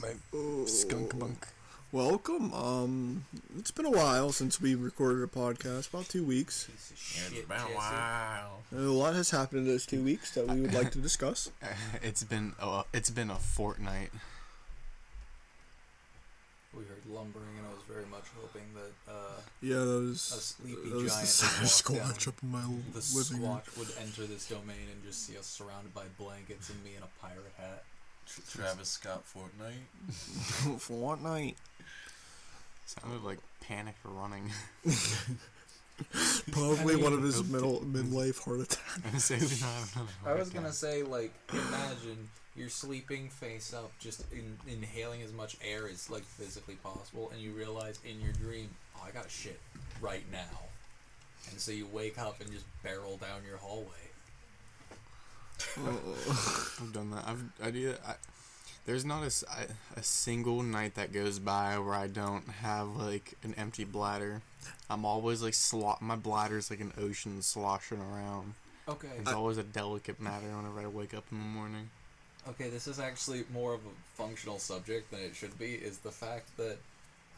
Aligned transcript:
My 0.00 0.08
skunk 0.66 1.18
bunk. 1.18 1.46
Welcome. 1.92 2.54
Um, 2.54 3.24
it's 3.58 3.72
been 3.72 3.84
a 3.86 3.90
while 3.90 4.30
since 4.30 4.60
we 4.60 4.74
recorded 4.76 5.24
a 5.24 5.26
podcast. 5.26 5.88
About 5.92 6.08
two 6.08 6.24
weeks. 6.24 6.64
Piece 6.64 6.90
of 6.90 6.92
It's 6.92 7.32
shit, 7.34 7.48
been 7.48 7.58
a 7.58 7.62
while. 7.76 8.60
And 8.70 8.86
a 8.86 8.92
lot 8.92 9.14
has 9.14 9.30
happened 9.30 9.62
in 9.62 9.66
those 9.66 9.86
two 9.86 10.02
weeks 10.04 10.30
that 10.32 10.46
we 10.46 10.60
would 10.60 10.72
like 10.72 10.92
to 10.92 10.98
discuss. 11.02 11.50
It's 12.02 12.22
been 12.22 12.52
oh, 12.62 12.84
it's 12.94 13.10
been 13.10 13.30
a 13.30 13.36
fortnight. 13.36 14.10
We 16.72 16.84
heard 16.84 17.02
lumbering, 17.10 17.58
and 17.58 17.66
I 17.66 17.70
was 17.74 17.82
very 17.88 18.06
much 18.08 18.22
hoping 18.40 18.62
that 18.74 19.12
uh, 19.12 19.40
Yeah, 19.60 19.74
a 19.82 19.84
those. 19.84 20.20
sleepy 20.22 20.88
That 20.90 20.94
was 21.02 21.12
giant 21.12 21.12
the 21.12 21.18
would 21.18 21.26
saddest 21.26 21.90
walk 21.90 22.00
squatch 22.00 22.28
up 22.28 22.34
in 22.44 22.50
my 22.52 22.60
the 22.62 23.02
living 23.16 23.42
room. 23.42 23.58
Squatch 23.58 23.76
would 23.76 23.88
enter 24.00 24.22
this 24.26 24.46
domain 24.48 24.86
and 24.94 25.02
just 25.04 25.26
see 25.26 25.36
us 25.36 25.46
surrounded 25.46 25.92
by 25.92 26.04
blankets 26.16 26.70
and 26.70 26.78
me 26.84 26.90
in 26.96 27.02
a 27.02 27.10
pirate 27.20 27.52
hat. 27.58 27.82
Travis 28.50 28.88
Scott 28.88 29.24
Fortnite. 29.26 30.10
For 30.80 30.92
what? 30.94 31.18
Sounded 32.86 33.22
like 33.24 33.38
panic 33.60 33.94
running. 34.04 34.50
Probably 36.50 36.96
one 36.96 37.12
of 37.12 37.22
his 37.22 37.38
Okay. 37.40 37.48
middle 37.52 37.80
midlife 37.80 38.42
heart 38.42 38.60
attacks. 38.60 39.00
I'm 39.12 39.18
say 39.18 39.34
we 39.36 39.40
don't 39.46 39.58
have 39.60 39.92
another 39.94 40.10
I 40.26 40.34
was 40.34 40.50
podcast. 40.50 40.54
gonna 40.54 40.72
say, 40.72 41.02
like, 41.02 41.32
imagine 41.52 42.28
you're 42.56 42.68
sleeping 42.68 43.28
face 43.28 43.72
up, 43.72 43.92
just 44.00 44.24
in, 44.32 44.56
inhaling 44.66 45.22
as 45.22 45.32
much 45.32 45.56
air 45.64 45.88
as 45.88 46.10
like 46.10 46.24
physically 46.24 46.74
possible, 46.76 47.30
and 47.32 47.40
you 47.40 47.52
realize 47.52 48.00
in 48.04 48.20
your 48.20 48.32
dream, 48.32 48.70
oh, 48.96 49.02
I 49.06 49.10
got 49.12 49.24
to 49.24 49.30
shit 49.30 49.60
right 50.00 50.24
now, 50.32 50.58
and 51.50 51.60
so 51.60 51.70
you 51.70 51.86
wake 51.92 52.18
up 52.18 52.40
and 52.40 52.50
just 52.50 52.64
barrel 52.82 53.16
down 53.18 53.42
your 53.46 53.58
hallway. 53.58 54.09
I've 55.76 56.92
done 56.92 57.10
that. 57.10 57.24
I've 57.26 57.44
I 57.62 57.70
do 57.70 57.88
that. 57.88 58.00
I, 58.06 58.14
there's 58.86 59.04
not 59.04 59.22
a, 59.22 59.98
a 59.98 60.02
single 60.02 60.62
night 60.62 60.94
that 60.94 61.12
goes 61.12 61.38
by 61.38 61.78
where 61.78 61.94
I 61.94 62.06
don't 62.06 62.48
have 62.48 62.96
like 62.96 63.34
an 63.42 63.54
empty 63.56 63.84
bladder. 63.84 64.42
I'm 64.88 65.04
always 65.04 65.42
like 65.42 65.54
slot. 65.54 66.02
My 66.02 66.16
bladder's 66.16 66.70
like 66.70 66.80
an 66.80 66.92
ocean 66.98 67.42
sloshing 67.42 68.00
around. 68.00 68.54
Okay. 68.88 69.08
It's 69.20 69.32
always 69.32 69.58
a 69.58 69.62
delicate 69.62 70.20
matter 70.20 70.46
whenever 70.46 70.80
I 70.80 70.86
wake 70.86 71.14
up 71.14 71.24
in 71.30 71.38
the 71.38 71.44
morning. 71.44 71.90
Okay, 72.48 72.70
this 72.70 72.88
is 72.88 72.98
actually 72.98 73.44
more 73.52 73.74
of 73.74 73.80
a 73.80 74.20
functional 74.20 74.58
subject 74.58 75.10
than 75.10 75.20
it 75.20 75.36
should 75.36 75.58
be. 75.58 75.74
Is 75.74 75.98
the 75.98 76.10
fact 76.10 76.56
that 76.56 76.78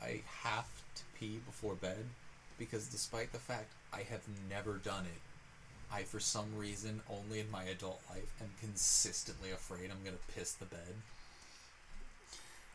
I 0.03 0.23
have 0.43 0.69
to 0.95 1.03
pee 1.19 1.41
before 1.45 1.75
bed 1.75 2.05
because, 2.59 2.87
despite 2.87 3.33
the 3.33 3.39
fact 3.39 3.73
I 3.93 4.03
have 4.03 4.23
never 4.49 4.75
done 4.75 5.05
it, 5.05 5.21
I 5.93 6.03
for 6.05 6.19
some 6.21 6.57
reason 6.57 7.03
only 7.09 7.41
in 7.41 7.51
my 7.51 7.65
adult 7.65 8.03
life 8.11 8.33
am 8.41 8.51
consistently 8.61 9.51
afraid 9.51 9.91
I'm 9.91 10.03
gonna 10.05 10.17
piss 10.35 10.53
the 10.53 10.65
bed. 10.67 10.95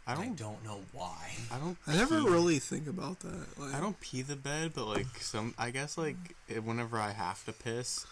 I 0.05 0.15
I 0.15 0.15
don't. 0.15 0.35
don't 0.35 0.63
know 0.63 0.79
why. 0.93 1.31
I 1.51 1.57
don't. 1.57 1.77
I 1.85 1.95
never 1.95 2.21
pee- 2.21 2.29
really 2.29 2.59
think 2.59 2.87
about 2.87 3.19
that. 3.21 3.57
Like, 3.59 3.73
I 3.73 3.79
don't 3.81 3.99
pee 3.99 4.21
the 4.21 4.35
bed, 4.37 4.71
but 4.73 4.85
like 4.85 5.07
some, 5.19 5.53
I 5.57 5.69
guess 5.71 5.97
like 5.97 6.15
whenever 6.63 6.97
I 6.97 7.11
have 7.11 7.43
to 7.45 7.51
piss, 7.53 8.05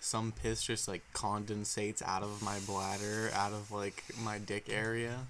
some 0.00 0.32
piss 0.32 0.62
just 0.62 0.86
like 0.88 1.02
condensates 1.12 2.02
out 2.02 2.22
of 2.22 2.42
my 2.42 2.58
bladder, 2.60 3.30
out 3.34 3.52
of 3.52 3.72
like 3.72 4.04
my 4.22 4.38
dick 4.38 4.68
area, 4.70 5.26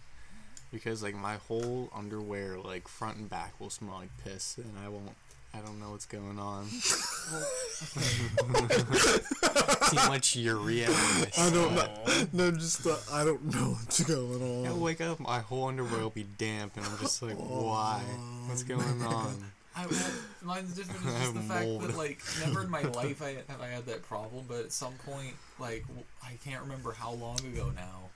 because 0.73 1.03
like 1.03 1.15
my 1.15 1.37
whole 1.37 1.91
underwear, 1.95 2.59
like 2.59 2.89
front 2.89 3.17
and 3.19 3.31
back, 3.31 3.55
will 3.59 3.71
smell 3.71 3.97
like 3.97 4.11
piss, 4.23 4.59
and 4.59 4.75
I 4.85 4.89
won't. 4.89 5.17
I 5.53 5.59
don't 5.59 5.81
know 5.81 5.91
what's 5.91 6.07
going 6.07 6.39
on. 6.39 6.69
Too 9.91 9.97
much 10.09 10.37
urea. 10.37 10.87
in 10.87 10.93
my 10.93 11.27
I 11.39 11.51
don't 11.51 11.75
know. 11.75 11.89
No, 12.33 12.51
just 12.53 12.85
the, 12.85 12.99
I 13.13 13.25
don't 13.25 13.45
know 13.53 13.71
what's 13.73 14.03
going 14.05 14.43
on. 14.43 14.67
I'll 14.67 14.79
wake 14.79 15.01
up, 15.01 15.19
my 15.19 15.41
whole 15.41 15.69
underwear 15.69 16.03
will 16.03 16.11
be 16.11 16.27
damp, 16.39 16.77
and 16.77 16.87
I'm 16.87 16.99
just 16.99 17.21
like, 17.23 17.37
why? 17.37 18.01
What's 18.47 18.63
going 18.63 18.81
on? 19.03 19.45
I 19.75 19.87
well, 19.87 20.11
mine's 20.43 20.75
different. 20.75 21.01
It's 21.07 21.17
I 21.17 21.21
just 21.21 21.35
the 21.35 21.41
fact 21.41 21.65
mold. 21.67 21.83
that 21.83 21.97
like 21.97 22.21
never 22.45 22.63
in 22.63 22.71
my 22.71 22.83
life 23.01 23.23
I 23.23 23.37
have 23.49 23.61
I 23.61 23.69
had 23.69 23.87
that 23.87 24.03
problem, 24.03 24.45
but 24.49 24.65
at 24.65 24.73
some 24.73 24.95
point, 25.07 25.35
like 25.61 25.85
I 26.25 26.33
can't 26.45 26.63
remember 26.63 26.93
how 26.93 27.13
long 27.13 27.39
ago 27.41 27.71
now. 27.75 28.09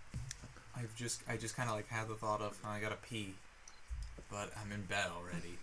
I've 0.77 0.94
just 0.97 1.23
I 1.28 1.37
just 1.37 1.56
kind 1.56 1.69
of 1.69 1.77
like 1.77 1.89
had 1.89 2.09
the 2.09 2.15
thought 2.15 2.41
of 2.41 2.59
"Oh, 2.65 2.69
I 2.69 2.81
gotta 2.81 2.97
pee, 3.09 3.34
but 4.31 4.50
I'm 4.61 4.73
in 4.73 4.83
bed 4.83 5.06
already. 5.17 5.55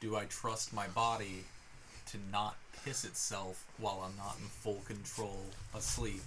Do 0.00 0.16
I 0.16 0.24
trust 0.24 0.72
my 0.72 0.86
body 0.88 1.44
to 2.10 2.18
not 2.30 2.56
piss 2.84 3.04
itself 3.04 3.64
while 3.78 4.02
I'm 4.04 4.16
not 4.16 4.36
in 4.40 4.46
full 4.46 4.82
control 4.86 5.40
asleep? 5.74 6.22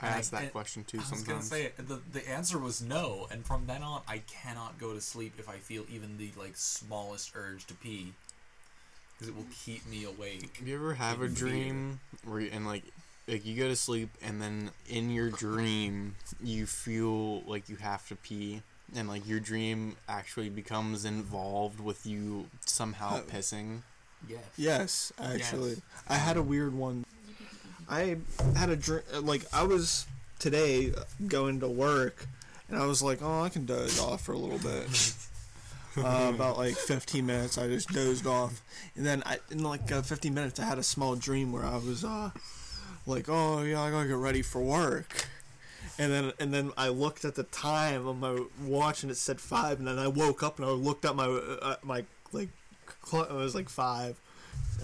I 0.00 0.08
ask 0.08 0.30
that 0.30 0.42
and 0.42 0.52
question 0.52 0.84
too 0.84 0.98
I 0.98 1.10
was 1.10 1.22
gonna 1.22 1.42
say 1.42 1.72
the 1.76 2.00
the 2.12 2.28
answer 2.28 2.58
was 2.58 2.80
no, 2.80 3.26
and 3.32 3.44
from 3.44 3.66
then 3.66 3.82
on, 3.82 4.02
I 4.06 4.18
cannot 4.18 4.78
go 4.78 4.94
to 4.94 5.00
sleep 5.00 5.34
if 5.38 5.48
I 5.48 5.56
feel 5.56 5.84
even 5.92 6.18
the 6.18 6.30
like 6.36 6.56
smallest 6.56 7.32
urge 7.34 7.66
to 7.66 7.74
pee, 7.74 8.12
because 9.14 9.28
it 9.28 9.36
will 9.36 9.46
keep 9.64 9.86
me 9.88 10.04
awake. 10.04 10.60
Do 10.60 10.70
you 10.70 10.76
ever 10.76 10.94
have 10.94 11.20
a 11.20 11.28
fear. 11.28 11.48
dream 11.48 12.00
where 12.24 12.40
you, 12.40 12.50
and 12.52 12.64
like 12.64 12.84
like 13.26 13.44
you 13.44 13.56
go 13.56 13.66
to 13.66 13.76
sleep 13.76 14.10
and 14.22 14.40
then 14.40 14.70
in 14.88 15.10
your 15.10 15.30
dream 15.30 16.14
you 16.42 16.66
feel 16.66 17.42
like 17.42 17.68
you 17.68 17.76
have 17.76 18.06
to 18.08 18.16
pee 18.16 18.62
and 18.94 19.08
like 19.08 19.26
your 19.26 19.40
dream 19.40 19.96
actually 20.08 20.48
becomes 20.48 21.04
involved 21.04 21.80
with 21.80 22.06
you 22.06 22.46
somehow 22.66 23.16
Uh, 23.16 23.20
pissing. 23.22 23.82
Yes. 24.28 24.40
Yes, 24.56 25.12
actually, 25.18 25.70
Yes. 25.70 25.80
I 26.08 26.16
had 26.16 26.36
a 26.36 26.42
weird 26.42 26.74
one. 26.74 27.04
I 27.88 28.16
had 28.56 28.68
a 28.70 28.76
dream. 28.76 29.02
Like 29.22 29.44
I 29.52 29.62
was 29.62 30.06
today 30.38 30.92
going 31.26 31.60
to 31.60 31.68
work, 31.68 32.26
and 32.68 32.76
I 32.78 32.84
was 32.86 33.00
like, 33.02 33.20
"Oh, 33.22 33.42
I 33.42 33.48
can 33.48 33.64
doze 33.64 33.98
off 34.00 34.22
for 34.22 34.32
a 34.32 34.38
little 34.38 34.58
bit." 34.58 35.14
uh, 35.96 36.30
about 36.34 36.58
like 36.58 36.76
15 36.76 37.24
minutes, 37.24 37.56
I 37.58 37.66
just 37.68 37.88
dozed 37.90 38.26
off, 38.26 38.62
and 38.96 39.06
then 39.06 39.22
I, 39.24 39.38
in 39.50 39.62
like 39.62 39.90
uh, 39.90 40.02
15 40.02 40.34
minutes, 40.34 40.58
I 40.60 40.64
had 40.64 40.78
a 40.78 40.82
small 40.82 41.16
dream 41.16 41.50
where 41.52 41.64
I 41.64 41.76
was 41.76 42.04
uh, 42.04 42.30
like, 43.06 43.28
"Oh 43.28 43.62
yeah, 43.62 43.80
I 43.82 43.90
gotta 43.90 44.08
get 44.08 44.16
ready 44.16 44.42
for 44.42 44.60
work." 44.60 45.28
And 45.98 46.12
then, 46.12 46.32
and 46.38 46.54
then 46.54 46.72
I 46.76 46.88
looked 46.88 47.24
at 47.24 47.34
the 47.34 47.42
time 47.44 48.06
on 48.06 48.20
my 48.20 48.44
watch, 48.62 49.02
and 49.02 49.10
it 49.10 49.16
said 49.16 49.40
five. 49.40 49.78
And 49.78 49.88
then 49.88 49.98
I 49.98 50.06
woke 50.06 50.42
up 50.42 50.58
and 50.58 50.66
I 50.66 50.70
looked 50.70 51.04
at 51.04 51.16
my 51.16 51.26
uh, 51.26 51.76
my 51.82 52.04
like 52.32 52.50
cl- 53.04 53.24
it 53.24 53.32
was 53.32 53.54
like 53.54 53.68
five. 53.68 54.20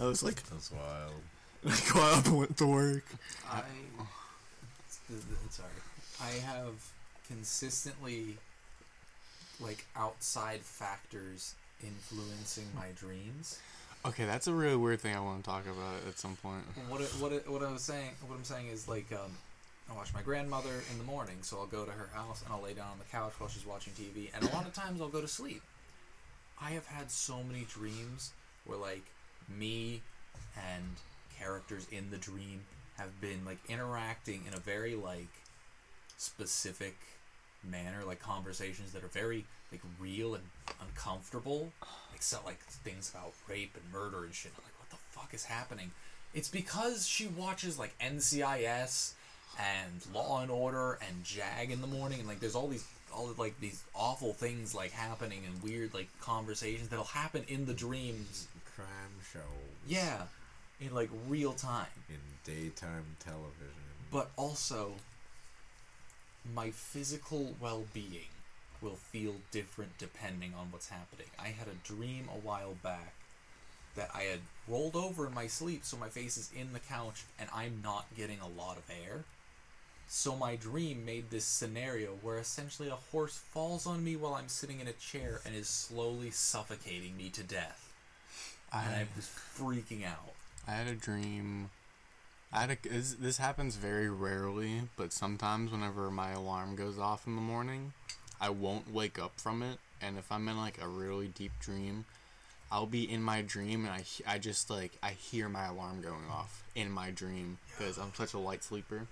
I 0.01 0.05
was 0.05 0.23
like, 0.23 0.43
That's 0.45 0.73
wild. 0.73 1.13
I 1.67 1.93
got 1.93 2.19
up 2.19 2.27
and 2.27 2.39
went 2.39 2.57
to 2.59 2.67
work. 2.67 3.05
I. 3.51 3.63
Sorry. 5.51 5.69
I 6.21 6.31
have 6.47 6.75
consistently, 7.29 8.39
like, 9.61 9.87
outside 9.95 10.61
factors 10.61 11.55
influencing 11.83 12.67
my 12.75 12.89
dreams. 12.97 13.59
Okay, 14.07 14.25
that's 14.25 14.47
a 14.47 14.53
really 14.53 14.77
weird 14.77 15.01
thing 15.01 15.15
I 15.15 15.21
want 15.21 15.45
to 15.45 15.51
talk 15.51 15.65
about 15.65 16.07
at 16.07 16.19
some 16.19 16.37
point. 16.37 16.63
What 16.89 17.01
it, 17.01 17.09
what 17.19 17.33
it, 17.33 17.51
what 17.51 17.63
I 17.63 17.73
was 17.73 17.83
saying 17.83 18.11
what 18.27 18.37
I'm 18.37 18.45
saying 18.45 18.69
is 18.69 18.87
like 18.87 19.11
um, 19.13 19.33
I 19.91 19.95
watch 19.95 20.15
my 20.15 20.23
grandmother 20.23 20.83
in 20.91 20.99
the 20.99 21.05
morning, 21.05 21.37
so 21.43 21.59
I'll 21.59 21.67
go 21.67 21.85
to 21.85 21.91
her 21.91 22.09
house 22.15 22.43
and 22.43 22.53
I'll 22.53 22.63
lay 22.63 22.75
down 22.75 22.89
on 22.93 22.99
the 22.99 23.05
couch 23.05 23.35
while 23.39 23.49
she's 23.49 23.67
watching 23.67 23.93
TV, 23.93 24.31
and 24.35 24.43
a 24.45 24.55
lot 24.55 24.67
of 24.67 24.73
times 24.73 25.01
I'll 25.01 25.09
go 25.09 25.21
to 25.21 25.29
sleep. 25.29 25.63
I 26.61 26.71
have 26.71 26.87
had 26.87 27.11
so 27.11 27.43
many 27.43 27.67
dreams 27.69 28.33
where 28.65 28.79
like 28.79 29.05
me 29.49 30.01
and 30.57 30.85
characters 31.39 31.87
in 31.91 32.11
the 32.11 32.17
dream 32.17 32.61
have 32.97 33.21
been 33.21 33.45
like 33.45 33.59
interacting 33.69 34.45
in 34.47 34.55
a 34.55 34.61
very 34.61 34.95
like 34.95 35.29
specific 36.17 36.97
manner, 37.63 38.05
like 38.07 38.21
conversations 38.21 38.93
that 38.93 39.05
are 39.05 39.09
very 39.09 39.45
like 39.71 39.83
real 40.01 40.35
and 40.35 40.45
uncomfortable, 40.81 41.73
so 42.21 42.39
like 42.47 42.61
things 42.61 43.11
about 43.11 43.35
rape 43.49 43.75
and 43.75 43.93
murder 43.93 44.25
and 44.25 44.35
shit. 44.35 44.53
I'm 44.57 44.65
like, 44.65 44.79
what 44.79 44.91
the 44.91 44.97
fuck 45.11 45.35
is 45.35 45.45
happening? 45.45 45.91
It's 46.33 46.49
because 46.49 47.07
she 47.07 47.27
watches 47.27 47.79
like 47.79 47.95
NCIS 47.99 49.13
and 49.59 50.15
Law 50.15 50.43
and 50.43 50.51
Order 50.51 50.99
and 51.07 51.25
Jag 51.25 51.71
in 51.71 51.81
the 51.81 51.87
morning, 51.87 52.21
and 52.21 52.29
like 52.29 52.41
there's 52.41 52.55
all 52.55 52.69
these 52.69 52.87
all 53.13 53.31
of, 53.31 53.39
like 53.39 53.59
these 53.61 53.83
awful 53.95 54.33
things 54.33 54.75
like 54.75 54.91
happening 54.91 55.43
and 55.47 55.63
weird 55.63 55.95
like 55.95 56.09
conversations 56.21 56.89
that'll 56.89 57.05
happen 57.05 57.45
in 57.49 57.67
the 57.67 57.75
dreams. 57.75 58.49
Crime 58.75 58.89
shows. 59.33 59.43
Yeah, 59.87 60.23
in 60.81 60.95
like 60.95 61.11
real 61.29 61.53
time. 61.53 61.87
In 62.09 62.17
daytime 62.45 63.17
television. 63.21 63.85
but 64.11 64.31
also 64.37 64.93
my 66.55 66.71
physical 66.71 67.55
well-being 67.61 68.29
will 68.83 68.97
feel 68.97 69.37
different 69.51 69.97
depending 69.99 70.53
on 70.59 70.67
what's 70.71 70.91
happening. 70.91 71.27
I 71.39 71.49
had 71.49 71.69
a 71.69 71.87
dream 71.87 72.29
a 72.29 72.39
while 72.39 72.75
back 72.83 73.15
that 73.97 74.11
I 74.15 74.23
had 74.23 74.41
rolled 74.69 74.97
over 74.97 75.27
in 75.27 75.35
my 75.35 75.47
sleep 75.47 75.85
so 75.85 75.97
my 75.97 76.09
face 76.09 76.37
is 76.37 76.51
in 76.55 76.73
the 76.73 76.81
couch 76.81 77.23
and 77.39 77.49
I'm 77.55 77.81
not 77.83 78.07
getting 78.17 78.41
a 78.41 78.49
lot 78.49 78.77
of 78.77 78.83
air. 78.91 79.25
So 80.09 80.37
my 80.37 80.57
dream 80.57 81.05
made 81.05 81.31
this 81.31 81.45
scenario 81.45 82.11
where 82.23 82.39
essentially 82.39 82.89
a 82.89 82.97
horse 83.13 83.37
falls 83.37 83.87
on 83.87 84.05
me 84.05 84.17
while 84.17 84.35
I'm 84.35 84.49
sitting 84.49 84.81
in 84.81 84.89
a 84.89 84.93
chair 84.93 85.41
and 85.45 85.55
is 85.55 85.69
slowly 85.69 86.31
suffocating 86.31 87.17
me 87.17 87.31
to 87.31 87.43
death. 87.43 87.93
And 88.73 88.95
I 88.95 89.01
I 89.01 89.07
was 89.17 89.27
freaking 89.27 90.05
out. 90.05 90.33
I 90.67 90.73
had 90.73 90.87
a 90.87 90.95
dream. 90.95 91.71
I 92.53 92.61
had 92.61 92.71
a, 92.71 92.89
this, 92.89 93.15
this 93.15 93.39
happens 93.39 93.77
very 93.77 94.09
rarely, 94.09 94.83
but 94.97 95.13
sometimes 95.13 95.73
whenever 95.73 96.11
my 96.11 96.31
alarm 96.31 96.77
goes 96.77 96.99
off 96.99 97.27
in 97.27 97.35
the 97.35 97.43
morning, 97.43 97.93
I 98.41 98.51
won't 98.51 98.93
wake 98.93 99.19
up 99.19 99.41
from 99.41 99.63
it, 99.63 99.79
and 100.01 100.19
if 100.19 100.31
I'm 100.31 100.47
in 100.49 100.57
like 100.57 100.81
a 100.81 100.89
really 100.89 101.29
deep 101.29 101.53
dream, 101.61 102.05
I'll 102.71 102.87
be 102.87 103.11
in 103.11 103.23
my 103.23 103.43
dream 103.43 103.85
and 103.85 103.95
I 103.95 104.05
I 104.27 104.39
just 104.39 104.69
like 104.69 104.93
I 105.03 105.11
hear 105.11 105.49
my 105.49 105.67
alarm 105.67 106.01
going 106.01 106.29
off 106.31 106.65
in 106.75 106.91
my 106.91 107.11
dream 107.11 107.59
because 107.71 107.99
I'm 107.99 108.13
such 108.15 108.35
a 108.35 108.39
light 108.39 108.65
sleeper. 108.65 109.07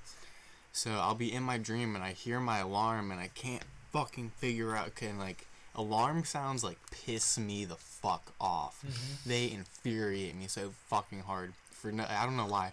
So 0.72 0.92
I'll 0.92 1.14
be 1.14 1.32
in 1.32 1.42
my 1.42 1.58
dream 1.58 1.94
and 1.94 2.02
I 2.02 2.12
hear 2.12 2.40
my 2.40 2.58
alarm 2.58 3.10
and 3.10 3.20
I 3.20 3.28
can't 3.34 3.64
fucking 3.92 4.30
figure 4.38 4.74
out 4.74 4.94
can 4.94 5.18
like 5.18 5.46
alarm 5.74 6.24
sounds 6.24 6.64
like 6.64 6.78
piss 6.90 7.38
me 7.38 7.64
the 7.64 7.76
fuck 7.76 8.32
off. 8.40 8.84
They 9.26 9.50
infuriate 9.50 10.34
me 10.34 10.46
so 10.48 10.72
fucking 10.88 11.20
hard 11.20 11.52
for 11.70 11.92
no 11.92 12.04
I 12.08 12.24
don't 12.24 12.36
know 12.36 12.46
why, 12.46 12.72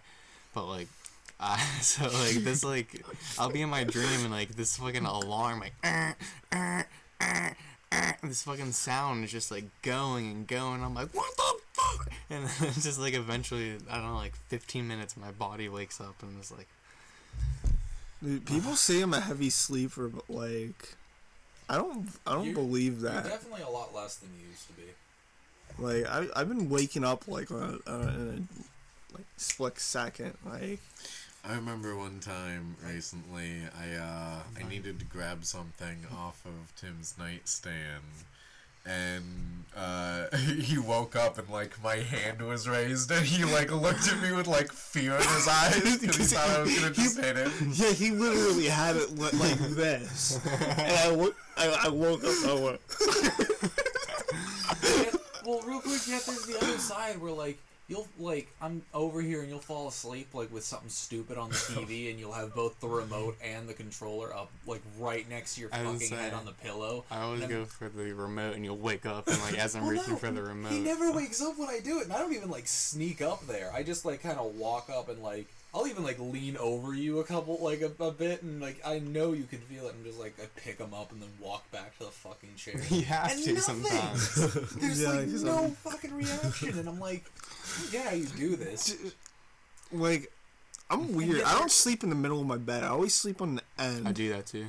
but 0.53 0.65
like 0.65 0.87
uh, 1.39 1.57
so 1.81 2.03
like 2.03 2.43
this 2.43 2.63
like 2.63 3.03
I'll 3.37 3.49
be 3.49 3.61
in 3.61 3.69
my 3.69 3.83
dream 3.83 4.21
and 4.21 4.31
like 4.31 4.55
this 4.55 4.77
fucking 4.77 5.05
alarm 5.05 5.59
like 5.59 5.73
"Er, 5.83 6.15
er, 6.53 6.87
er, 7.21 7.57
er," 7.93 8.17
this 8.23 8.43
fucking 8.43 8.71
sound 8.71 9.23
is 9.25 9.31
just 9.31 9.51
like 9.51 9.65
going 9.81 10.31
and 10.31 10.47
going. 10.47 10.83
I'm 10.83 10.93
like 10.93 11.13
what 11.13 11.35
the 11.35 11.59
fuck, 11.73 12.09
and 12.29 12.47
then 12.47 12.73
just 12.79 12.99
like 12.99 13.13
eventually 13.13 13.75
I 13.89 13.95
don't 13.95 14.07
know 14.07 14.15
like 14.15 14.35
15 14.47 14.87
minutes 14.87 15.17
my 15.17 15.31
body 15.31 15.67
wakes 15.67 15.99
up 15.99 16.15
and 16.21 16.37
it's 16.39 16.51
like 16.51 16.67
Dude, 18.23 18.45
people 18.45 18.75
say 18.75 19.01
I'm 19.01 19.13
a 19.13 19.19
heavy 19.19 19.49
sleeper, 19.49 20.07
but 20.09 20.29
like, 20.29 20.95
I 21.69 21.75
don't, 21.77 22.07
I 22.27 22.33
don't 22.33 22.47
You- 22.47 22.53
believe 22.53 23.01
that. 23.01 23.23
You're 23.25 23.33
definitely 23.33 23.61
a 23.61 23.69
lot 23.69 23.93
less 23.95 24.15
than 24.17 24.29
you 24.41 24.49
used 24.49 24.67
to 24.67 24.73
be. 24.73 24.83
Like, 25.77 26.05
I, 26.07 26.27
I've 26.39 26.49
been 26.49 26.69
waking 26.69 27.03
up 27.05 27.27
like 27.27 27.51
on 27.51 27.79
a, 27.85 27.91
on 27.91 28.01
a, 28.01 28.07
in 28.11 28.47
a 28.49 29.15
like 29.17 29.25
split 29.37 29.79
second. 29.79 30.33
Like, 30.45 30.79
I 31.45 31.55
remember 31.55 31.95
one 31.95 32.19
time 32.19 32.75
recently, 32.85 33.61
I 33.79 33.95
uh, 33.95 34.39
I 34.59 34.67
needed 34.67 34.99
to 34.99 35.05
grab 35.05 35.45
something 35.45 36.05
off 36.13 36.45
of 36.45 36.75
Tim's 36.75 37.15
nightstand, 37.17 38.03
and 38.85 39.23
uh, 39.75 40.35
he 40.37 40.77
woke 40.77 41.15
up 41.15 41.37
and 41.37 41.47
like 41.49 41.81
my 41.83 41.95
hand 41.97 42.41
was 42.41 42.67
raised, 42.67 43.11
and 43.11 43.25
he 43.25 43.43
like 43.45 43.71
looked 43.71 44.07
at 44.11 44.21
me 44.21 44.31
with 44.33 44.47
like 44.47 44.71
fear 44.71 45.13
in 45.15 45.21
his 45.21 45.47
eyes 45.47 45.97
because 45.97 46.17
he 46.17 46.23
thought 46.35 46.49
I 46.49 46.61
was 46.61 46.79
gonna 46.79 46.93
just 46.93 47.19
hit 47.19 47.37
him. 47.37 47.51
yeah, 47.73 47.91
he 47.91 48.11
literally 48.11 48.65
had 48.67 48.95
it 48.95 49.11
li- 49.17 49.29
like 49.39 49.57
this, 49.75 50.39
and 50.45 50.91
I, 50.91 51.11
wo- 51.15 51.33
I, 51.57 51.85
I 51.85 51.89
woke 51.89 52.23
up. 52.23 52.33
I 52.45 52.53
went, 52.53 52.81
Yet- 54.83 55.15
well, 55.45 55.61
real 55.65 55.79
quick, 55.81 56.01
yeah, 56.07 56.19
there's 56.25 56.45
the 56.45 56.57
other 56.61 56.77
side 56.77 57.17
where 57.19 57.31
like 57.31 57.57
you'll 57.89 58.07
like 58.19 58.47
I'm 58.61 58.83
over 58.93 59.19
here 59.21 59.41
and 59.41 59.49
you'll 59.49 59.59
fall 59.59 59.87
asleep 59.87 60.29
like 60.33 60.53
with 60.53 60.63
something 60.63 60.89
stupid 60.89 61.37
on 61.37 61.49
the 61.49 61.55
TV 61.55 62.09
and 62.11 62.19
you'll 62.19 62.31
have 62.31 62.53
both 62.55 62.79
the 62.79 62.87
remote 62.87 63.35
and 63.43 63.67
the 63.67 63.73
controller 63.73 64.33
up 64.33 64.51
like 64.65 64.81
right 64.99 65.27
next 65.29 65.55
to 65.55 65.61
your 65.61 65.69
I 65.73 65.83
fucking 65.83 66.09
head 66.09 66.33
on 66.33 66.45
the 66.45 66.51
pillow. 66.51 67.03
I 67.11 67.21
always 67.21 67.45
go 67.45 67.65
for 67.65 67.89
the 67.89 68.13
remote 68.13 68.55
and 68.55 68.63
you'll 68.63 68.77
wake 68.77 69.05
up 69.05 69.27
and 69.27 69.41
like 69.41 69.57
as 69.57 69.75
I'm 69.75 69.81
Well, 69.81 69.91
reaching 69.91 70.11
no, 70.11 70.15
for 70.17 70.31
the 70.31 70.43
remote. 70.43 70.71
He 70.71 70.79
never 70.79 71.11
wakes 71.15 71.41
up 71.41 71.57
when 71.57 71.69
I 71.69 71.79
do 71.79 71.99
it, 71.99 72.03
and 72.03 72.13
I 72.13 72.19
don't 72.19 72.33
even 72.33 72.49
like 72.49 72.67
sneak 72.67 73.21
up 73.21 73.45
there. 73.47 73.71
I 73.73 73.83
just 73.83 74.05
like 74.05 74.21
kind 74.21 74.37
of 74.37 74.55
walk 74.55 74.89
up 74.89 75.09
and 75.09 75.21
like 75.23 75.47
I'll 75.73 75.85
even 75.87 76.03
like 76.03 76.17
lean 76.19 76.57
over 76.57 76.93
you 76.95 77.19
a 77.19 77.23
couple 77.23 77.59
like 77.61 77.81
a, 77.81 77.91
a 78.03 78.11
bit, 78.11 78.41
and 78.41 78.59
like 78.59 78.81
I 78.85 78.99
know 78.99 79.33
you 79.33 79.43
can 79.43 79.59
feel 79.59 79.87
it, 79.87 79.93
and 79.95 80.03
just 80.03 80.19
like 80.19 80.33
I 80.41 80.45
pick 80.59 80.79
them 80.79 80.93
up 80.93 81.11
and 81.11 81.21
then 81.21 81.29
walk 81.39 81.69
back 81.71 81.97
to 81.99 82.05
the 82.05 82.11
fucking 82.11 82.49
chair. 82.57 82.75
you 82.89 83.03
have 83.03 83.31
and 83.31 83.43
to 83.43 83.53
nothing. 83.53 83.83
sometimes. 83.83 84.35
There's 84.75 85.01
Yeah, 85.01 85.09
like 85.09 85.29
'cause 85.31 85.43
no 85.43 85.55
I'm- 85.57 85.71
fucking 85.71 86.13
reaction, 86.15 86.79
and 86.79 86.87
I'm 86.89 86.99
like, 86.99 87.25
yeah, 87.91 88.11
you 88.13 88.25
do 88.25 88.55
this. 88.55 88.95
like, 89.91 90.31
I'm 90.89 91.13
weird. 91.13 91.43
I 91.43 91.57
don't 91.59 91.69
sleep 91.71 92.03
in 92.03 92.09
the 92.09 92.15
middle 92.15 92.41
of 92.41 92.47
my 92.47 92.57
bed. 92.57 92.83
I 92.83 92.87
always 92.87 93.13
sleep 93.13 93.39
on 93.41 93.55
the 93.57 93.61
end. 93.77 94.07
I 94.07 94.11
do 94.11 94.29
that 94.29 94.47
too. 94.47 94.67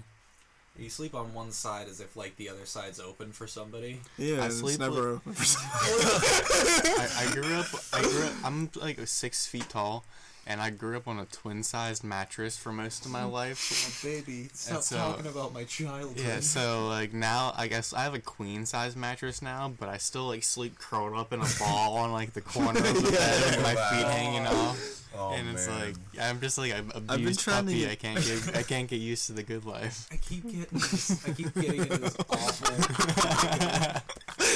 You 0.79 0.89
sleep 0.89 1.15
on 1.15 1.35
one 1.35 1.51
side 1.53 1.89
as 1.89 2.01
if 2.01 2.15
like 2.17 2.37
the 2.37 2.49
other 2.49 2.65
side's 2.65 3.01
open 3.01 3.33
for 3.33 3.47
somebody. 3.47 4.01
Yeah, 4.19 4.43
I 4.43 4.47
it's 4.47 4.59
sleep 4.61 4.81
never 4.81 5.15
open 5.17 5.33
for 5.33 5.45
I, 5.61 7.09
I 7.27 7.33
grew 7.33 7.55
up. 7.55 7.67
I 7.93 8.03
grew 8.03 8.23
up. 8.25 8.33
I'm 8.45 8.71
like 8.81 8.99
six 9.07 9.47
feet 9.47 9.69
tall, 9.69 10.05
and 10.47 10.61
I 10.61 10.71
grew 10.71 10.97
up 10.97 11.07
on 11.07 11.19
a 11.19 11.27
twin-sized 11.27 12.03
mattress 12.03 12.57
for 12.57 12.73
most 12.73 13.05
of 13.07 13.11
my 13.13 13.25
life. 13.41 14.03
Oh, 14.05 14.09
baby, 14.09 14.49
stop 14.53 14.83
so- 14.83 14.97
talking 14.97 15.27
about 15.27 15.53
my 15.53 15.65
childhood. 15.65 16.19
Yeah, 16.19 16.41
so 16.41 16.87
like 16.89 17.13
now 17.13 17.53
I 17.57 17.67
guess 17.69 17.93
I 17.93 18.01
have 18.03 18.15
a 18.15 18.19
queen 18.21 18.67
size 18.67 18.97
mattress 18.97 19.43
now, 19.43 19.73
but 19.79 19.89
I 19.89 19.97
still 19.99 20.27
like 20.27 20.43
sleep 20.43 20.79
curled 20.79 21.17
up 21.17 21.33
in 21.33 21.41
a 21.41 21.47
ball 21.59 21.97
on 21.99 22.13
like 22.13 22.33
the 22.33 22.41
corner 22.41 22.81
of 22.81 22.95
the 23.03 23.11
bed 23.13 23.45
with 23.57 23.63
my 23.63 23.75
feet 23.75 24.07
hanging 24.07 24.47
off. 24.47 24.97
Oh, 25.13 25.33
and 25.35 25.49
it's 25.51 25.67
man. 25.67 25.81
like 25.81 25.97
I'm 26.23 26.41
just 26.41 26.57
like 26.57 26.73
I'm 26.73 26.93
abused 26.95 27.41
trying 27.41 27.67
to 27.67 27.73
puppy. 27.73 27.81
get- 27.81 27.91
I 27.91 27.95
can't 27.97 28.25
get 28.25 28.57
I 28.57 28.63
can't 28.63 28.89
get 28.89 29.01
used 29.01 29.27
to 29.27 29.33
the 29.33 29.43
good 29.43 29.65
life. 29.65 30.07
I 30.13 30.17
keep 30.17 30.45
getting 30.45 30.79
this. 30.79 31.27
I 31.27 31.33
keep 31.33 31.53
getting 31.55 31.81
into 31.83 31.97
this 31.99 32.17
awful. 32.31 34.03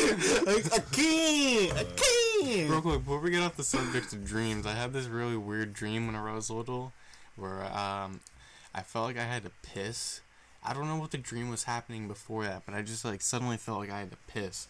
I 0.07 0.79
can't. 0.93 1.73
I 1.73 1.85
can't. 1.97 2.71
Real 2.71 2.81
quick, 2.83 2.99
before 3.01 3.21
we 3.21 3.31
get 3.31 3.43
off 3.43 3.57
the 3.57 3.65
subject 3.65 4.13
of 4.13 4.25
dreams, 4.25 4.67
I 4.67 4.73
had 4.73 4.93
this 4.93 5.07
really 5.07 5.37
weird 5.37 5.73
dream 5.73 6.07
when 6.07 6.17
I 6.17 6.35
was 6.35 6.51
little, 6.51 6.93
where 7.37 7.65
um, 7.65 8.21
I 8.75 8.83
felt 8.83 9.07
like 9.07 9.19
I 9.19 9.25
had 9.25 9.45
to 9.45 9.51
piss. 9.63 10.21
I 10.63 10.73
don't 10.75 10.89
know 10.89 10.97
what 10.97 11.11
the 11.11 11.19
dream 11.19 11.51
was 11.51 11.65
happening 11.65 12.09
before 12.09 12.45
that, 12.45 12.63
but 12.67 12.75
I 12.75 12.83
just 12.83 13.05
like 13.05 13.21
suddenly 13.23 13.57
felt 13.57 13.79
like 13.81 13.91
I 13.91 13.99
had 14.01 14.11
to 14.11 14.17
piss, 14.29 14.67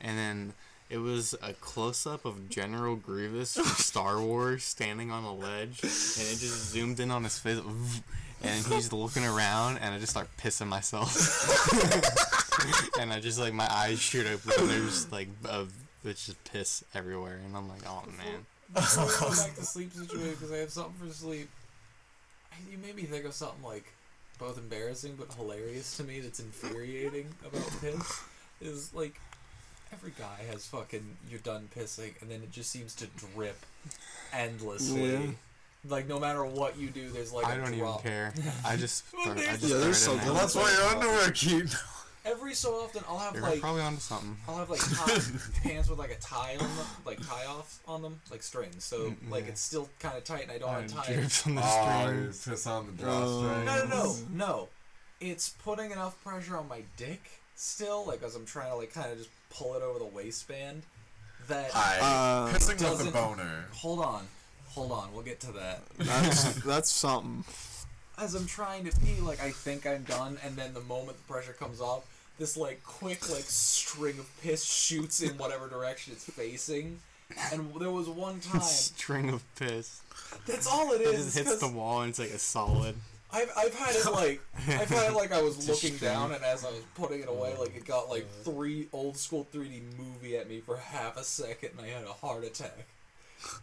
and 0.00 0.18
then 0.18 0.52
it 0.90 0.98
was 0.98 1.34
a 1.42 1.52
close 1.54 2.06
up 2.06 2.24
of 2.24 2.48
General 2.50 2.96
Grievous 2.96 3.54
from 3.54 3.64
Star 3.64 4.20
Wars 4.20 4.62
standing 4.62 5.10
on 5.10 5.24
a 5.24 5.34
ledge, 5.34 5.80
and 5.82 5.90
it 6.28 6.38
just 6.38 6.70
zoomed 6.70 7.00
in 7.00 7.10
on 7.10 7.24
his 7.24 7.38
face, 7.38 7.58
and 8.42 8.66
he's 8.66 8.92
looking 8.92 9.24
around, 9.24 9.78
and 9.78 9.94
I 9.94 9.98
just 9.98 10.12
start 10.12 10.28
pissing 10.36 10.68
myself, 10.68 11.14
and 13.00 13.12
I 13.12 13.20
just 13.20 13.38
like 13.38 13.52
my 13.52 13.70
eyes 13.70 14.00
shoot 14.00 14.26
open, 14.26 14.52
and 14.58 14.70
there's 14.70 15.10
like 15.12 15.28
a 15.48 15.66
it's 16.04 16.26
just 16.26 16.42
piss 16.44 16.82
everywhere, 16.94 17.38
and 17.44 17.56
I'm 17.56 17.68
like, 17.68 17.82
oh 17.86 18.02
man. 18.16 18.46
Before 18.74 19.04
we 19.06 19.12
go 19.12 19.30
back 19.42 19.54
to 19.56 19.64
sleep 19.64 19.92
situation, 19.92 20.30
because 20.30 20.50
I 20.52 20.56
have 20.58 20.70
something 20.70 20.94
for 21.08 21.12
sleep. 21.14 21.48
You 22.70 22.78
made 22.78 22.96
me 22.96 23.02
think 23.02 23.24
of 23.24 23.34
something 23.34 23.62
like 23.62 23.84
both 24.38 24.58
embarrassing 24.58 25.14
but 25.18 25.32
hilarious 25.34 25.96
to 25.98 26.04
me. 26.04 26.20
That's 26.20 26.40
infuriating 26.40 27.26
about 27.46 27.68
piss. 27.80 28.20
Is 28.60 28.94
like 28.94 29.20
every 29.92 30.12
guy 30.18 30.38
has 30.50 30.66
fucking 30.66 31.16
you're 31.30 31.40
done 31.40 31.68
pissing, 31.76 32.12
and 32.22 32.30
then 32.30 32.42
it 32.42 32.50
just 32.50 32.70
seems 32.70 32.94
to 32.96 33.06
drip 33.34 33.58
endlessly. 34.32 35.12
Yeah. 35.12 35.20
Like 35.88 36.08
no 36.08 36.18
matter 36.20 36.44
what 36.44 36.78
you 36.78 36.88
do, 36.90 37.10
there's 37.10 37.32
like 37.32 37.46
I 37.46 37.54
a 37.54 37.56
don't 37.64 37.74
even 37.74 37.94
care. 37.98 38.32
I 38.64 38.76
just, 38.76 39.04
Well, 39.12 39.22
start, 39.24 39.38
I 39.38 39.40
there's- 39.42 39.60
just 39.60 39.72
Yeah, 39.72 39.78
there's 39.80 40.04
throw 40.04 40.14
it 40.14 40.16
in 40.16 40.20
something- 40.22 40.34
that's 40.40 40.54
why 40.54 40.72
your 40.72 40.82
underwear 40.96 41.30
keep. 41.32 41.66
Every 42.24 42.54
so 42.54 42.74
often, 42.76 43.02
I'll 43.08 43.18
have 43.18 43.34
You're 43.34 43.42
like 43.42 43.60
probably 43.60 43.82
onto 43.82 43.98
something. 44.00 44.36
I'll 44.46 44.56
have 44.58 44.70
like 44.70 44.80
tie, 44.80 45.18
pants 45.64 45.88
with 45.88 45.98
like 45.98 46.12
a 46.12 46.20
tie 46.20 46.52
on 46.52 46.58
them, 46.76 46.86
like 47.04 47.18
tie 47.26 47.46
offs 47.46 47.80
on 47.88 48.00
them, 48.02 48.20
like 48.30 48.42
strings. 48.44 48.84
So 48.84 49.10
Mm, 49.10 49.30
like 49.30 49.44
yeah. 49.44 49.50
it's 49.50 49.60
still 49.60 49.88
kind 49.98 50.16
of 50.16 50.22
tight, 50.24 50.42
and 50.44 50.52
I 50.52 50.58
don't 50.58 50.70
Oh, 50.72 50.78
untie 50.78 51.10
it. 51.10 51.14
drips 51.16 51.46
on 51.46 51.54
the 51.56 51.62
Oh, 51.64 52.04
string. 52.04 52.22
you 52.22 52.26
piss 52.54 52.66
on 52.66 52.86
the 52.86 52.92
drawstring. 53.02 53.64
No, 53.64 53.84
no, 53.84 53.86
no, 53.86 54.16
no. 54.32 54.68
It's 55.20 55.48
putting 55.50 55.90
enough 55.90 56.22
pressure 56.22 56.56
on 56.56 56.68
my 56.68 56.82
dick 56.96 57.22
still, 57.56 58.04
like 58.06 58.22
as 58.22 58.36
I'm 58.36 58.46
trying 58.46 58.70
to 58.70 58.76
like 58.76 58.92
kind 58.94 59.10
of 59.10 59.18
just 59.18 59.30
pull 59.50 59.74
it 59.74 59.82
over 59.82 59.98
the 59.98 60.04
waistband. 60.06 60.82
That 61.48 61.72
Hi. 61.72 61.98
Uh, 62.00 62.52
Pissing 62.52 62.68
with 62.68 62.80
a 62.80 62.84
doesn't- 62.84 63.12
boner. 63.12 63.64
hold 63.72 63.98
on, 63.98 64.28
hold 64.68 64.92
on, 64.92 65.12
we'll 65.12 65.24
get 65.24 65.40
to 65.40 65.50
that. 65.52 65.82
that's 65.98 66.54
that's 66.64 66.92
something. 66.92 67.44
As 68.16 68.34
I'm 68.36 68.46
trying 68.46 68.84
to 68.84 68.96
pee, 69.00 69.20
like 69.20 69.42
I 69.42 69.50
think 69.50 69.84
I'm 69.86 70.04
done, 70.04 70.38
and 70.44 70.54
then 70.54 70.72
the 70.72 70.80
moment 70.82 71.16
the 71.18 71.24
pressure 71.32 71.52
comes 71.52 71.80
off, 71.80 72.04
this 72.42 72.56
like 72.56 72.82
quick 72.82 73.30
like 73.30 73.44
string 73.44 74.18
of 74.18 74.28
piss 74.42 74.64
shoots 74.64 75.22
in 75.22 75.38
whatever 75.38 75.68
direction 75.68 76.12
it's 76.12 76.24
facing. 76.24 76.98
And 77.52 77.72
there 77.80 77.90
was 77.92 78.08
one 78.08 78.40
time. 78.52 78.60
String 78.60 79.30
of 79.30 79.42
piss. 79.54 80.02
That's 80.46 80.66
all 80.66 80.92
it 80.92 81.00
It 81.02 81.14
is. 81.14 81.34
just 81.34 81.38
hits 81.38 81.60
the 81.60 81.68
wall 81.68 82.00
and 82.02 82.10
it's 82.10 82.18
like 82.18 82.30
a 82.30 82.38
solid. 82.38 82.96
I've, 83.32 83.50
I've 83.56 83.74
had 83.74 83.94
it 83.94 84.12
like 84.12 84.40
I've 84.68 84.88
had 84.90 85.12
it 85.12 85.14
like 85.14 85.32
I 85.32 85.40
was 85.40 85.68
looking 85.68 85.96
down 85.98 86.32
and 86.32 86.42
as 86.44 86.64
I 86.66 86.70
was 86.70 86.82
putting 86.96 87.20
it 87.20 87.28
away, 87.28 87.54
like 87.58 87.76
it 87.76 87.84
got 87.86 88.10
like 88.10 88.26
three 88.42 88.88
old 88.92 89.16
school 89.16 89.46
3D 89.54 89.80
movie 89.96 90.36
at 90.36 90.48
me 90.50 90.60
for 90.60 90.76
half 90.76 91.16
a 91.16 91.22
second 91.24 91.70
and 91.78 91.86
I 91.86 91.90
had 91.90 92.04
a 92.04 92.12
heart 92.12 92.44
attack. 92.44 92.86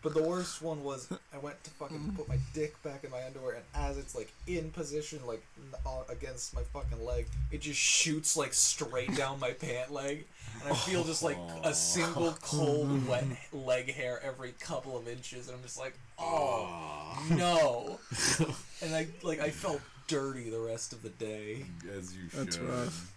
But 0.02 0.14
the 0.14 0.24
worst 0.24 0.62
one 0.62 0.84
was 0.84 1.12
I 1.34 1.38
went 1.38 1.64
to 1.64 1.70
fucking 1.72 2.14
put 2.16 2.28
my 2.28 2.38
dick 2.54 2.82
back 2.84 3.04
in 3.04 3.12
my 3.12 3.24
underwear 3.26 3.56
and 3.56 3.64
as 3.76 3.98
it's 3.98 4.16
like 4.16 4.32
in 4.48 4.72
position 4.72 5.20
like 5.26 5.44
n- 5.58 5.80
against 6.10 6.54
my 6.56 6.62
fucking 6.74 7.04
leg, 7.06 7.28
it 7.52 7.62
just 7.62 7.80
shoots 7.80 8.38
like 8.38 8.54
straight 8.54 9.16
down 9.16 9.40
my 9.40 9.52
pant 9.52 9.92
leg 9.92 10.26
and 10.64 10.72
I 10.72 10.76
feel 10.76 11.04
just 11.04 11.24
like 11.24 11.38
a 11.64 11.74
single 11.74 12.36
cold 12.42 13.08
wet 13.10 13.26
leg 13.54 13.94
hair 13.94 14.22
every 14.24 14.54
couple 14.60 14.98
of 14.98 15.08
inches 15.08 15.48
and 15.48 15.58
I'm 15.58 15.64
just 15.64 15.80
like, 15.80 15.98
oh 16.18 17.18
no. 17.30 18.00
and 18.82 18.96
I 18.96 19.08
like 19.24 19.40
I 19.40 19.50
felt 19.50 19.82
dirty 20.08 20.50
the 20.50 20.60
rest 20.60 20.92
of 20.94 21.02
the 21.02 21.10
day. 21.10 21.66
As 21.98 22.16
you 22.16 22.24
That's 22.34 22.56
should. 22.56 22.68
rough. 22.68 23.12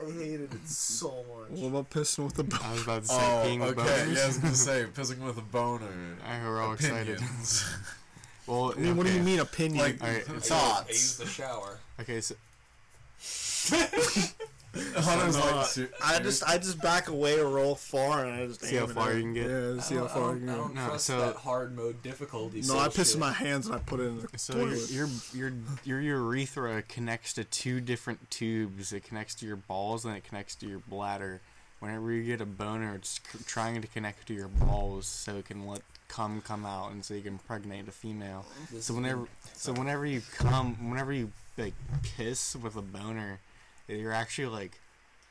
I 0.00 0.10
hated 0.12 0.54
it 0.54 0.68
so 0.68 1.08
much. 1.28 1.58
What 1.58 1.68
about 1.68 1.90
pissing 1.90 2.24
with 2.24 2.34
the 2.34 2.44
bone? 2.44 2.60
I 2.62 2.72
was 2.72 2.82
about 2.82 3.02
to 3.02 3.08
say 3.08 3.14
Oh, 3.16 3.42
peeing 3.46 3.60
with 3.60 3.78
okay. 3.78 3.88
boners. 3.88 4.14
Yeah, 4.16 4.22
I 4.22 4.26
was 4.28 4.38
gonna 4.38 4.54
say 4.54 4.84
pissing 4.94 5.18
with 5.24 5.38
a 5.38 5.42
boner. 5.42 6.16
I 6.26 6.40
we're 6.44 6.60
all 6.60 6.72
excited. 6.72 7.20
Well, 8.46 8.72
I 8.74 8.80
mean, 8.80 8.96
what 8.96 9.06
do 9.06 9.12
you 9.12 9.22
mean 9.22 9.40
opinion? 9.40 9.84
like 9.84 10.00
Alright, 10.02 10.26
I, 10.26 10.32
use, 10.32 10.50
I 10.50 10.84
use 10.88 11.16
the 11.18 11.26
shower. 11.26 11.76
Okay, 12.00 12.22
so 12.22 12.34
Hunter's 14.96 15.36
like, 15.38 15.90
I 16.04 16.18
just 16.20 16.42
I 16.48 16.58
just 16.58 16.80
back 16.80 17.08
away 17.08 17.38
or 17.38 17.48
roll 17.48 17.74
far 17.74 18.24
and 18.24 18.34
I 18.34 18.46
just 18.46 18.62
See 18.62 18.76
how 18.76 18.84
aim 18.84 18.90
it 18.90 18.94
far 18.94 19.12
you 19.14 19.20
can 19.22 19.34
get? 19.34 19.50
Yeah, 19.50 19.80
see 19.80 19.94
how 19.94 20.00
don't- 20.02 20.10
far 20.10 20.22
I 20.22 20.26
I 20.26 20.30
don't, 20.30 20.40
can 20.40 20.48
I 20.48 20.56
don't 20.56 20.74
No, 20.74 20.86
trust 20.88 21.06
so- 21.06 21.20
that 21.20 21.36
hard 21.36 21.76
mode 21.76 22.02
difficulty. 22.02 22.62
No, 22.62 22.78
I 22.78 22.88
piss 22.88 22.98
in 22.98 23.04
shit. 23.04 23.20
my 23.20 23.32
hands 23.32 23.66
and 23.66 23.74
I 23.76 23.78
put 23.78 24.00
it 24.00 24.04
in 24.04 24.20
the 24.20 24.38
So 24.38 24.56
your, 24.56 24.66
toilet. 24.68 24.90
your 24.90 25.08
your 25.34 25.52
your 25.84 26.00
urethra 26.00 26.82
connects 26.82 27.32
to 27.34 27.44
two 27.44 27.80
different 27.80 28.30
tubes. 28.30 28.92
It 28.92 29.04
connects 29.04 29.34
to 29.36 29.46
your 29.46 29.56
balls 29.56 30.04
and 30.04 30.16
it 30.16 30.24
connects 30.24 30.54
to 30.56 30.66
your 30.68 30.80
bladder. 30.80 31.40
Whenever 31.80 32.10
you 32.10 32.24
get 32.24 32.40
a 32.40 32.46
boner, 32.46 32.96
it's 32.96 33.20
c- 33.32 33.38
trying 33.46 33.80
to 33.80 33.86
connect 33.86 34.26
to 34.26 34.34
your 34.34 34.48
balls 34.48 35.06
so 35.06 35.36
it 35.36 35.44
can 35.46 35.64
let 35.66 35.80
cum 36.08 36.40
come 36.40 36.66
out 36.66 36.90
and 36.90 37.04
so 37.04 37.14
you 37.14 37.20
can 37.20 37.34
impregnate 37.34 37.86
a 37.86 37.92
female. 37.92 38.44
This 38.72 38.86
So 38.86 38.94
whenever 38.94 39.28
so 39.54 39.72
whenever 39.72 40.04
you 40.04 40.22
come, 40.36 40.90
whenever 40.90 41.12
you 41.12 41.30
like 41.56 41.74
piss 42.16 42.56
with 42.56 42.74
a 42.76 42.82
boner, 42.82 43.38
you're 43.96 44.12
actually 44.12 44.48
like 44.48 44.80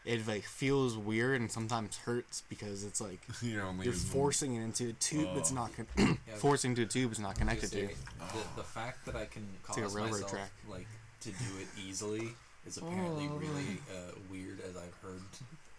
it 0.06 0.26
like 0.28 0.44
feels 0.44 0.96
weird 0.96 1.42
and 1.42 1.52
sometimes 1.52 1.98
hurts 1.98 2.42
because 2.50 2.84
it's 2.86 3.02
like 3.02 3.20
You're 3.42 3.64
only 3.64 3.86
you're 3.86 3.94
forcing 3.94 4.56
it 4.56 4.62
into 4.64 4.90
a 4.90 4.94
tube 4.94 5.30
that's 5.36 5.52
Oh. 5.52 5.56
not 5.56 5.72
con- 5.76 5.88
Yeah, 6.28 6.36
forcing 6.38 6.72
into 6.72 6.84
a 6.84 6.86
tube 6.86 7.12
is 7.12 7.20
not 7.20 7.36
connected 7.38 7.72
gonna 7.72 7.88
to. 7.88 7.94
The, 8.34 8.44
the 8.58 8.64
fact 8.64 9.06
that 9.06 9.16
I 9.16 9.26
can 9.26 9.46
like 9.68 9.78
a 9.78 9.82
cause 9.82 9.96
railroad 9.96 10.12
myself 10.12 10.32
track. 10.32 10.52
like 10.70 10.88
to 11.22 11.30
do 11.30 11.46
it 11.60 11.68
easily 11.88 12.30
is 12.66 12.78
apparently 12.78 13.28
Oh. 13.32 13.36
really 13.38 13.80
uh, 13.92 14.12
weird, 14.32 14.60
as 14.70 14.76
I've 14.78 14.94
heard 15.02 15.22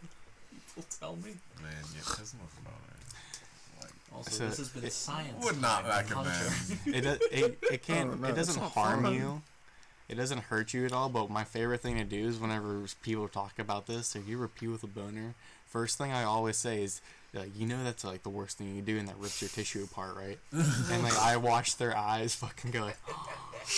people 0.66 0.84
tell 1.00 1.16
me. 1.16 1.32
Man, 1.62 1.72
yeah, 1.94 2.00
there's 2.16 2.34
nothing 2.34 2.62
about 2.62 2.80
it. 2.88 3.82
Like, 3.82 3.92
Also, 4.14 4.30
So, 4.30 4.46
this 4.48 4.58
has 4.58 4.68
been 4.68 4.84
it- 4.84 4.92
science. 4.92 5.44
would 5.44 5.60
not 5.60 5.84
time 5.84 5.90
recommend. 6.26 6.78
it 6.86 7.02
do- 7.02 7.26
it 7.30 7.58
it 7.70 7.82
can't 7.86 8.10
Oh, 8.12 8.14
no, 8.16 8.28
it 8.28 8.34
doesn't 8.36 8.60
not 8.60 8.72
harm 8.72 9.02
fun. 9.04 9.14
you. 9.14 9.42
It 10.08 10.14
doesn't 10.16 10.44
hurt 10.44 10.72
you 10.74 10.84
at 10.86 10.92
all. 10.92 11.08
But 11.08 11.30
my 11.30 11.44
favorite 11.44 11.80
thing 11.80 11.96
to 11.98 12.04
do 12.04 12.26
is 12.28 12.38
whenever 12.38 12.82
people 13.02 13.28
talk 13.28 13.58
about 13.58 13.86
this, 13.86 14.14
if 14.16 14.26
you 14.28 14.38
repeat 14.38 14.68
with 14.68 14.82
a 14.82 14.86
boner, 14.86 15.34
first 15.66 15.98
thing 15.98 16.12
I 16.12 16.24
always 16.24 16.56
say 16.56 16.82
is. 16.82 17.00
Like, 17.34 17.50
you 17.54 17.66
know 17.66 17.84
that's 17.84 18.04
like 18.04 18.22
the 18.22 18.30
worst 18.30 18.56
thing 18.56 18.74
you 18.74 18.80
do 18.80 18.96
and 18.98 19.06
that 19.06 19.18
rips 19.18 19.42
your 19.42 19.50
tissue 19.50 19.84
apart, 19.84 20.16
right? 20.16 20.38
and 20.50 21.02
like 21.02 21.14
I 21.18 21.36
watch 21.36 21.76
their 21.76 21.94
eyes 21.94 22.34
fucking 22.34 22.70
go 22.70 22.80
like 22.80 22.96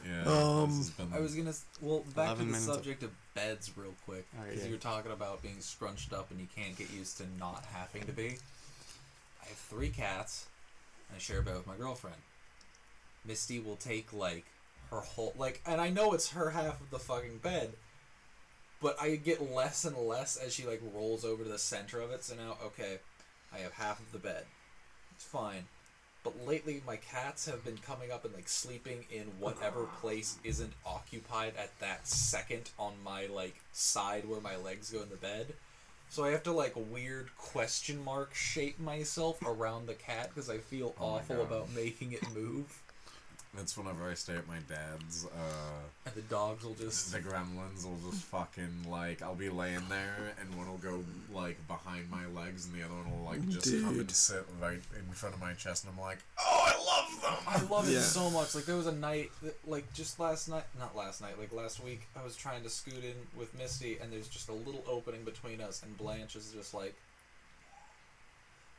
Yeah. 0.05 0.23
Um, 0.25 0.69
this 0.69 0.79
has 0.79 0.91
been, 0.91 1.13
I 1.13 1.21
was 1.21 1.35
gonna. 1.35 1.51
s- 1.51 1.65
Well, 1.81 2.05
back 2.15 2.33
to 2.33 2.39
the 2.39 2.45
minutes 2.45 2.67
of- 2.69 2.75
subject 2.75 3.03
of 3.03 3.11
beds, 3.35 3.71
real 3.77 3.95
quick, 4.05 4.27
Alright, 4.35 4.51
because 4.51 4.63
yeah. 4.65 4.69
you 4.71 4.75
were 4.75 4.81
talking 4.81 5.13
about 5.13 5.43
being 5.43 5.61
scrunched 5.61 6.13
up 6.13 6.31
and 6.31 6.41
you 6.41 6.49
can't 6.55 6.77
get 6.77 6.91
used 6.91 7.19
to 7.19 7.25
not 7.39 7.65
having 7.73 8.05
to 8.07 8.13
be. 8.13 8.37
I 9.43 9.47
have 9.47 9.57
three 9.57 9.91
cats, 9.91 10.47
and 11.09 11.17
I 11.17 11.19
share 11.21 11.39
a 11.41 11.43
bed 11.43 11.57
with 11.57 11.67
my 11.67 11.77
girlfriend. 11.77 12.17
Misty 13.25 13.61
will 13.61 13.77
take 13.77 14.13
like 14.13 14.45
her 14.91 15.01
whole 15.01 15.33
like, 15.39 15.63
and 15.67 15.81
I 15.81 15.89
know 15.91 16.13
it's 16.13 16.31
her 16.33 16.51
half 16.51 16.81
of 16.81 16.91
the 16.91 16.99
fucking 16.99 17.39
bed, 17.39 17.73
but 18.81 19.01
I 19.01 19.15
get 19.17 19.53
less 19.53 19.85
and 19.85 19.97
less 19.97 20.37
as 20.37 20.53
she 20.53 20.67
like 20.67 20.83
rolls 20.93 21.25
over 21.25 21.45
to 21.45 21.49
the 21.49 21.59
center 21.59 22.01
of 22.01 22.11
it. 22.11 22.25
So 22.25 22.35
now, 22.35 22.57
okay, 22.67 22.99
I 23.55 23.59
have 23.59 23.73
half 23.73 24.01
of 24.01 24.11
the 24.13 24.19
bed. 24.19 24.45
It's 25.15 25.25
fine. 25.25 25.67
But 26.25 26.47
lately, 26.47 26.83
my 26.87 26.97
cats 26.97 27.47
have 27.47 27.65
been 27.65 27.79
coming 27.79 28.13
up 28.13 28.25
and 28.25 28.33
like 28.35 28.49
sleeping 28.49 29.07
in 29.11 29.25
whatever 29.41 29.87
place 30.01 30.39
isn't 30.45 30.73
occupied 30.87 31.55
at 31.59 31.77
that 31.81 32.07
second 32.07 32.71
on 32.79 32.93
my 33.05 33.27
like 33.27 33.57
side 33.73 34.29
where 34.29 34.41
my 34.41 34.57
legs 34.57 34.91
go 34.91 35.03
in 35.03 35.09
the 35.09 35.17
bed. 35.17 35.55
So 36.11 36.25
I 36.25 36.31
have 36.31 36.43
to 36.45 36.53
like 36.53 36.75
weird 36.77 37.31
question 37.39 38.05
mark 38.05 38.35
shape 38.35 38.79
myself 38.79 39.41
around 39.45 39.87
the 39.87 39.95
cat 39.95 40.29
because 40.29 40.51
I 40.51 40.59
feel 40.59 40.95
Oh 41.01 41.03
my 41.03 41.07
awful 41.17 41.37
God. 41.37 41.47
about 41.47 41.73
making 41.75 42.13
it 42.13 42.23
move. 42.35 42.82
That's 43.55 43.77
whenever 43.77 44.11
I 44.11 44.15
stay 44.15 44.35
at 44.35 44.49
my 44.49 44.59
dad's. 44.67 45.27
Uh, 45.27 45.81
And 46.07 46.15
the 46.15 46.23
dogs 46.23 46.65
will 46.65 46.73
just 46.75 47.13
the 47.13 47.21
gremlins 47.21 47.85
will 47.85 47.99
just 48.11 48.25
fucking 48.25 48.87
like 48.89 49.21
I'll 49.21 49.35
be 49.35 49.51
laying 49.51 49.87
there 49.91 50.33
and 50.41 50.55
one 50.57 50.71
will 50.71 50.79
go 50.79 51.05
like 51.33 51.59
behind 51.69 52.11
my 52.11 52.25
legs 52.29 52.65
and 52.67 52.75
the 52.75 52.83
other 52.83 52.95
one 52.95 53.11
will 53.11 53.27
like 53.27 53.47
just 53.51 53.71
come 53.85 54.01
and 54.01 54.11
sit 54.11 54.47
right 54.61 54.81
in 54.97 55.13
front 55.13 55.35
of 55.35 55.41
my 55.43 55.53
chest 55.53 55.85
and 55.85 55.93
I'm 55.95 56.01
like, 56.01 56.19
oh, 56.41 56.65
I 56.67 56.77
love 56.83 57.23
them. 57.23 57.45
I 57.47 57.75
love 57.75 57.89
it 57.91 58.01
so 58.01 58.31
much. 58.31 58.55
Like 58.55 58.65
there 58.65 58.77
was 58.77 58.87
a 58.87 58.93
night, 58.95 59.31
that, 59.43 59.57
like 59.69 59.93
just 59.93 60.19
last 60.19 60.49
night, 60.49 60.65
not 60.79 60.97
last 60.97 61.21
night, 61.21 61.39
like 61.39 61.53
last 61.53 61.85
week, 61.85 62.09
I 62.19 62.25
was 62.25 62.35
trying 62.35 62.63
to 62.63 62.71
scoot 62.71 63.05
in 63.05 63.15
with 63.39 63.57
Misty, 63.59 63.99
and 64.01 64.11
there's 64.11 64.29
just 64.29 64.49
a 64.49 64.53
little 64.55 64.83
opening 64.89 65.25
between 65.25 65.61
us, 65.61 65.83
and 65.83 65.97
Blanche 65.99 66.37
is 66.37 66.53
just 66.57 66.73
like, 66.75 66.95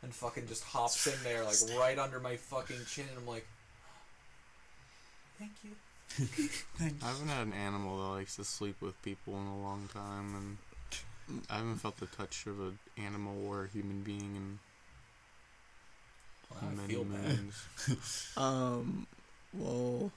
and 0.02 0.14
fucking 0.14 0.48
just 0.48 0.64
hops 0.64 1.06
in 1.08 1.14
there, 1.24 1.44
like 1.44 1.56
right 1.80 1.98
under 2.00 2.20
my 2.20 2.36
fucking 2.38 2.78
chin, 2.88 3.06
and 3.10 3.18
I'm 3.20 3.28
like, 3.28 3.46
thank 5.44 5.64
you. 5.64 5.72
I 7.02 7.08
haven't 7.08 7.28
had 7.28 7.48
an 7.48 7.54
animal 7.54 7.98
that 7.98 8.18
likes 8.18 8.36
to 8.36 8.44
sleep 8.44 8.82
with 8.82 9.02
people 9.02 9.34
in 9.34 9.48
a 9.48 9.62
long 9.62 9.90
time, 9.94 10.58
and 11.30 11.42
I 11.50 11.58
haven't 11.58 11.78
felt 11.78 11.98
the 11.98 12.06
touch 12.06 12.46
of 12.46 12.60
an 12.60 12.78
animal 12.98 13.48
or 13.48 13.66
a 13.66 13.68
human 13.68 14.02
being 14.02 14.36
in 14.36 14.60
Well, 16.52 16.72
I 16.72 16.76
many 16.76 16.94
feel 16.94 17.06
moons. 17.06 18.34
Um, 18.38 19.08
well, 19.54 20.12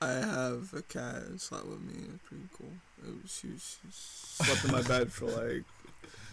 I 0.00 0.12
have 0.12 0.72
a 0.74 0.82
cat 0.82 1.30
that 1.30 1.40
slept 1.40 1.66
with 1.66 1.80
me. 1.80 1.94
It's 2.14 2.22
pretty 2.28 2.48
cool. 2.56 2.72
It 3.06 3.22
was, 3.22 3.32
she, 3.32 3.48
was, 3.48 3.76
she 3.82 4.44
slept 4.44 4.64
in 4.64 4.72
my 4.72 4.82
bed 4.82 5.12
for 5.12 5.26
like 5.26 5.64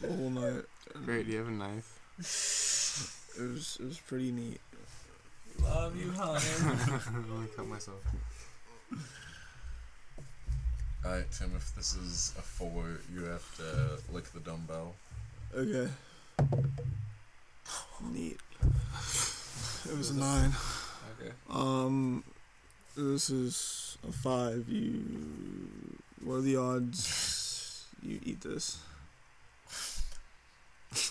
a 0.03 0.07
whole 0.07 0.29
night. 0.29 0.63
and 0.93 1.05
Great, 1.05 1.25
do 1.27 1.31
you 1.33 1.37
have 1.39 1.47
a 1.47 1.51
knife? 1.51 1.99
It 3.37 3.41
was 3.51 3.77
it 3.81 3.85
was 3.85 3.99
pretty 3.99 4.31
neat. 4.31 4.61
Love 5.63 5.95
you, 5.95 6.11
honey. 6.11 6.39
I'm 7.07 7.25
gonna 7.29 7.47
cut 7.55 7.67
myself. 7.67 8.01
Alright, 11.05 11.31
Tim, 11.31 11.51
if 11.55 11.73
this 11.75 11.95
is 11.95 12.33
a 12.37 12.41
four, 12.41 12.99
you 13.13 13.23
have 13.25 13.55
to 13.57 13.99
lick 14.11 14.25
the 14.33 14.39
dumbbell. 14.39 14.95
Okay. 15.55 15.87
Neat. 18.11 18.39
It 18.63 19.91
was 19.91 19.97
Was 19.97 20.09
a 20.11 20.15
nine. 20.19 20.51
okay. 21.19 21.31
Um, 21.49 22.23
this 22.97 23.29
is 23.29 23.97
a 24.07 24.11
five. 24.11 24.65
You, 24.67 25.03
what 26.23 26.35
are 26.37 26.41
the 26.41 26.55
odds 26.57 27.85
you 28.01 28.19
eat 28.23 28.41
this? 28.41 28.79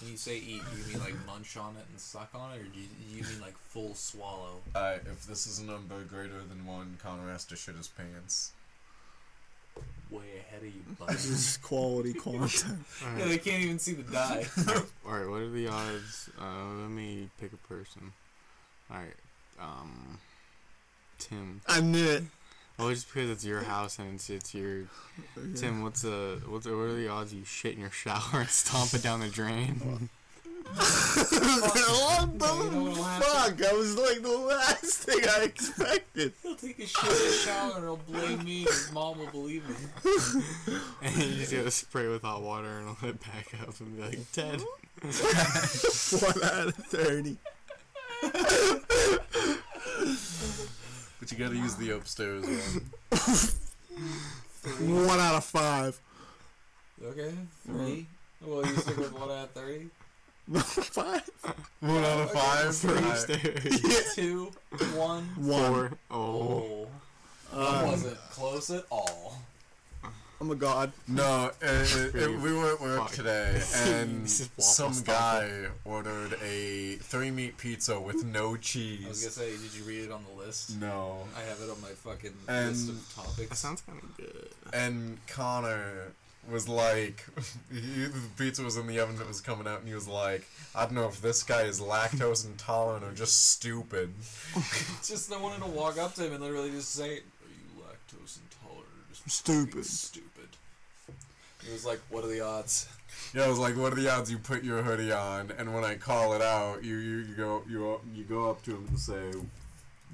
When 0.00 0.12
you 0.12 0.17
say 0.17 0.37
eat, 0.38 0.62
do 0.71 0.81
you 0.81 0.87
mean 0.88 1.00
like 1.00 1.26
munch 1.26 1.57
on 1.57 1.76
it 1.76 1.85
and 1.91 2.00
suck 2.00 2.31
on 2.35 2.53
it, 2.53 2.61
or 2.61 2.64
do 2.64 2.81
you, 2.81 2.87
do 2.87 3.17
you 3.17 3.23
mean 3.23 3.41
like 3.41 3.57
full 3.59 3.95
swallow? 3.95 4.62
Alright, 4.75 5.03
if 5.11 5.26
this 5.26 5.47
is 5.47 5.59
a 5.59 5.64
number 5.64 6.00
greater 6.03 6.41
than 6.49 6.64
one, 6.67 6.97
Connor 7.03 7.31
has 7.31 7.45
to 7.47 7.57
shit 7.57 7.76
his 7.76 7.88
pants. 7.88 8.53
Way 10.11 10.25
ahead 10.41 10.62
of 10.62 10.67
you, 10.67 10.83
buddy. 10.99 11.12
This 11.12 11.26
is 11.26 11.57
quality 11.59 12.14
content. 12.14 12.79
yeah, 13.19 13.26
they 13.26 13.38
can't 13.38 13.62
even 13.62 13.79
see 13.79 13.93
the 13.93 14.05
die. 14.05 14.47
Alright, 15.07 15.29
what 15.29 15.41
are 15.43 15.50
the 15.50 15.69
odds? 15.69 16.31
Uh, 16.41 16.81
let 16.81 16.91
me 16.91 17.29
pick 17.38 17.53
a 17.53 17.69
person. 17.69 18.12
Alright, 18.91 19.17
um, 19.61 20.19
Tim. 21.19 21.61
I 21.67 21.81
knew 21.81 22.09
it. 22.09 22.23
Well, 22.78 22.90
just 22.90 23.12
because 23.12 23.31
it's 23.31 23.45
your 23.45 23.62
house 23.62 23.99
and 23.99 24.14
it's, 24.14 24.28
it's 24.31 24.54
your 24.54 24.85
Okay. 25.38 25.54
Tim. 25.54 25.83
What's 25.83 26.02
the 26.02 26.40
what's 26.47 26.66
the, 26.66 26.76
what 26.76 26.87
are 26.87 26.95
the 26.95 27.09
odds 27.09 27.33
you 27.33 27.45
shit 27.45 27.75
in 27.75 27.81
your 27.81 27.90
shower 27.90 28.21
and 28.40 28.49
stomp 28.49 28.95
it 28.95 29.02
down 29.02 29.21
the 29.21 29.28
drain? 29.28 30.09
what 30.66 30.78
the 32.38 33.21
fuck? 33.21 33.57
That 33.59 33.75
was 33.75 33.97
like 33.97 34.23
the 34.23 34.37
last 34.37 35.04
thing 35.04 35.21
I 35.28 35.45
expected. 35.45 36.33
He'll 36.43 36.57
take 36.57 36.78
a 36.81 36.87
shit 36.87 37.04
in 37.04 37.11
the 37.11 37.33
shower 37.45 37.73
and 37.76 37.85
he'll 37.85 37.97
blame 37.97 38.45
me 38.45 38.62
his 38.64 38.90
mom 38.93 39.19
will 39.19 39.26
believe 39.28 39.69
me. 39.69 39.76
and 41.02 41.16
you 41.16 41.35
just 41.37 41.52
gotta 41.52 41.71
spray 41.71 42.09
with 42.09 42.23
hot 42.23 42.43
water 42.43 42.78
and 42.78 42.88
let 43.02 43.11
it 43.14 43.21
back 43.21 43.54
up 43.62 43.78
and 43.81 43.97
be 43.97 44.02
like 44.02 44.33
dead. 44.33 44.61
One 45.02 46.45
out 46.45 46.69
of 46.69 46.75
thirty. 46.88 47.37
But 51.25 51.33
you 51.33 51.38
gotta 51.38 51.57
use 51.57 51.75
the 51.76 51.93
upstairs 51.93 52.45
one. 53.09 55.07
One 55.07 55.19
out 55.19 55.37
of 55.37 55.45
five. 55.45 55.99
Okay, 57.02 57.33
mm. 57.66 57.78
three. 57.78 58.07
Well, 58.43 58.66
you 58.66 58.76
stick 58.76 58.99
with 58.99 59.14
one 59.14 59.31
out 59.31 59.45
of 59.45 59.50
thirty. 59.52 59.88
five. 60.61 61.23
One 61.81 62.04
out 62.04 62.21
of 62.21 62.31
five? 62.31 62.76
Three 62.76 62.97
Alright. 62.97 63.16
stairs. 63.16 64.14
Two, 64.14 64.52
one. 64.95 65.25
One. 65.38 65.73
Four. 65.73 65.93
Oh. 66.11 66.88
Oh, 67.54 67.73
that 67.73 67.85
um, 67.85 67.88
wasn't 67.88 68.19
close 68.31 68.69
at 68.69 68.85
all. 68.90 69.38
I'm 70.41 70.50
a 70.50 70.55
god. 70.55 70.93
No, 71.09 71.50
it, 71.62 71.97
it, 71.97 72.14
it, 72.14 72.41
we 72.41 72.53
were 72.53 72.73
at 72.75 72.81
work 72.81 72.99
fuck. 73.00 73.11
today, 73.12 73.50
and 73.76 74.25
This 74.25 74.41
is 74.41 74.50
waffle 74.57 74.62
some 74.64 74.93
style. 74.93 75.41
guy 75.41 75.67
ordered 75.85 76.35
a 76.43 76.97
three 76.97 77.31
meat 77.31 77.57
pizza 77.57 77.99
with 77.99 78.25
no 78.25 78.57
cheese. 78.57 79.05
I 79.05 79.09
was 79.09 79.21
gonna 79.23 79.31
say, 79.33 79.50
did 79.53 79.75
you 79.75 79.85
read 79.85 80.05
it 80.05 80.12
on 80.12 80.25
the 80.31 80.43
list? 80.45 80.79
No. 80.81 81.19
I 81.37 81.41
have 81.49 81.61
it 81.61 81.71
on 81.71 81.81
my 81.81 81.88
fucking 81.88 82.33
And- 82.49 82.69
list 82.71 82.88
of 82.91 83.14
topics. 83.14 83.49
That 83.50 83.57
sounds 83.57 83.81
kind 83.83 83.99
of 84.03 84.17
good. 84.17 84.49
And 84.73 85.19
Connor 85.29 86.12
was 86.50 86.69
like, 86.69 87.25
he, 87.73 87.79
the 88.05 88.21
pizza 88.37 88.62
was 88.62 88.76
in 88.76 88.87
the 88.87 88.99
oven 89.00 89.17
that 89.19 89.26
was 89.29 89.41
coming 89.41 89.67
out, 89.67 89.79
and 89.79 89.88
he 89.88 89.95
was 89.95 90.09
like, 90.09 90.47
I 90.75 90.85
don't 90.85 90.95
know 90.95 91.09
if 91.09 91.23
this 91.23 91.43
guy 91.43 91.62
is 91.62 91.81
lactose 91.81 92.45
intolerant 92.45 93.03
or 93.05 93.12
just 93.12 93.50
stupid. 93.53 94.12
Just 95.03 95.33
I 95.33 95.41
wanted 95.41 95.62
to 95.64 95.71
walk 95.71 95.97
up 95.97 96.14
to 96.17 96.26
him 96.26 96.33
and 96.35 96.43
literally 96.43 96.71
just 96.73 96.93
say, 96.93 97.05
"Are 97.05 97.12
you 97.14 97.81
lactose 97.81 98.38
intolerant 98.43 98.87
or 98.88 98.94
just 98.94 98.94
Stupid. 99.26 99.87
Stupid." 99.87 100.49
It 101.66 101.73
was 101.73 101.85
like, 101.87 102.00
"What 102.11 102.25
are 102.25 102.28
the 102.28 102.40
odds?" 102.40 102.88
Yeah, 103.33 103.44
I 103.44 103.49
was 103.49 103.59
like, 103.59 103.76
what 103.76 103.92
are 103.92 103.97
the 103.97 104.09
odds 104.09 104.30
you 104.30 104.38
put 104.38 104.62
your 104.62 104.83
hoodie 104.83 105.12
on, 105.12 105.52
and 105.59 105.75
when 105.75 105.85
I 105.85 105.97
call 105.97 106.35
it 106.35 106.42
out, 106.42 106.85
you 106.85 106.97
you, 106.97 107.16
you 107.18 107.35
go 107.35 107.62
you 107.68 108.00
you 108.14 108.25
go 108.25 108.50
up 108.50 108.62
to 108.64 108.73
him 108.73 108.87
and 108.88 108.99
say 108.99 109.33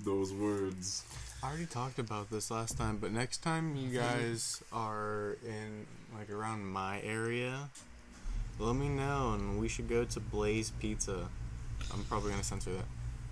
those 0.04 0.32
words. 0.32 1.04
I 1.42 1.48
already 1.48 1.66
talked 1.66 1.98
about 1.98 2.30
this 2.30 2.50
last 2.50 2.76
time, 2.76 2.98
but 2.98 3.12
next 3.12 3.38
time 3.38 3.76
you 3.76 3.88
mm-hmm. 3.88 3.96
guys 3.96 4.62
are 4.72 5.36
in 5.44 5.86
like 6.16 6.30
around 6.30 6.66
my 6.66 7.00
area, 7.02 7.68
let 8.58 8.74
me 8.74 8.88
know 8.88 9.32
and 9.34 9.58
we 9.60 9.68
should 9.68 9.88
go 9.88 10.04
to 10.04 10.20
Blaze 10.20 10.70
Pizza. 10.80 11.28
I'm 11.92 12.04
probably 12.04 12.30
gonna 12.30 12.44
censor 12.44 12.72
that 12.72 12.84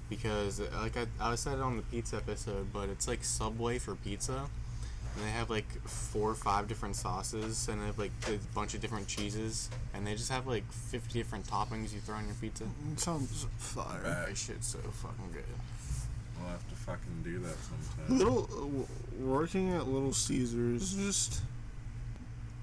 because 0.08 0.60
like 0.80 0.96
I, 0.96 1.06
I 1.20 1.34
said 1.34 1.58
it 1.58 1.62
on 1.62 1.76
the 1.76 1.82
pizza 1.82 2.16
episode, 2.16 2.72
but 2.72 2.88
it's 2.88 3.06
like 3.06 3.24
Subway 3.24 3.78
for 3.78 3.94
pizza. 3.94 4.48
And 5.18 5.26
they 5.26 5.32
have 5.32 5.50
like 5.50 5.68
four 5.84 6.30
or 6.30 6.34
five 6.36 6.68
different 6.68 6.94
sauces, 6.94 7.66
and 7.68 7.82
they 7.82 7.86
have 7.86 7.98
like 7.98 8.12
a 8.28 8.38
bunch 8.54 8.74
of 8.74 8.80
different 8.80 9.08
cheeses, 9.08 9.68
and 9.92 10.06
they 10.06 10.14
just 10.14 10.30
have 10.30 10.46
like 10.46 10.70
50 10.70 11.18
different 11.18 11.44
toppings 11.44 11.92
you 11.92 11.98
throw 11.98 12.14
on 12.14 12.26
your 12.26 12.36
pizza. 12.40 12.64
Sounds 12.96 13.46
fire. 13.58 14.00
That 14.04 14.36
shit's 14.36 14.68
so 14.68 14.78
fucking 14.78 15.32
good. 15.32 15.42
We'll 16.40 16.50
have 16.50 16.68
to 16.68 16.74
fucking 16.76 17.22
do 17.24 17.40
that 17.40 17.56
sometime. 18.06 18.16
Little 18.18 18.48
uh, 18.52 19.24
working 19.24 19.72
at 19.72 19.88
Little 19.88 20.12
Caesars 20.12 20.94
just 20.94 21.40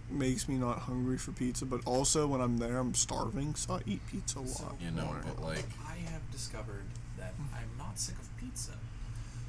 makes 0.10 0.48
me 0.48 0.56
not 0.56 0.80
hungry 0.80 1.18
for 1.18 1.34
pizza, 1.34 1.66
but 1.66 1.82
also 1.86 2.26
when 2.26 2.40
I'm 2.40 2.58
there, 2.58 2.78
I'm 2.78 2.94
starving, 2.94 3.56
so 3.56 3.74
I 3.74 3.80
eat 3.86 4.00
pizza 4.10 4.40
a 4.40 4.42
lot. 4.42 4.48
So- 4.48 4.76
You 4.80 4.92
know, 4.92 5.06
more. 5.08 5.22
but 5.26 5.44
like, 5.44 5.66
I 5.90 5.96
have 6.10 6.22
discovered 6.32 6.86
that 7.18 7.34
I'm 7.54 7.78
not 7.78 8.00
sick 8.00 8.16
of 8.16 8.30
pizza. 8.38 8.72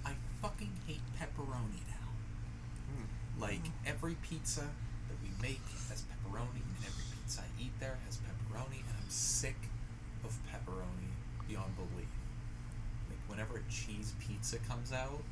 I 0.05 0.11
fucking 0.43 0.73
hate 0.89 1.01
pepperoni 1.21 1.53
now. 1.53 1.76
Like 3.47 3.71
every 3.87 4.17
pizza 4.29 4.63
that 4.63 5.19
we 5.23 5.31
make 5.41 5.63
has 5.89 6.03
pepperoni, 6.03 6.67
and 6.67 6.85
every 6.85 7.05
pizza 7.15 7.43
I 7.43 7.63
eat 7.63 7.71
there 7.79 7.97
has 8.05 8.17
pepperoni, 8.17 8.83
and 8.83 8.97
I'm 9.01 9.09
sick 9.09 9.55
of 10.25 10.37
pepperoni 10.51 11.15
beyond 11.49 11.77
belief. 11.77 12.11
Like 13.09 13.21
whenever 13.29 13.59
a 13.59 13.71
cheese 13.71 14.15
pizza 14.19 14.59
comes 14.69 14.93
out, 14.93 15.23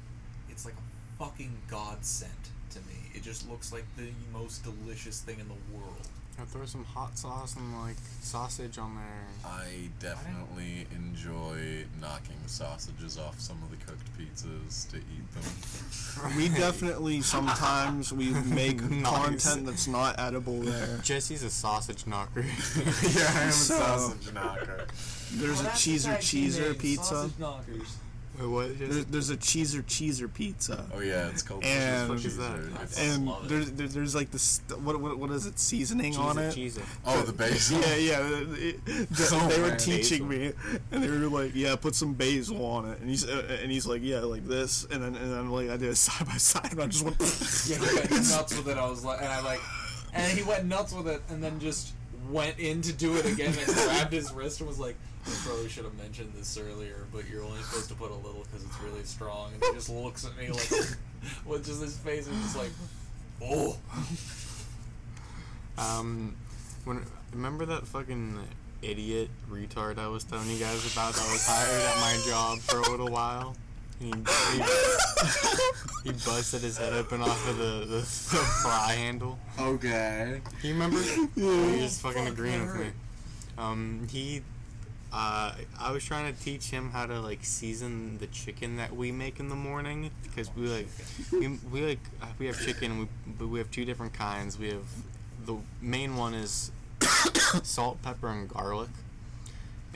it's 0.49 0.64
like 0.64 0.75
a 0.75 1.25
fucking 1.25 1.56
godsend 1.66 2.30
to 2.71 2.78
me. 2.83 3.11
It 3.14 3.25
just 3.25 3.50
looks 3.50 3.73
like 3.73 3.85
the 3.97 4.11
most 4.33 4.62
delicious 4.62 5.21
thing 5.21 5.40
in 5.40 5.49
the 5.49 5.76
world. 5.76 6.06
Now 6.36 6.44
throw 6.46 6.66
some 6.66 6.84
hot 6.84 7.16
sauce 7.16 7.54
and 7.54 7.80
like 7.82 7.94
sausage 8.20 8.76
on 8.78 8.96
there. 8.96 9.50
I 9.52 9.88
definitely 10.00 10.86
enjoy 10.92 11.84
knocking 12.00 12.36
sausages 12.46 13.18
off 13.18 13.38
some 13.38 13.62
of 13.62 13.70
the 13.70 13.76
cooked 13.86 14.08
pizzas 14.18 14.90
to 14.90 14.96
eat 14.96 15.32
them. 15.34 16.36
We 16.36 16.48
definitely 16.48 17.20
sometimes 17.36 18.12
we 18.12 18.30
make 18.30 18.82
Nice. 18.82 19.04
content 19.08 19.66
that's 19.66 19.86
not 19.86 20.18
edible 20.18 20.60
there. 20.60 20.98
Jesse's 21.04 21.44
a 21.44 21.50
sausage 21.50 22.04
knocker. 22.06 22.40
yeah, 23.02 23.32
I 23.36 23.42
am 23.42 23.48
a 23.48 23.52
sausage 23.52 24.32
knocker. 24.34 24.86
There's 25.34 25.60
a 25.60 25.64
cheeser 25.66 26.16
cheeser 26.18 26.76
pizza. 26.76 27.30
knockers. 27.38 27.96
Wait, 28.38 28.46
what? 28.48 28.78
There's, 28.78 28.90
Jesse? 28.96 29.06
there's 29.10 29.30
a 29.30 29.36
cheeser 29.36 29.82
cheeser 29.84 30.32
pizza. 30.32 30.86
Oh 30.92 31.00
yeah, 31.00 31.28
it's 31.28 31.42
called 31.42 31.64
And- 31.64 32.08
What 32.08 32.24
is 32.24 32.36
that? 32.36 32.56
cheeser. 32.56 32.74
It's- 32.74 32.98
And 32.98 33.26
love 33.26 33.44
it. 33.52 33.76
there's 33.76 33.92
there's 33.94 34.14
like 34.14 34.30
this 34.32 34.60
what, 34.82 35.00
what 35.00 35.18
what 35.18 35.30
is 35.30 35.46
it 35.46 35.58
seasoning 35.58 36.16
on 36.16 36.38
it? 36.38 36.52
Cheese 36.54 36.76
it. 36.76 36.84
oh, 37.06 37.22
the 37.22 37.32
basil. 37.32 37.80
Yeah, 37.80 37.94
yeah. 37.94 38.38
it- 38.40 38.58
it- 38.86 39.08
they, 39.10 39.24
So 39.24 39.38
they 39.48 39.60
were 39.60 39.70
bad. 39.70 39.78
teaching 39.78 40.28
me, 40.28 40.52
and 40.90 41.02
they 41.02 41.08
were 41.08 41.28
like, 41.28 41.52
"Yeah, 41.54 41.76
put 41.76 41.94
some 41.94 42.14
basil 42.14 42.64
on 42.66 42.88
it." 42.90 42.98
And 43.00 43.09
he's 43.09 43.24
uh, 43.28 43.59
and 43.62 43.70
he's 43.70 43.87
like, 43.87 44.02
"Yeah, 44.02 44.20
like 44.20 44.44
this." 44.46 44.85
And 44.90 45.02
then 45.02 45.14
and 45.14 45.32
then 45.32 45.50
like 45.50 45.70
I 45.70 45.76
did 45.76 45.90
it 45.90 45.96
side 45.96 46.26
by 46.26 46.37
side, 46.38 46.72
and 46.72 46.82
I 46.82 46.87
just 46.87 47.04
went. 47.04 47.16
Yeah, 47.20 47.76
he 47.88 47.96
went 47.96 48.11
nuts 48.30 48.56
with 48.56 48.68
it. 48.68 48.76
I 48.78 48.88
was 48.90 49.04
like, 49.04 49.20
and 49.22 49.28
I 49.28 49.40
like, 49.42 49.61
and 50.12 50.37
he 50.37 50.42
went 50.44 50.64
nuts 50.66 50.92
with 50.92 51.06
it, 51.09 51.22
and 51.28 51.42
then 51.42 51.61
just 51.61 51.92
went 52.30 52.59
in 52.59 52.80
to 52.82 52.92
do 52.92 53.14
it 53.16 53.26
again 53.26 53.54
and 53.56 53.66
grabbed 53.66 54.12
his 54.12 54.32
wrist 54.32 54.59
and 54.61 54.66
was 54.68 54.78
like, 54.78 54.96
"I 55.26 55.30
probably 55.44 55.68
should 55.68 55.84
have 55.84 55.96
mentioned 55.96 56.32
this 56.34 56.56
earlier, 56.58 57.06
but 57.12 57.28
you're 57.28 57.42
only 57.42 57.60
supposed 57.62 57.88
to 57.88 57.94
put 57.94 58.10
a 58.10 58.14
little 58.14 58.44
because 58.44 58.64
it's 58.64 58.80
really 58.82 59.04
strong." 59.04 59.52
And 59.54 59.62
he 59.62 59.72
just 59.72 59.90
looks 59.90 60.26
at 60.26 60.37
me 60.37 60.48
like, 60.48 60.70
with 61.46 61.64
just 61.64 61.80
his 61.82 61.96
face 61.96 62.26
is 62.26 62.37
just 62.42 62.56
like, 62.56 62.70
"Oh." 63.42 63.76
Um, 65.76 66.37
when 66.84 67.04
remember 67.32 67.66
that 67.66 67.87
fucking 67.87 68.38
idiot 68.80 69.28
retard 69.50 69.98
I 69.98 70.06
was 70.06 70.22
telling 70.24 70.48
you 70.48 70.58
guys 70.58 70.92
about 70.92 71.14
that 71.14 71.28
was 71.32 71.44
hired 71.44 71.82
at 71.82 71.96
my 72.00 72.30
job 72.30 72.58
for 72.60 72.78
a 72.78 72.90
little 72.90 73.08
while? 73.08 73.56
He, 73.98 74.06
he, 74.06 74.62
he 76.04 76.12
busted 76.12 76.60
his 76.60 76.76
head 76.76 76.92
open 76.92 77.22
off 77.22 77.48
of 77.48 77.56
the, 77.56 77.87
the, 77.87 77.98
the 77.98 78.04
fry 78.62 78.92
handle. 78.92 79.38
Okay. 79.58 80.40
Do 80.60 80.68
you 80.68 80.74
remember? 80.74 80.98
Yeah. 81.37 81.70
He 81.70 81.78
just 81.78 82.02
fucking 82.02 82.26
agreeing 82.26 82.66
with 82.66 82.76
me. 82.76 82.87
Um, 83.56 84.06
he, 84.10 84.42
uh, 85.16 85.53
I 85.81 85.92
was 85.92 86.05
trying 86.05 86.35
to 86.35 86.42
teach 86.42 86.70
him 86.70 86.90
how 86.90 87.07
to 87.07 87.20
like 87.20 87.44
season 87.44 88.18
the 88.18 88.27
chicken 88.27 88.79
that 88.79 88.96
we 88.96 89.12
make 89.12 89.38
in 89.38 89.48
the 89.48 89.55
morning 89.55 90.11
because 90.24 90.50
we 90.57 90.66
like, 90.66 90.88
we, 91.31 91.57
we 91.72 91.87
like 91.87 92.00
uh, 92.20 92.27
we 92.37 92.46
have 92.46 92.61
chicken. 92.61 92.98
We 92.98 93.09
but 93.38 93.46
we 93.46 93.61
have 93.61 93.70
two 93.70 93.85
different 93.85 94.12
kinds. 94.12 94.59
We 94.59 94.70
have 94.70 94.85
the 95.46 95.57
main 95.81 96.16
one 96.16 96.35
is 96.35 96.72
salt, 97.62 98.03
pepper, 98.03 98.29
and 98.29 98.48
garlic. 98.48 98.90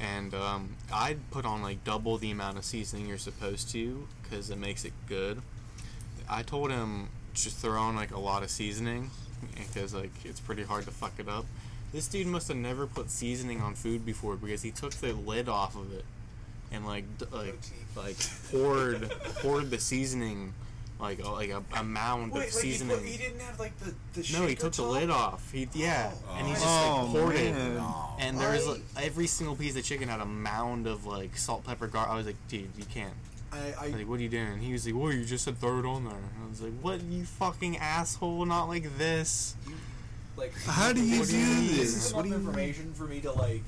And 0.00 0.34
um, 0.34 0.76
I'd 0.94 1.28
put 1.32 1.44
on 1.44 1.62
like 1.62 1.82
double 1.82 2.16
the 2.18 2.30
amount 2.30 2.56
of 2.56 2.64
seasoning 2.64 3.08
you're 3.08 3.18
supposed 3.18 3.72
to 3.72 4.06
because 4.22 4.50
it 4.50 4.58
makes 4.58 4.84
it 4.84 4.92
good. 5.08 5.42
I 6.30 6.42
told 6.44 6.70
him 6.70 7.08
just 7.34 7.56
throw 7.56 7.80
on 7.80 7.96
like 7.96 8.12
a 8.12 8.20
lot 8.20 8.44
of 8.44 8.50
seasoning 8.50 9.10
because 9.56 9.94
like 9.94 10.12
it's 10.24 10.38
pretty 10.38 10.62
hard 10.62 10.84
to 10.84 10.92
fuck 10.92 11.14
it 11.18 11.28
up. 11.28 11.46
This 11.92 12.06
dude 12.08 12.26
must 12.26 12.48
have 12.48 12.56
never 12.56 12.86
put 12.86 13.10
seasoning 13.10 13.60
on 13.60 13.74
food 13.74 14.04
before 14.04 14.36
because 14.36 14.62
he 14.62 14.70
took 14.70 14.92
the 14.94 15.12
lid 15.14 15.48
off 15.48 15.74
of 15.76 15.92
it 15.92 16.04
and 16.70 16.86
like 16.86 17.04
d- 17.18 17.24
like 17.32 17.58
like 17.96 18.16
poured 18.50 19.10
poured 19.40 19.70
the 19.70 19.78
seasoning 19.78 20.52
like 21.00 21.22
a, 21.22 21.28
like 21.30 21.50
a, 21.50 21.62
a 21.76 21.84
mound 21.84 22.36
of 22.36 22.44
seasoning. 22.44 23.02
He 23.04 23.16
didn't 23.16 23.40
have 23.40 23.58
like 23.58 23.72
the 23.78 23.94
the 24.14 24.38
no, 24.38 24.46
he 24.46 24.54
took 24.54 24.72
the 24.74 24.82
lid 24.82 25.10
off. 25.10 25.50
He 25.52 25.68
yeah, 25.72 26.10
oh. 26.28 26.34
and 26.36 26.46
he 26.46 26.52
just 26.54 26.66
Oh, 26.66 27.04
like 27.04 27.12
poured 27.22 27.34
man. 27.36 27.76
it. 27.76 27.78
Oh. 27.80 28.16
And 28.18 28.38
there 28.38 28.50
was 28.50 28.66
like, 28.66 28.82
every 29.00 29.26
single 29.28 29.54
piece 29.56 29.76
of 29.76 29.84
chicken 29.84 30.08
had 30.08 30.20
a 30.20 30.26
mound 30.26 30.86
of 30.86 31.06
like 31.06 31.36
salt, 31.36 31.64
pepper, 31.64 31.86
garlic. 31.86 32.10
I 32.10 32.16
was 32.16 32.26
like, 32.26 32.36
dude, 32.48 32.68
you 32.76 32.84
can't. 32.92 33.14
I, 33.52 33.58
I 33.80 33.84
I 33.84 33.88
like, 33.90 34.08
what 34.08 34.18
are 34.18 34.22
you 34.22 34.28
doing? 34.28 34.48
And 34.48 34.60
he 34.62 34.72
was 34.72 34.84
like, 34.86 34.94
well, 34.94 35.12
you 35.12 35.24
just 35.24 35.44
said 35.44 35.58
throw 35.58 35.78
it 35.78 35.86
on 35.86 36.04
there. 36.04 36.12
And 36.14 36.44
I 36.44 36.50
was 36.50 36.60
like, 36.60 36.74
what, 36.82 37.00
you 37.04 37.24
fucking 37.24 37.78
asshole? 37.78 38.44
Not 38.44 38.64
like 38.68 38.98
this. 38.98 39.54
Like 40.38 40.54
How 40.64 40.92
do 40.92 41.02
you 41.04 41.18
What 41.20 41.28
do 41.28 41.32
do 41.34 41.66
this? 41.68 41.76
This 41.76 42.06
is 42.06 42.14
What 42.14 42.24
enough 42.24 42.38
do 42.38 42.42
you 42.42 42.48
information 42.48 42.94
for 42.94 43.04
me 43.04 43.20
to 43.20 43.32
like 43.32 43.62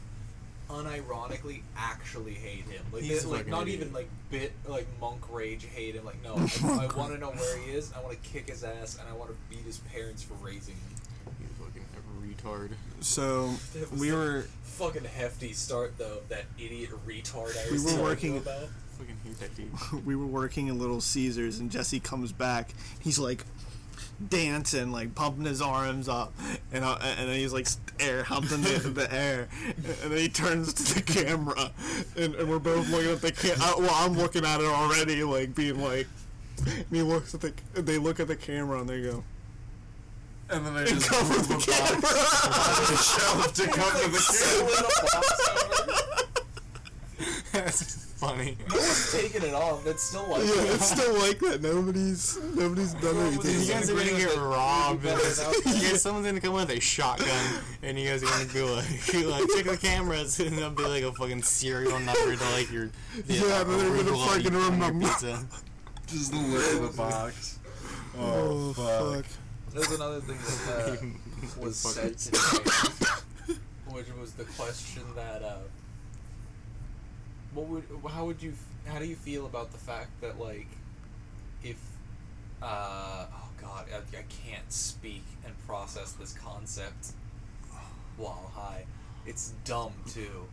unironically 0.70 1.62
actually 1.76 2.34
hate 2.34 2.64
him. 2.64 2.82
Like, 2.92 3.02
this, 3.02 3.24
a 3.24 3.28
like 3.28 3.48
not 3.48 3.62
idiot. 3.62 3.80
even 3.80 3.92
like 3.92 4.08
bit 4.30 4.52
like 4.68 4.86
monk 5.00 5.20
rage 5.30 5.66
hate 5.66 5.94
him. 5.94 6.04
Like 6.04 6.22
no, 6.22 6.34
I, 6.36 6.84
I 6.90 6.96
want 6.96 7.12
to 7.12 7.18
know 7.18 7.30
where 7.30 7.58
he 7.58 7.72
is. 7.72 7.92
I 7.92 8.00
want 8.00 8.12
to 8.22 8.28
kick 8.28 8.48
his 8.48 8.62
ass, 8.64 8.98
and 8.98 9.08
I 9.08 9.12
want 9.16 9.30
to 9.30 9.36
beat 9.48 9.64
his 9.64 9.78
parents 9.78 10.22
for 10.22 10.34
raising 10.34 10.74
him. 10.76 11.34
He's 11.40 11.48
fucking 11.58 11.84
a 11.96 12.26
retard. 12.42 12.70
So 13.00 13.50
we 13.96 14.12
were 14.12 14.44
fucking 14.62 15.04
hefty 15.04 15.52
start 15.52 15.98
though. 15.98 16.18
That 16.28 16.44
idiot 16.58 16.90
retard 17.06 17.56
I 17.56 17.66
We 17.70 17.72
was 17.72 17.92
were 17.94 18.02
working- 18.02 18.34
you 18.34 18.38
about. 18.40 18.68
Fucking 18.98 19.16
hate 19.24 19.40
that 19.40 19.56
dude. 19.56 20.04
we 20.06 20.14
were 20.14 20.26
working 20.26 20.68
at 20.68 20.76
Little 20.76 21.00
Caesars, 21.00 21.58
and 21.58 21.70
Jesse 21.70 22.00
comes 22.00 22.32
back. 22.32 22.74
He's 23.00 23.18
like 23.18 23.44
dancing, 24.28 24.92
like 24.92 25.14
pumping 25.14 25.44
his 25.44 25.62
arms 25.62 26.08
up, 26.08 26.32
and 26.72 26.84
I, 26.84 26.96
and 27.18 27.28
then 27.28 27.36
he's 27.36 27.52
like 27.52 27.66
air 27.98 28.22
humping 28.22 28.62
the, 28.62 28.78
the 28.90 29.12
air, 29.12 29.48
and 29.76 30.12
then 30.12 30.18
he 30.18 30.28
turns 30.28 30.72
to 30.74 30.94
the 30.94 31.02
camera, 31.02 31.70
and, 32.16 32.34
and 32.34 32.48
we're 32.48 32.58
both 32.58 32.88
looking 32.90 33.10
at 33.10 33.20
the 33.20 33.32
camera. 33.32 33.58
I, 33.60 33.72
uh, 33.72 33.78
well, 33.78 33.94
I'm 33.94 34.14
looking 34.14 34.44
at 34.44 34.60
it 34.60 34.66
already, 34.66 35.22
like 35.24 35.54
being 35.54 35.80
like. 35.80 36.06
And 36.66 36.84
he 36.90 37.00
looks 37.02 37.34
at 37.34 37.40
the. 37.40 37.54
They 37.74 37.96
look 37.96 38.20
at 38.20 38.28
the 38.28 38.36
camera 38.36 38.80
and 38.80 38.88
they 38.88 39.00
go. 39.02 39.24
And 40.50 40.66
then 40.66 40.76
I 40.76 40.84
just 40.84 41.08
cover 41.08 41.32
move 41.32 41.48
the 41.48 41.54
the 41.54 42.00
box 42.02 42.46
on 42.46 42.84
the 42.90 42.96
shelf 42.96 43.54
to 43.54 43.66
cover 43.68 44.08
the 44.08 44.18
camera. 46.16 46.19
That's 47.52 48.04
funny. 48.14 48.56
No 48.68 48.76
one's 48.76 49.12
taking 49.12 49.42
it 49.42 49.54
off. 49.54 49.86
It's 49.86 50.02
still 50.02 50.26
like 50.28 50.42
Yeah, 50.44 50.74
it's 50.74 50.90
still 50.90 51.18
like 51.18 51.38
that. 51.40 51.62
Nobody's 51.62 52.38
nobody's 52.54 52.94
done 52.94 53.16
anything. 53.16 53.60
You 53.60 53.66
guys 53.72 53.90
are 53.90 53.94
gonna 53.96 54.10
get 54.10 54.36
robbed. 54.36 55.02
Better 55.02 55.20
You 55.20 55.62
guys, 55.90 56.02
someone's 56.02 56.26
gonna 56.26 56.40
come 56.40 56.54
with 56.54 56.70
a 56.70 56.80
shotgun, 56.80 57.62
and 57.82 57.98
you 57.98 58.08
guys 58.08 58.22
are 58.22 58.26
gonna 58.26 58.44
be 58.52 58.60
like, 58.62 59.14
like 59.26 59.48
check 59.56 59.64
the 59.64 59.78
cameras, 59.80 60.38
and 60.40 60.56
there'll 60.56 60.70
be 60.70 60.84
like 60.84 61.02
a 61.02 61.12
fucking 61.12 61.42
serial 61.42 61.98
number 62.00 62.36
to 62.36 62.50
like 62.52 62.70
your 62.70 62.90
Yeah, 63.26 63.64
but 63.64 63.76
they're 63.78 64.04
gonna 64.04 64.16
fucking 64.26 64.44
you 64.44 64.50
put 64.50 64.60
on 64.60 64.72
remember. 64.72 65.06
pizza. 65.08 65.44
Just 66.06 66.30
the 66.32 66.38
lid 66.38 66.76
of 66.76 66.90
the 66.92 66.96
box. 66.96 67.58
Oh, 68.18 68.22
Oh, 68.22 68.72
fuck. 68.74 69.24
fuck. 69.24 69.26
There's 69.72 69.90
another 69.92 70.20
thing 70.20 70.36
that 70.66 70.98
uh, 70.98 71.60
was 71.62 71.76
said 71.76 72.18
today, 72.18 72.38
which 73.88 74.06
was 74.20 74.32
the 74.32 74.44
question 74.44 75.02
that 75.14 75.42
uh, 75.42 75.58
what 77.54 77.66
would 77.66 77.84
how 78.08 78.26
would 78.26 78.42
you 78.42 78.54
how 78.86 78.98
do 78.98 79.06
you 79.06 79.16
feel 79.16 79.46
about 79.46 79.72
the 79.72 79.78
fact 79.78 80.10
that 80.20 80.38
like 80.38 80.68
if 81.62 81.80
uh, 82.62 83.26
oh 83.32 83.48
god 83.60 83.86
I, 83.92 83.98
I 83.98 84.24
can't 84.44 84.72
speak 84.72 85.24
and 85.44 85.54
process 85.66 86.12
this 86.12 86.32
concept 86.32 87.12
wow 88.20 88.50
high. 88.54 88.84
It's 89.26 89.52
dumb 89.64 89.92
too. 90.08 90.46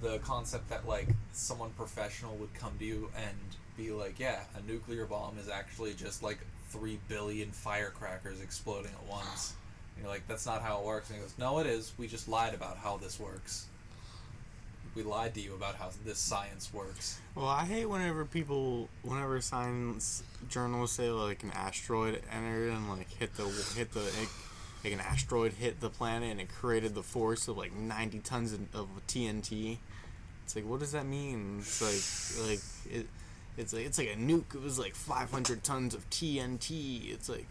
The 0.00 0.18
concept 0.18 0.68
that 0.70 0.88
like 0.88 1.08
someone 1.32 1.70
professional 1.70 2.34
would 2.36 2.52
come 2.54 2.72
to 2.78 2.84
you 2.84 3.10
and 3.16 3.36
be 3.76 3.90
like 3.90 4.18
yeah 4.18 4.40
a 4.56 4.70
nuclear 4.70 5.06
bomb 5.06 5.38
is 5.38 5.48
actually 5.48 5.94
just 5.94 6.22
like 6.22 6.38
3 6.70 6.98
billion 7.08 7.50
firecrackers 7.50 8.40
exploding 8.40 8.92
at 8.92 9.10
once. 9.10 9.54
And 9.94 10.04
you're 10.04 10.12
like 10.12 10.26
that's 10.26 10.46
not 10.46 10.62
how 10.62 10.80
it 10.80 10.84
works. 10.84 11.10
And 11.10 11.18
he 11.18 11.22
goes 11.22 11.34
no 11.38 11.58
it 11.60 11.66
is. 11.66 11.92
We 11.98 12.08
just 12.08 12.28
lied 12.28 12.54
about 12.54 12.78
how 12.78 12.96
this 12.96 13.20
works 13.20 13.66
we 14.94 15.02
lied 15.02 15.34
to 15.34 15.40
you 15.40 15.54
about 15.54 15.76
how 15.76 15.90
this 16.04 16.18
science 16.18 16.72
works 16.72 17.18
Well, 17.34 17.46
I 17.46 17.64
hate 17.64 17.86
whenever 17.86 18.24
people, 18.24 18.88
whenever 19.02 19.40
science 19.40 20.22
journals 20.48 20.92
say 20.92 21.10
like 21.10 21.42
an 21.42 21.52
asteroid 21.52 22.22
entered 22.30 22.72
and 22.72 22.88
like 22.88 23.10
hit 23.10 23.34
the 23.36 23.44
hit 23.76 23.92
the 23.92 24.00
like, 24.84 24.92
an 24.92 25.00
asteroid 25.00 25.52
hit 25.52 25.80
the 25.80 25.88
planet 25.88 26.30
and 26.30 26.40
it 26.40 26.48
created 26.48 26.94
the 26.94 27.02
force 27.02 27.48
of 27.48 27.56
like 27.56 27.72
ninety 27.74 28.18
tons 28.18 28.52
of, 28.52 28.60
of 28.74 28.88
TNT. 29.06 29.78
It's 30.44 30.56
like, 30.56 30.66
what 30.66 30.80
does 30.80 30.92
that 30.92 31.06
mean? 31.06 31.58
It's 31.60 31.80
like 31.80 32.48
like 32.48 32.60
it, 32.90 33.06
it's 33.56 33.72
like 33.72 33.86
it's 33.86 33.98
like 33.98 34.08
a 34.08 34.16
nuke. 34.16 34.54
It 34.54 34.62
was 34.62 34.78
like 34.78 34.94
five 34.94 35.30
hundred 35.30 35.62
tons 35.62 35.94
of 35.94 36.08
TNT. 36.10 37.12
It's 37.12 37.28
like, 37.28 37.46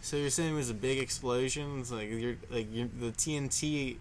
so 0.00 0.16
you're 0.16 0.30
saying 0.30 0.52
it 0.52 0.56
was 0.56 0.70
a 0.70 0.74
big 0.74 0.98
explosion? 0.98 1.80
It's 1.80 1.92
like 1.92 2.10
you're 2.10 2.36
like 2.50 2.66
you're, 2.72 2.88
the 2.88 3.12
TNT 3.12 3.96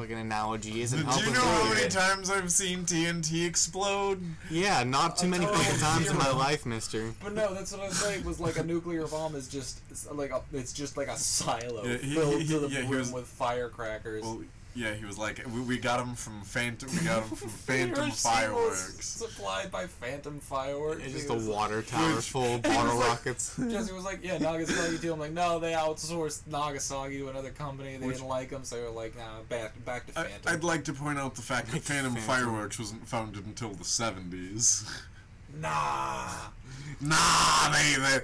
fucking 0.00 0.18
analogy 0.18 0.82
isn't 0.82 0.98
Do 1.00 1.04
helping. 1.06 1.26
you 1.26 1.32
know 1.32 1.40
how 1.40 1.64
me. 1.70 1.74
many 1.74 1.88
times 1.88 2.30
I've 2.30 2.50
seen 2.52 2.84
TNT 2.84 3.46
explode? 3.46 4.20
Yeah, 4.50 4.84
not 4.84 5.16
too 5.16 5.26
many 5.28 5.44
total 5.44 5.60
fucking 5.60 5.80
times 5.80 6.10
in 6.10 6.16
my 6.16 6.24
zero. 6.24 6.36
life, 6.46 6.66
Mister. 6.66 7.12
but 7.22 7.34
no 7.34 7.52
that's 7.54 7.72
what 7.72 7.82
i'm 7.82 7.90
saying 7.90 8.24
was 8.24 8.38
like 8.40 8.58
a 8.58 8.62
nuclear 8.62 9.06
bomb 9.06 9.34
is 9.34 9.48
just 9.48 9.80
it's 9.90 10.10
like 10.12 10.30
a, 10.30 10.40
it's 10.52 10.72
just 10.72 10.96
like 10.96 11.08
a 11.08 11.16
silo 11.16 11.84
Yeah, 11.84 11.96
he- 11.98 12.14
filled 12.14 12.42
he- 12.42 12.48
to 12.48 12.58
the 12.60 12.68
yeah, 12.68 12.80
he 12.82 12.86
brim 12.86 13.00
was- 13.00 13.12
with 13.12 13.26
firecrackers 13.26 14.22
Well, 14.22 14.42
yeah, 14.74 14.94
he 14.94 15.04
was 15.04 15.18
like, 15.18 15.42
we, 15.52 15.60
we 15.60 15.78
got 15.78 15.98
him 15.98 16.14
from 16.14 16.40
Phantom. 16.42 16.88
We 16.92 17.04
got 17.04 17.22
him 17.24 17.36
from 17.36 17.48
Phantom 17.66 18.10
fireworks. 18.12 19.04
supplied 19.04 19.70
by 19.72 19.86
phantom 19.86 20.38
fireworks 20.38 21.02
It's 21.04 21.12
just 21.14 21.30
a 21.30 21.34
was- 21.34 21.46
water 21.48 21.82
tower 21.82 22.14
Which- 22.14 22.28
full 22.28 22.44
of 22.44 22.50
he 22.64 22.68
was 22.68 22.76
bottle 22.76 22.96
like- 22.98 23.08
rockets. 23.08 23.56
Jesse 23.70 23.92
was 23.92 24.04
like, 24.04 24.20
"Yeah, 24.22 24.38
Nagasaki 24.38 24.98
too." 24.98 25.12
I'm 25.12 25.18
like, 25.18 25.32
"No, 25.32 25.58
they 25.58 25.72
outsourced 25.72 26.46
Nagasaki 26.46 27.18
to 27.18 27.28
another 27.28 27.50
company. 27.50 27.96
They 27.96 28.06
Which- 28.06 28.16
didn't 28.18 28.28
like 28.28 28.50
them, 28.50 28.62
so 28.64 28.76
they 28.76 28.82
were 28.82 28.90
like, 28.90 29.16
nah, 29.16 29.40
back 29.48 29.84
back 29.84 30.06
to 30.06 30.12
Phantom." 30.12 30.32
I'd 30.46 30.62
like 30.64 30.84
to 30.84 30.92
point 30.92 31.18
out 31.18 31.34
the 31.34 31.42
fact 31.42 31.72
that 31.72 31.82
Phantom 31.82 32.14
Phantom. 32.14 32.28
Fireworks 32.46 32.78
wasn't 32.78 33.08
founded 33.08 33.46
until 33.46 33.70
the 33.70 33.84
70s. 33.84 34.88
nah. 35.60 36.28
nah, 37.00 37.70
they, 37.72 37.94
they 37.96 38.18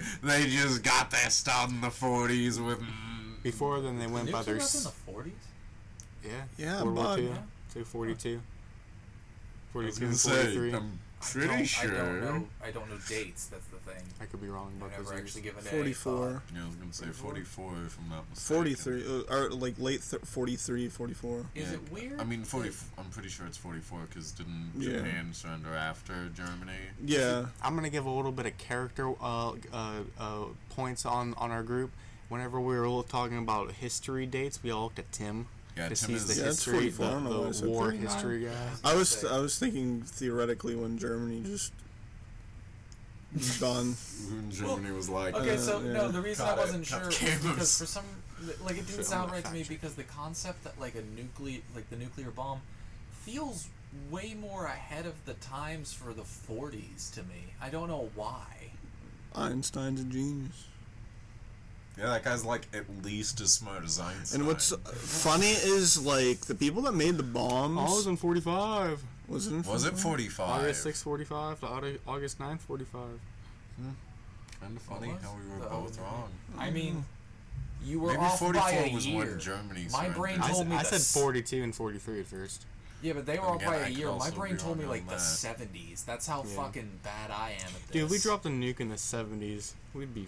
they 0.44 0.50
just 0.50 0.82
got 0.82 1.10
their 1.10 1.30
start 1.30 1.70
in 1.70 1.80
the 1.80 1.88
40s 1.88 2.64
with. 2.64 2.78
mm, 2.80 3.42
Before 3.42 3.80
then, 3.80 3.98
they 3.98 4.06
went 4.06 4.30
by 4.30 4.42
their. 4.42 4.54
were 4.54 4.60
in 4.60 4.66
the 4.66 4.92
40s. 5.12 5.30
Yeah. 6.24 6.30
Yeah, 6.58 6.82
World 6.82 6.94
War 6.96 7.04
bud. 7.04 7.16
Two. 7.16 7.22
Yeah. 7.24 7.38
Say 7.68 7.82
42. 7.82 8.40
I 9.74 9.78
was 9.78 9.98
42 9.98 10.00
gonna 10.00 10.10
and 10.10 10.18
say, 10.18 10.30
43. 10.30 10.72
I'm 10.74 10.98
I 11.20 11.26
pretty 11.26 11.46
don't- 11.48 11.64
sure. 11.66 11.90
I 11.94 11.96
don't 11.96 12.20
know. 12.20 12.48
I 12.64 12.70
don't 12.70 12.88
know 12.90 12.96
dates. 13.08 13.46
That's 13.46 13.66
the 13.66 13.78
thing. 13.90 14.02
I 14.20 14.26
could 14.26 14.40
be 14.40 14.48
wrong 14.48 14.70
I've 14.76 14.76
about 14.76 14.90
never 14.92 15.02
those 15.04 15.12
actually 15.12 15.42
years. 15.42 15.54
given 15.56 15.66
it 15.66 15.70
44. 15.70 16.42
Yeah, 16.54 16.62
I 16.62 16.66
was 16.66 16.76
gonna 16.76 16.92
say 16.92 17.06
44 17.06 17.72
if 17.86 17.98
I'm 17.98 18.08
not 18.10 18.30
mistaken. 18.30 18.56
43 18.76 19.04
uh, 19.06 19.34
or 19.34 19.50
like 19.50 19.74
late 19.78 20.02
th- 20.08 20.22
43 20.22 20.88
44 20.88 21.46
Is 21.54 21.68
Yeah, 21.68 21.74
it 21.74 21.92
weird? 21.92 22.20
I 22.20 22.24
mean, 22.24 22.44
40. 22.44 22.70
I'm 22.98 23.06
pretty 23.06 23.28
sure 23.30 23.46
it's 23.46 23.56
44 23.56 24.00
because 24.08 24.32
didn't 24.32 24.72
Yeah. 24.76 24.98
Japan 24.98 25.32
surrender 25.32 25.74
after 25.74 26.28
Germany? 26.34 26.72
yeah 27.04 27.46
I'm 27.62 27.74
gonna 27.74 27.90
give 27.90 28.04
a 28.06 28.10
little 28.10 28.32
bit 28.32 28.46
of 28.46 28.56
character 28.58 29.14
uh, 29.20 29.52
uh, 29.72 29.92
uh, 30.18 30.44
points 30.70 31.04
on 31.06 31.34
on 31.34 31.50
our 31.50 31.62
group. 31.62 31.90
Whenever 32.28 32.60
we 32.60 32.74
were 32.76 32.86
all 32.86 33.02
talking 33.02 33.38
about 33.38 33.72
history 33.72 34.26
dates, 34.26 34.62
we 34.62 34.70
all 34.70 34.84
looked 34.84 34.98
at 34.98 35.10
Tim 35.12 35.46
Yeah, 35.76 35.84
because 35.84 36.00
Tim 36.02 36.10
he's 36.10 36.22
is. 36.30 36.36
the 36.36 36.42
Yeah, 36.42 36.48
it's 36.50 36.64
history, 36.64 36.90
44. 36.90 37.06
I 37.06 37.10
don't 37.10 37.24
know 37.24 37.44
I 37.46 37.50
the, 37.50 37.60
the 37.62 37.68
war 37.68 37.90
history 37.90 38.44
guy. 38.44 38.50
i 38.84 38.94
was 38.94 39.24
i 39.24 39.38
was 39.38 39.58
thinking 39.58 40.02
theoretically 40.02 40.74
when 40.76 40.98
germany 40.98 41.42
just 41.44 41.72
was 43.34 43.58
done 43.58 43.96
when 44.30 44.50
Germany 44.50 44.92
was 44.92 45.08
like. 45.08 45.34
Okay, 45.34 45.54
Uh, 45.54 45.58
so 45.58 45.80
yeah. 45.80 45.92
no, 45.92 46.08
the 46.08 46.20
reason 46.20 46.46
Got 46.46 46.56
I 46.56 46.60
wasn't 46.60 46.88
Got 46.88 47.12
sure 47.12 47.28
was 47.28 47.42
because 47.42 47.78
for 47.78 47.86
some, 47.86 48.04
like, 48.64 48.78
it 48.78 48.86
didn't 48.86 49.04
sound 49.04 49.32
right 49.32 49.44
to 49.44 49.52
me 49.52 49.64
because 49.68 49.94
the 49.94 50.04
concept 50.04 50.62
that 50.62 50.80
like 50.80 50.94
a 50.94 51.02
nuclear, 51.20 51.58
like 51.74 51.90
the 51.90 51.96
nuclear 51.96 52.30
bomb, 52.30 52.60
feels 53.22 53.66
way 54.08 54.34
more 54.40 54.66
ahead 54.66 55.04
of 55.06 55.14
the 55.24 55.34
times 55.34 55.92
for 55.92 56.12
the 56.12 56.22
40s 56.22 57.12
to 57.14 57.22
me. 57.24 57.54
I 57.60 57.70
don't 57.70 57.88
know 57.88 58.08
why. 58.14 58.44
einstein's 59.34 60.00
a 60.00 60.04
genius 60.04 60.66
Yeah, 61.98 62.06
that 62.06 62.24
guy's 62.24 62.44
like 62.44 62.66
at 62.74 62.84
least 63.04 63.40
as 63.40 63.52
smart 63.52 63.84
as 63.84 64.00
Einstein. 64.00 64.40
and 64.40 64.48
what's 64.48 64.72
uh, 64.72 64.76
funny 64.78 65.46
is 65.50 66.04
like 66.04 66.40
the 66.40 66.54
people 66.54 66.82
that 66.82 66.92
made 66.92 67.16
the 67.16 67.22
bombs 67.22 67.78
Oh, 67.80 67.84
it 67.92 67.96
was 67.96 68.06
in 68.08 68.16
45. 68.16 69.02
was 69.28 69.46
it 69.46 69.52
in 69.54 69.62
Was 69.62 69.84
it 69.86 69.96
45? 69.96 70.48
August 70.62 70.82
6, 70.82 71.02
45 71.02 71.60
to 71.60 71.66
August- 71.66 72.00
August 72.06 72.38
9th, 72.40 72.60
45. 72.60 73.00
Hmm. 73.76 73.88
Kind 74.60 74.76
of 74.76 74.82
funny 74.82 75.08
how 75.22 75.34
we 75.36 75.52
were 75.52 75.62
the- 75.62 75.70
both 75.70 75.98
wrong. 76.00 76.30
I 76.58 76.70
mean, 76.70 77.04
you 77.84 78.00
were 78.00 78.08
Maybe 78.12 78.22
off 78.22 78.38
44 78.40 78.62
by 78.62 78.70
a 78.72 78.94
was 78.94 79.06
year. 79.06 79.18
when 79.26 79.38
Germany 79.40 79.86
My 79.92 80.08
brain 80.08 80.40
I, 80.40 80.48
told 80.50 80.62
s- 80.62 80.68
me 80.70 80.76
I 80.76 80.82
the 80.82 80.98
said 80.98 81.20
42 81.22 81.62
and 81.62 81.74
43 81.74 82.20
at 82.20 82.26
first. 82.26 82.64
Yeah, 83.02 83.12
but 83.12 83.26
they 83.26 83.38
were 83.38 83.44
Then 83.44 83.50
off 83.50 83.56
again, 83.56 83.68
by 83.70 83.76
I 83.76 83.80
a 83.80 83.84
could 83.86 83.98
year. 83.98 84.12
My 84.12 84.30
brain 84.30 84.56
told 84.56 84.78
me 84.78 84.86
like 84.86 85.02
on 85.02 85.08
the 85.08 85.14
70s. 85.16 86.04
That's 86.04 86.26
how 86.26 86.42
Yeah. 86.48 86.56
fucking 86.56 87.00
bad 87.02 87.30
I 87.30 87.50
am 87.50 87.66
at 87.66 87.72
this. 87.74 87.90
Dude, 87.92 88.04
if 88.04 88.10
we 88.10 88.18
dropped 88.18 88.46
a 88.46 88.48
nuke 88.48 88.80
in 88.80 88.88
the 88.88 88.96
70s, 88.96 89.74
we'd 89.92 90.14
be 90.14 90.26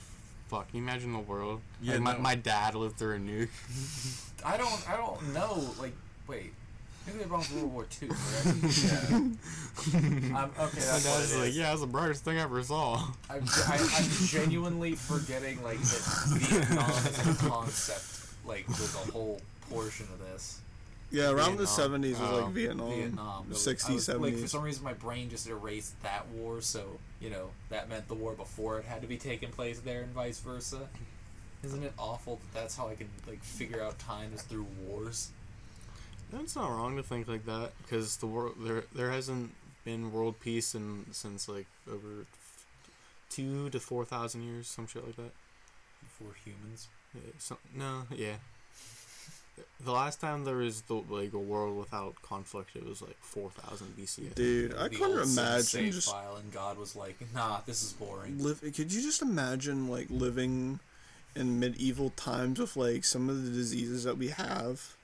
fuck. 0.48 0.68
Can 0.68 0.78
you 0.78 0.82
imagine 0.82 1.12
the 1.12 1.18
world? 1.18 1.60
Yeah, 1.82 1.94
Like, 1.94 2.02
my, 2.02 2.12
no. 2.14 2.18
my 2.20 2.34
dad 2.34 2.74
lived 2.74 2.96
through 2.96 3.16
a 3.16 3.18
nuke. 3.18 3.48
I 4.44 4.56
don't. 4.56 4.88
I 4.90 4.96
don't 4.96 5.32
know. 5.34 5.64
Like, 5.80 5.92
wait. 6.26 6.52
Nuclear 7.06 7.28
bombs 7.28 7.52
World 7.52 7.72
War 7.72 7.86
Two, 7.88 8.08
correct? 8.08 8.46
Yeah. 8.66 9.16
um, 9.16 10.50
okay, 10.58 10.58
my 10.58 10.64
that's 10.64 11.04
what 11.04 11.18
dad's 11.18 11.34
it 11.34 11.38
like, 11.38 11.54
yeah, 11.54 11.68
that's 11.68 11.80
the 11.82 11.86
brightest 11.86 12.24
thing 12.24 12.38
I 12.38 12.42
ever 12.42 12.62
saw. 12.64 12.96
I'm, 13.30 13.44
I, 13.68 13.78
I'm 13.96 14.26
genuinely 14.26 14.94
forgetting 14.96 15.62
like 15.62 15.78
that 15.78 16.24
Vietnam 16.40 16.90
as 16.90 17.18
a 17.44 17.48
concept 17.48 18.34
like 18.44 18.66
was 18.68 18.94
a 18.96 19.12
whole 19.12 19.40
portion 19.70 20.06
of 20.12 20.18
this. 20.18 20.60
Yeah 21.10 21.30
around 21.30 21.56
the 21.56 21.64
Vietnam. 21.66 22.02
70s 22.02 22.10
was 22.10 22.20
Oh. 22.20 22.34
like 22.36 22.44
um, 22.44 22.52
vietnam, 22.54 22.90
Vietnam. 22.90 23.44
It 23.46 23.48
was- 23.50 23.66
60s 23.66 23.90
I 24.12 24.16
was- 24.16 24.32
Like 24.32 24.38
for 24.40 24.48
some 24.48 24.62
reason, 24.62 24.82
my 24.84 24.92
brain 24.94 25.30
just 25.30 25.46
erased 25.46 26.00
that 26.02 26.26
war. 26.28 26.60
So 26.60 26.98
you 27.20 27.30
know 27.30 27.50
that 27.70 27.88
meant 27.88 28.08
the 28.08 28.14
war 28.14 28.32
before 28.34 28.78
it 28.78 28.84
had 28.84 29.00
to 29.02 29.06
be 29.08 29.16
taking 29.16 29.50
place 29.50 29.78
there, 29.80 30.02
and 30.02 30.12
vice 30.12 30.38
versa. 30.40 30.88
Isn't 31.64 31.82
it 31.82 31.92
awful 31.98 32.36
that 32.36 32.60
that's 32.60 32.76
how 32.76 32.88
I 32.88 32.94
can 32.94 33.08
like 33.26 33.42
figure 33.42 33.82
out 33.82 33.98
time 33.98 34.32
is 34.34 34.42
through 34.42 34.66
wars? 34.86 35.30
That's 36.32 36.54
not 36.56 36.68
wrong 36.70 36.96
to 36.96 37.02
think 37.02 37.28
like 37.28 37.46
that 37.46 37.72
because 37.82 38.16
the 38.18 38.26
world 38.26 38.54
there 38.60 38.84
there 38.94 39.10
hasn't 39.10 39.52
been 39.84 40.12
world 40.12 40.40
peace 40.40 40.74
in 40.74 41.06
since 41.12 41.48
like 41.48 41.66
over 41.90 42.26
two 43.30 43.70
to 43.70 43.78
four 43.80 44.04
thousand 44.04 44.42
years, 44.42 44.66
some 44.68 44.86
shit 44.86 45.04
like 45.06 45.16
that. 45.16 45.32
For 46.18 46.34
humans, 46.44 46.88
Yeah, 47.14 47.20
some, 47.38 47.58
no, 47.74 48.04
yeah. 48.14 48.36
The 49.84 49.92
last 49.92 50.20
time 50.20 50.44
there 50.44 50.56
was 50.56 50.82
the, 50.82 50.94
like 50.94 51.32
a 51.32 51.38
world 51.38 51.78
without 51.78 52.20
conflict, 52.22 52.74
it 52.76 52.84
was 52.86 53.00
like 53.02 53.16
four 53.20 53.50
thousand 53.50 53.96
BC. 53.96 54.34
Dude 54.34 54.74
i 54.74 54.88
The 54.88 54.96
couldn't 54.96 55.30
imagine 55.32 55.92
just 55.92 56.10
file, 56.10 56.36
and 56.36 56.52
God 56.52 56.76
was 56.78 56.96
like, 56.96 57.16
"Nah, 57.34 57.60
this 57.66 57.82
is 57.82 57.92
boring." 57.92 58.42
live 58.42 58.60
could 58.60 58.92
you 58.92 59.00
just 59.02 59.22
imagine 59.22 59.88
like 59.88 60.08
living 60.10 60.80
in 61.34 61.60
medieval 61.60 62.10
times 62.10 62.58
with 62.58 62.76
like 62.76 63.04
some 63.04 63.28
of 63.28 63.44
the 63.44 63.50
diseases 63.50 64.04
that 64.04 64.16
we 64.18 64.28
have 64.28 64.96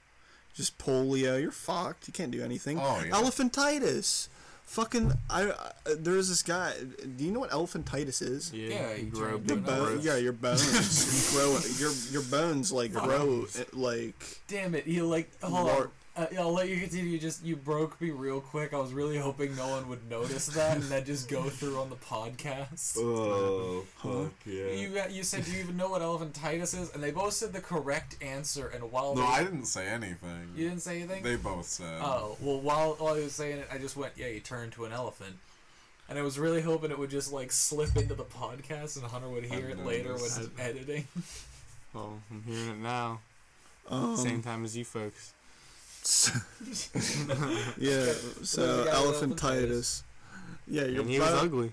just 0.55 0.77
polio 0.79 1.39
you're 1.41 1.51
fucked 1.51 2.07
you 2.07 2.13
can't 2.13 2.31
do 2.31 2.43
anything 2.43 2.79
Oh, 2.79 3.01
yeah. 3.05 3.11
elephantitis 3.11 4.27
fucking 4.65 5.11
I, 5.29 5.51
I 5.51 5.71
there 5.97 6.13
was 6.15 6.29
this 6.29 6.41
guy 6.43 6.73
do 7.17 7.23
you 7.23 7.31
know 7.31 7.39
what 7.41 7.51
elephantitis 7.51 8.21
is 8.21 8.51
Yeah, 8.53 8.67
Yeah, 8.69 8.93
you 8.95 9.05
you 9.05 9.11
grow 9.11 9.21
turn 9.21 9.29
your 9.31 9.39
big 9.39 9.57
into 9.59 9.71
an 9.71 9.79
bone, 9.79 9.99
yeah, 10.01 10.15
your 10.17 10.33
bones 10.33 11.31
grow. 11.33 11.59
Your 11.79 11.91
your 12.11 12.21
bones 12.23 12.71
like 12.71 12.93
grow 12.93 13.45
like. 13.73 14.39
Damn 14.47 14.75
it! 14.75 14.87
You 14.87 15.05
like 15.05 15.29
hold 15.43 15.67
More- 15.67 15.81
on. 15.83 15.89
Uh, 16.15 16.27
I'll 16.37 16.53
let 16.53 16.69
you 16.69 16.77
continue. 16.79 17.09
You 17.09 17.17
just 17.17 17.43
you 17.43 17.55
broke 17.55 17.99
me 17.99 18.11
real 18.11 18.39
quick. 18.39 18.71
I 18.71 18.77
was 18.77 18.93
really 18.93 19.17
hoping 19.17 19.55
no 19.55 19.67
one 19.69 19.89
would 19.89 20.07
notice 20.07 20.45
that 20.47 20.75
and 20.77 20.83
then 20.85 21.03
just 21.05 21.27
go 21.27 21.41
through 21.49 21.79
on 21.79 21.89
the 21.89 21.95
podcast. 21.95 22.97
Oh, 22.99 23.83
Huh? 23.97 24.25
yeah. 24.45 24.67
You 24.73 25.01
you 25.09 25.23
said, 25.23 25.43
do 25.45 25.51
you 25.51 25.59
even 25.61 25.75
know 25.75 25.89
what 25.89 26.03
elephantitis 26.03 26.79
is? 26.79 26.93
And 26.93 27.01
they 27.01 27.09
both 27.09 27.33
said 27.33 27.51
the 27.51 27.61
correct 27.61 28.17
answer. 28.21 28.67
And 28.67 28.91
while 28.91 29.15
no, 29.15 29.21
they, 29.21 29.27
I 29.27 29.43
didn't 29.43 29.65
say 29.65 29.87
anything. 29.87 30.49
you 30.55 30.69
didn't 30.69 30.83
say 30.83 30.97
anything. 30.97 31.23
They 31.23 31.35
both 31.35 31.65
said. 31.65 31.99
Oh 31.99 32.37
well, 32.39 32.59
while 32.59 32.93
while 32.99 33.15
he 33.15 33.23
was 33.23 33.33
saying 33.33 33.57
it, 33.57 33.67
I 33.71 33.79
just 33.79 33.97
went, 33.97 34.13
yeah, 34.15 34.27
you 34.27 34.39
turned 34.39 34.73
to 34.73 34.85
an 34.85 34.91
elephant. 34.91 35.37
And 36.09 36.19
I 36.19 36.21
was 36.21 36.37
really 36.37 36.61
hoping 36.61 36.91
it 36.91 36.99
would 36.99 37.09
just 37.09 37.33
like 37.33 37.51
slip 37.51 37.95
into 37.95 38.13
the 38.13 38.25
podcast 38.25 38.97
and 38.97 39.05
Hunter 39.07 39.29
would 39.29 39.45
hear 39.45 39.69
I've 39.71 39.79
it 39.79 39.85
later 39.85 40.09
when 40.13 40.21
noticed. 40.21 40.49
editing. 40.59 41.07
Well, 41.91 42.19
I'm 42.29 42.43
hearing 42.43 42.69
it 42.69 42.77
now. 42.83 43.19
Um, 43.89 44.15
Same 44.17 44.43
time 44.43 44.63
as 44.65 44.75
you 44.77 44.83
folks. 44.85 45.33
yeah. 47.77 48.13
So 48.43 48.85
Elephant 48.89 49.31
with 49.33 49.41
elephantitis. 49.41 50.03
Yeah, 50.67 50.85
your 50.85 51.01
And 51.01 51.09
he 51.09 51.19
was 51.19 51.29
ugly. 51.29 51.71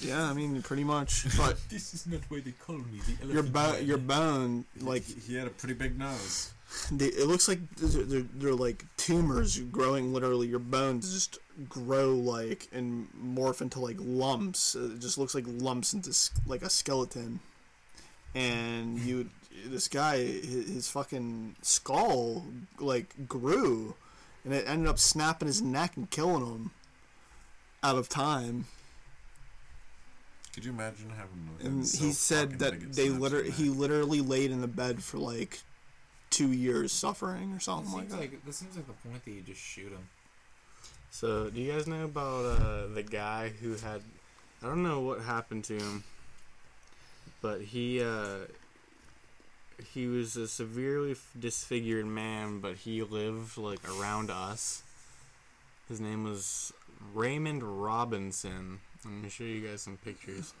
Yeah, 0.00 0.30
I 0.30 0.32
mean 0.32 0.62
pretty 0.62 0.84
much. 0.84 1.26
But 1.36 1.56
This 1.68 1.94
is 1.94 2.06
not 2.06 2.20
why 2.28 2.40
they 2.40 2.52
call 2.52 2.76
me 2.76 3.00
the 3.06 3.12
elephant. 3.22 3.32
your 3.32 3.42
bone, 3.42 3.86
your 3.86 3.98
bone, 3.98 4.64
like 4.80 5.04
he 5.04 5.36
had 5.36 5.46
a 5.46 5.50
pretty 5.50 5.74
big 5.74 5.98
nose. 5.98 6.52
they, 6.90 7.06
it 7.06 7.26
looks 7.26 7.46
like 7.48 7.60
they're, 7.76 8.04
they're, 8.04 8.26
they're 8.34 8.54
like 8.54 8.84
tumors 8.96 9.58
growing. 9.58 10.12
Literally, 10.12 10.48
your 10.48 10.58
bones 10.58 11.12
just 11.12 11.38
grow 11.68 12.14
like 12.14 12.68
and 12.72 13.08
morph 13.22 13.60
into 13.60 13.80
like 13.80 13.96
lumps. 14.00 14.74
It 14.74 14.98
just 15.00 15.18
looks 15.18 15.34
like 15.34 15.44
lumps 15.46 15.92
into 15.92 16.14
like 16.46 16.62
a 16.62 16.70
skeleton. 16.70 17.40
And 18.34 18.98
you, 18.98 19.30
this 19.66 19.88
guy, 19.88 20.18
his, 20.18 20.68
his 20.68 20.88
fucking 20.88 21.56
skull 21.62 22.44
like 22.78 23.28
grew, 23.28 23.94
and 24.44 24.52
it 24.54 24.64
ended 24.68 24.88
up 24.88 24.98
snapping 24.98 25.46
his 25.48 25.62
neck 25.62 25.96
and 25.96 26.10
killing 26.10 26.44
him. 26.46 26.70
Out 27.82 27.98
of 27.98 28.08
time, 28.08 28.64
Could 30.54 30.64
you 30.64 30.72
imagine 30.72 31.10
having? 31.10 31.48
and 31.62 31.80
he 31.84 32.10
said 32.10 32.58
that 32.58 32.94
they 32.94 33.10
literally 33.10 33.50
he 33.50 33.68
literally 33.68 34.20
laid 34.20 34.50
in 34.50 34.60
the 34.60 34.66
bed 34.66 35.04
for 35.04 35.18
like 35.18 35.60
two 36.30 36.50
years 36.52 36.90
suffering 36.90 37.52
or 37.52 37.60
something 37.60 37.92
like 37.92 38.08
that. 38.08 38.18
like 38.18 38.44
this 38.44 38.56
seems 38.56 38.74
like 38.74 38.86
the 38.88 39.08
point 39.08 39.24
that 39.24 39.30
you 39.30 39.40
just 39.42 39.60
shoot 39.60 39.92
him. 39.92 40.08
So, 41.10 41.48
do 41.48 41.60
you 41.60 41.72
guys 41.72 41.86
know 41.86 42.04
about 42.04 42.44
uh, 42.44 42.86
the 42.88 43.04
guy 43.04 43.52
who 43.60 43.74
had? 43.74 44.00
I 44.62 44.66
don't 44.66 44.82
know 44.82 45.00
what 45.00 45.20
happened 45.20 45.62
to 45.64 45.74
him, 45.78 46.02
but 47.40 47.60
he 47.60 48.02
uh, 48.02 48.38
he 49.92 50.06
was 50.06 50.36
a 50.36 50.48
severely 50.48 51.16
disfigured 51.38 52.06
man, 52.06 52.60
but 52.60 52.76
he 52.76 53.02
lived 53.02 53.56
like 53.58 53.80
around 53.88 54.30
us. 54.30 54.82
His 55.88 56.00
name 56.00 56.24
was 56.24 56.72
Raymond 57.14 57.62
Robinson. 57.82 58.80
I'm 59.04 59.16
gonna 59.18 59.30
show 59.30 59.44
you 59.44 59.66
guys 59.66 59.82
some 59.82 59.98
pictures. 59.98 60.52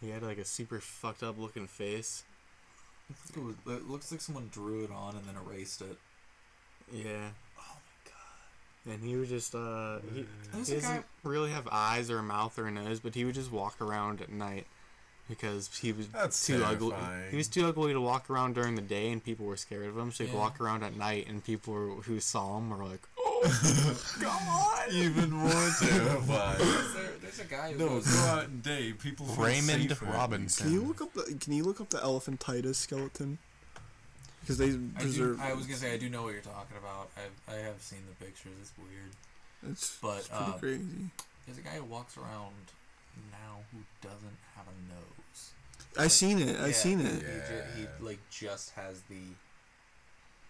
He 0.00 0.10
had 0.10 0.22
like 0.22 0.38
a 0.38 0.44
super 0.44 0.80
fucked 0.80 1.22
up 1.22 1.38
looking 1.38 1.66
face. 1.66 2.24
It, 3.36 3.88
looks 3.88 4.10
like 4.10 4.20
someone 4.20 4.48
drew 4.52 4.82
it 4.84 4.90
on 4.90 5.14
and 5.16 5.24
then 5.26 5.36
erased 5.36 5.82
it. 5.82 5.96
Yeah, 6.90 7.28
Oh 7.58 7.76
my 7.76 8.10
god! 8.10 8.94
and 8.94 9.02
he 9.02 9.16
would 9.16 9.28
just 9.28 9.54
uh, 9.54 9.98
he, 10.14 10.26
he 10.52 10.58
doesn't 10.74 10.80
guy? 10.80 11.04
really 11.22 11.50
have 11.50 11.68
eyes 11.70 12.10
or 12.10 12.18
a 12.18 12.22
mouth 12.22 12.58
or 12.58 12.66
a 12.66 12.70
nose, 12.70 13.00
but 13.00 13.14
he 13.14 13.24
would 13.24 13.34
just 13.34 13.52
walk 13.52 13.80
around 13.80 14.20
at 14.20 14.30
night 14.30 14.66
because 15.28 15.70
he 15.78 15.92
was 15.92 16.08
That's 16.08 16.46
too 16.46 16.62
ugly. 16.64 16.94
He 17.30 17.36
was 17.36 17.48
too 17.48 17.66
ugly 17.66 17.92
to 17.92 18.00
walk 18.00 18.28
around 18.30 18.54
during 18.54 18.74
the 18.74 18.82
day, 18.82 19.10
and 19.10 19.22
people 19.24 19.46
were 19.46 19.56
scared 19.56 19.86
of 19.88 19.96
him. 19.96 20.12
So 20.12 20.24
he'd 20.24 20.32
Yeah. 20.32 20.38
walk 20.38 20.60
around 20.60 20.82
at 20.82 20.96
night, 20.96 21.26
and 21.28 21.42
people 21.44 21.72
were, 21.74 21.88
who 22.02 22.20
saw 22.20 22.58
him 22.58 22.70
were 22.70 22.84
like, 22.84 23.00
"Oh, 23.18 23.96
God! 24.20 24.92
Even 24.92 25.30
more 25.30 25.50
terrifying. 25.80 26.58
there, 26.58 27.10
there's 27.22 27.40
a 27.40 27.44
guy 27.44 27.72
who 27.72 27.78
no, 27.78 27.88
goes. 27.88 28.06
go 28.14 28.20
out 28.20 28.48
and 28.48 28.62
day. 28.62 28.92
People 28.92 29.26
feel 29.26 29.44
Raymond 29.44 29.88
safer. 29.88 30.04
Robinson. 30.06 30.66
Can 30.66 30.74
you 30.74 30.82
look 30.82 31.00
up 31.00 31.12
the 31.14 31.22
Can 31.40 31.52
you 31.54 31.64
look 31.64 31.80
up 31.80 31.90
the 31.90 31.98
elephantitis 31.98 32.76
skeleton? 32.76 33.38
Because 34.40 34.58
they 34.58 34.66
I, 34.66 34.70
do, 34.72 34.90
preserve. 34.98 35.40
I 35.40 35.54
was 35.54 35.64
gonna 35.66 35.78
say 35.78 35.94
I 35.94 35.96
do 35.98 36.10
know 36.10 36.22
what 36.24 36.32
you're 36.34 36.42
talking 36.42 36.76
about. 36.76 37.08
I 37.16 37.52
I 37.52 37.56
have 37.60 37.80
seen 37.80 38.00
the 38.08 38.24
pictures. 38.24 38.52
It's 38.60 38.72
weird. 38.76 39.72
It's, 39.72 39.96
But, 40.02 40.18
it's 40.18 40.28
pretty 40.28 40.44
uh, 40.50 40.58
crazy. 40.58 41.10
There's 41.46 41.56
a 41.58 41.62
guy 41.62 41.70
who 41.70 41.84
walks 41.84 42.18
around 42.18 42.52
now 43.30 43.60
who 43.72 43.78
doesn't 44.00 44.38
have 44.56 44.66
a 44.66 44.76
nose. 44.92 45.52
I 45.98 46.08
seen 46.08 46.38
it. 46.40 46.58
I 46.60 46.68
Yeah, 46.68 46.72
seen 46.72 47.00
it. 47.00 47.12
He, 47.14 47.18
ju- 47.20 47.26
Yeah. 47.54 47.76
he 47.76 48.04
like 48.04 48.18
just 48.30 48.70
has 48.74 49.00
the 49.02 49.22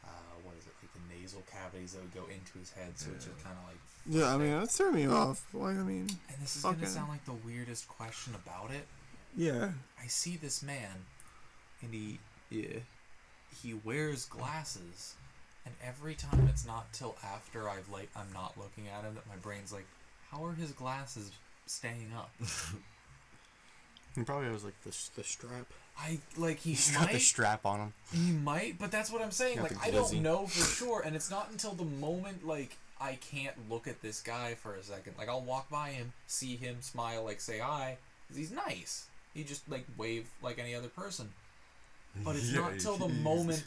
uh, 0.04 0.08
what 0.42 0.54
is 0.58 0.66
it 0.66 0.72
like 0.82 0.92
the 0.92 1.14
nasal 1.20 1.42
cavities 1.50 1.92
that 1.92 2.02
would 2.02 2.14
go 2.14 2.24
into 2.32 2.58
his 2.58 2.70
head, 2.72 2.92
so 2.98 3.10
it's 3.14 3.24
just 3.26 3.42
kind 3.42 3.56
of 3.58 3.64
like. 3.68 3.78
Yeah, 4.06 4.34
I 4.34 4.36
mean 4.36 4.50
that 4.58 4.70
threw 4.70 4.92
me 4.92 5.06
off. 5.06 5.44
Like, 5.54 5.76
I 5.76 5.82
mean, 5.82 6.08
And 6.28 6.38
this 6.42 6.56
is 6.56 6.62
Fucking- 6.62 6.80
gonna 6.80 6.90
sound 6.90 7.08
like 7.08 7.24
the 7.24 7.32
weirdest 7.32 7.88
question 7.88 8.34
about 8.34 8.70
it. 8.70 8.86
yeah. 9.36 9.72
I 10.02 10.06
see 10.06 10.36
this 10.36 10.62
man, 10.62 11.06
and 11.82 11.94
he 11.94 12.18
yeah, 12.50 12.80
he 13.62 13.72
wears 13.74 14.26
glasses, 14.26 15.14
and 15.64 15.74
every 15.82 16.14
time 16.14 16.46
it's 16.48 16.66
not 16.66 16.92
till 16.92 17.16
after 17.24 17.68
I've 17.68 17.88
like 17.88 18.10
I'm 18.14 18.30
not 18.34 18.58
looking 18.58 18.88
at 18.88 19.04
him 19.04 19.14
that 19.14 19.26
my 19.26 19.36
brain's 19.36 19.72
like, 19.72 19.86
how 20.30 20.44
are 20.44 20.52
his 20.52 20.72
glasses 20.72 21.30
staying 21.66 22.12
up? 22.16 22.30
he 24.14 24.22
probably 24.22 24.48
has 24.48 24.64
like 24.64 24.80
the, 24.84 24.96
the 25.16 25.24
strap. 25.24 25.66
I 25.98 26.18
like 26.36 26.58
he 26.58 26.70
He's 26.70 26.90
got 26.96 27.10
the 27.12 27.20
strap 27.20 27.64
on 27.64 27.78
him. 27.80 27.92
he 28.12 28.32
might, 28.32 28.78
but 28.80 28.90
that's 28.90 29.10
what 29.12 29.22
I'm 29.22 29.30
saying. 29.30 29.56
Got 29.58 29.62
Like 29.70 29.80
the 29.80 29.86
I 29.86 29.90
don't 29.90 30.22
know 30.22 30.46
for 30.46 30.64
sure, 30.64 31.02
and 31.02 31.14
it's 31.14 31.30
not 31.30 31.48
until 31.50 31.72
the 31.72 31.84
moment 31.84 32.46
like 32.46 32.76
I 33.00 33.16
can't 33.16 33.54
look 33.70 33.86
at 33.86 34.02
this 34.02 34.20
guy 34.20 34.54
for 34.54 34.74
a 34.74 34.82
second. 34.82 35.14
Like 35.18 35.28
I'll 35.28 35.40
walk 35.40 35.70
by 35.70 35.90
him, 35.90 36.12
see 36.26 36.56
him, 36.56 36.78
smile, 36.80 37.24
like 37.24 37.40
say 37.40 37.58
hi, 37.58 37.98
'cause 38.28 38.36
he's 38.36 38.50
nice. 38.50 39.06
He 39.34 39.44
just 39.44 39.68
like 39.70 39.84
wave 39.96 40.26
like 40.42 40.58
any 40.58 40.74
other 40.74 40.88
person. 40.88 41.32
But 42.24 42.36
it's 42.36 42.50
Yeah, 42.52 42.60
not 42.62 42.78
till 42.80 42.96
the 42.96 43.08
moment 43.08 43.64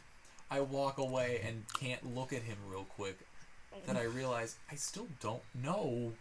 I 0.52 0.62
walk 0.62 0.98
away 0.98 1.42
and 1.46 1.64
can't 1.80 2.14
look 2.16 2.34
at 2.34 2.42
him 2.44 2.58
real 2.70 2.86
quick 2.96 3.20
that 3.86 3.96
I 3.96 4.04
realize 4.04 4.56
I 4.72 4.76
still 4.76 5.08
don't 5.22 5.44
know 5.54 6.14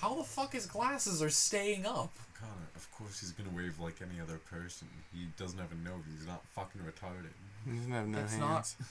how 0.00 0.14
the 0.14 0.24
fuck 0.24 0.52
his 0.52 0.66
glasses 0.66 1.22
are 1.22 1.30
staying 1.30 1.86
up. 1.86 2.14
Connor, 2.38 2.52
of 2.74 2.90
course 2.92 3.20
he's 3.20 3.32
gonna 3.32 3.50
wave 3.56 3.78
like 3.78 3.96
any 4.02 4.20
other 4.20 4.38
person. 4.38 4.88
He 5.12 5.26
doesn't 5.38 5.58
have 5.58 5.72
a 5.72 5.76
nose. 5.88 6.02
He's 6.16 6.26
not 6.26 6.42
fucking 6.54 6.82
retarded. 6.82 7.30
He 7.64 7.76
doesn't 7.76 7.92
have 7.92 8.06
no 8.08 8.18
That's 8.18 8.36
not- 8.38 8.74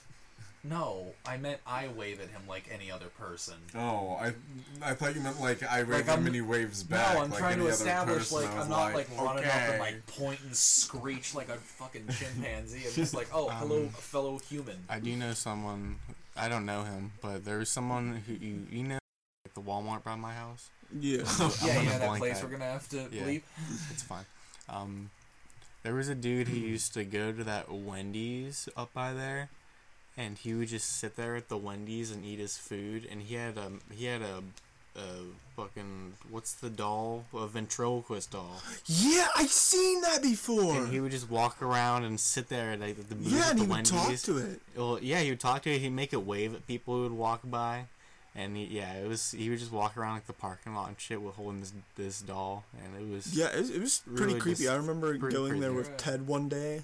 No, 0.67 1.13
I 1.27 1.37
meant 1.37 1.59
I 1.67 1.89
wave 1.89 2.19
at 2.19 2.29
him 2.29 2.41
like 2.49 2.67
any 2.71 2.89
other 2.89 3.05
person. 3.19 3.53
Oh, 3.75 4.17
I 4.19 4.33
I 4.81 4.95
thought 4.95 5.13
you 5.13 5.21
meant 5.21 5.39
like 5.39 5.61
I 5.61 5.83
wave 5.83 5.89
Like, 5.91 6.03
him 6.05 6.09
I'm- 6.09 6.25
and 6.25 6.33
he 6.33 6.41
waves 6.41 6.81
back. 6.81 7.13
no, 7.13 7.21
I'm 7.21 7.29
like 7.29 7.39
trying 7.39 7.53
any 7.59 7.65
to 7.65 7.69
establish 7.69 8.17
person. 8.31 8.37
like 8.41 8.49
I 8.49 8.55
was 8.55 8.63
I'm 8.65 8.69
not 8.71 8.93
like, 8.95 8.95
like 8.95 9.21
running 9.21 9.45
up 9.45 9.53
and 9.53 9.79
like 9.79 10.07
point 10.07 10.39
and 10.41 10.55
screech 10.55 11.35
like 11.35 11.49
a 11.49 11.57
fucking 11.57 12.07
chimpanzee. 12.17 12.81
I'm 12.87 12.93
just 12.93 13.13
like, 13.13 13.27
oh, 13.31 13.49
hello, 13.49 13.83
Um, 13.83 13.89
fellow 13.89 14.39
human. 14.39 14.77
I 14.89 14.97
do 14.99 15.15
know 15.15 15.33
someone. 15.33 15.97
I 16.35 16.49
don't 16.49 16.65
know 16.65 16.81
him, 16.83 17.11
but 17.21 17.45
there 17.45 17.59
was 17.59 17.69
someone 17.69 18.23
who 18.25 18.33
you 18.33 18.65
you 18.71 18.83
know, 18.87 18.97
like 19.45 19.53
the 19.53 19.61
Walmart 19.61 20.03
by 20.03 20.15
my 20.15 20.33
house. 20.33 20.71
Yeah. 20.99 21.17
yeah, 21.17 21.23
I'm 21.39 21.51
yeah, 21.67 21.75
gonna 21.75 21.89
that 21.89 22.07
blank 22.07 22.19
place 22.19 22.39
that. 22.39 22.45
we're 22.45 22.51
gonna 22.57 22.71
have 22.71 22.87
to 22.89 23.07
Yeah. 23.11 23.23
bleep. 23.23 23.41
It's 23.91 24.03
fine. 24.03 24.25
Um, 24.69 25.09
there 25.83 25.93
was 25.93 26.07
a 26.09 26.15
dude 26.15 26.47
who 26.47 26.57
used 26.57 26.93
to 26.95 27.03
go 27.03 27.31
to 27.31 27.43
that 27.43 27.71
Wendy's 27.71 28.67
up 28.75 28.93
by 28.93 29.13
there, 29.13 29.49
and 30.17 30.37
he 30.37 30.53
would 30.53 30.69
just 30.69 30.97
sit 30.99 31.15
there 31.15 31.35
at 31.35 31.49
the 31.49 31.57
Wendy's 31.57 32.11
and 32.11 32.25
eat 32.25 32.39
his 32.39 32.57
food. 32.57 33.07
And 33.11 33.21
he 33.21 33.35
had 33.35 33.57
a 33.57 33.71
he 33.93 34.05
had 34.05 34.21
a, 34.23 34.41
a 34.95 35.01
fucking 35.55 36.13
what's 36.31 36.53
the 36.53 36.69
doll? 36.71 37.25
A 37.33 37.45
ventriloquist 37.45 38.31
doll. 38.31 38.61
Yeah, 38.87 39.27
I've 39.35 39.51
seen 39.51 40.01
that 40.01 40.23
before. 40.23 40.75
And 40.75 40.89
he 40.91 40.99
would 40.99 41.11
just 41.11 41.29
walk 41.29 41.61
around 41.61 42.03
and 42.05 42.19
sit 42.19 42.49
there 42.49 42.71
at 42.71 42.79
like, 42.79 42.95
the 43.07 43.15
booth 43.15 43.27
yeah, 43.33 43.39
at 43.45 43.51
and 43.51 43.59
the 43.59 43.65
he 43.65 43.71
would 43.71 43.85
talk 43.85 44.01
Wendy's. 44.03 44.23
to 44.23 44.37
it. 44.37 44.61
Well, 44.75 44.99
yeah, 45.01 45.19
he 45.19 45.29
would 45.29 45.39
talk 45.39 45.61
to 45.63 45.69
it. 45.71 45.79
He'd 45.81 45.89
make 45.91 46.13
it 46.13 46.25
wave 46.25 46.55
at 46.55 46.65
people 46.65 46.95
who 46.95 47.03
would 47.03 47.11
walk 47.11 47.41
by, 47.43 47.85
and 48.35 48.57
he, 48.57 48.65
yeah, 48.65 48.93
it 48.93 49.07
was 49.07 49.31
he 49.31 49.49
would 49.49 49.59
just 49.59 49.71
walk 49.71 49.97
around 49.97 50.15
like 50.15 50.27
the 50.27 50.33
parking 50.33 50.75
lot 50.75 50.89
and 50.89 50.99
shit 50.99 51.21
with 51.21 51.35
holding 51.35 51.61
this 51.61 51.73
this 51.95 52.21
doll, 52.21 52.65
and 52.83 52.95
it 53.01 53.13
was 53.13 53.35
Yeah, 53.35 53.47
it, 53.47 53.69
it 53.69 53.79
was 53.81 54.01
pretty 54.05 54.25
Really 54.25 54.39
creepy. 54.39 54.67
I 54.67 54.75
remember 54.75 55.17
pretty 55.17 55.35
going 55.35 55.59
there 55.59 55.71
crazy. 55.71 55.89
with 55.89 55.97
Ted 55.97 56.27
one 56.27 56.49
day, 56.49 56.83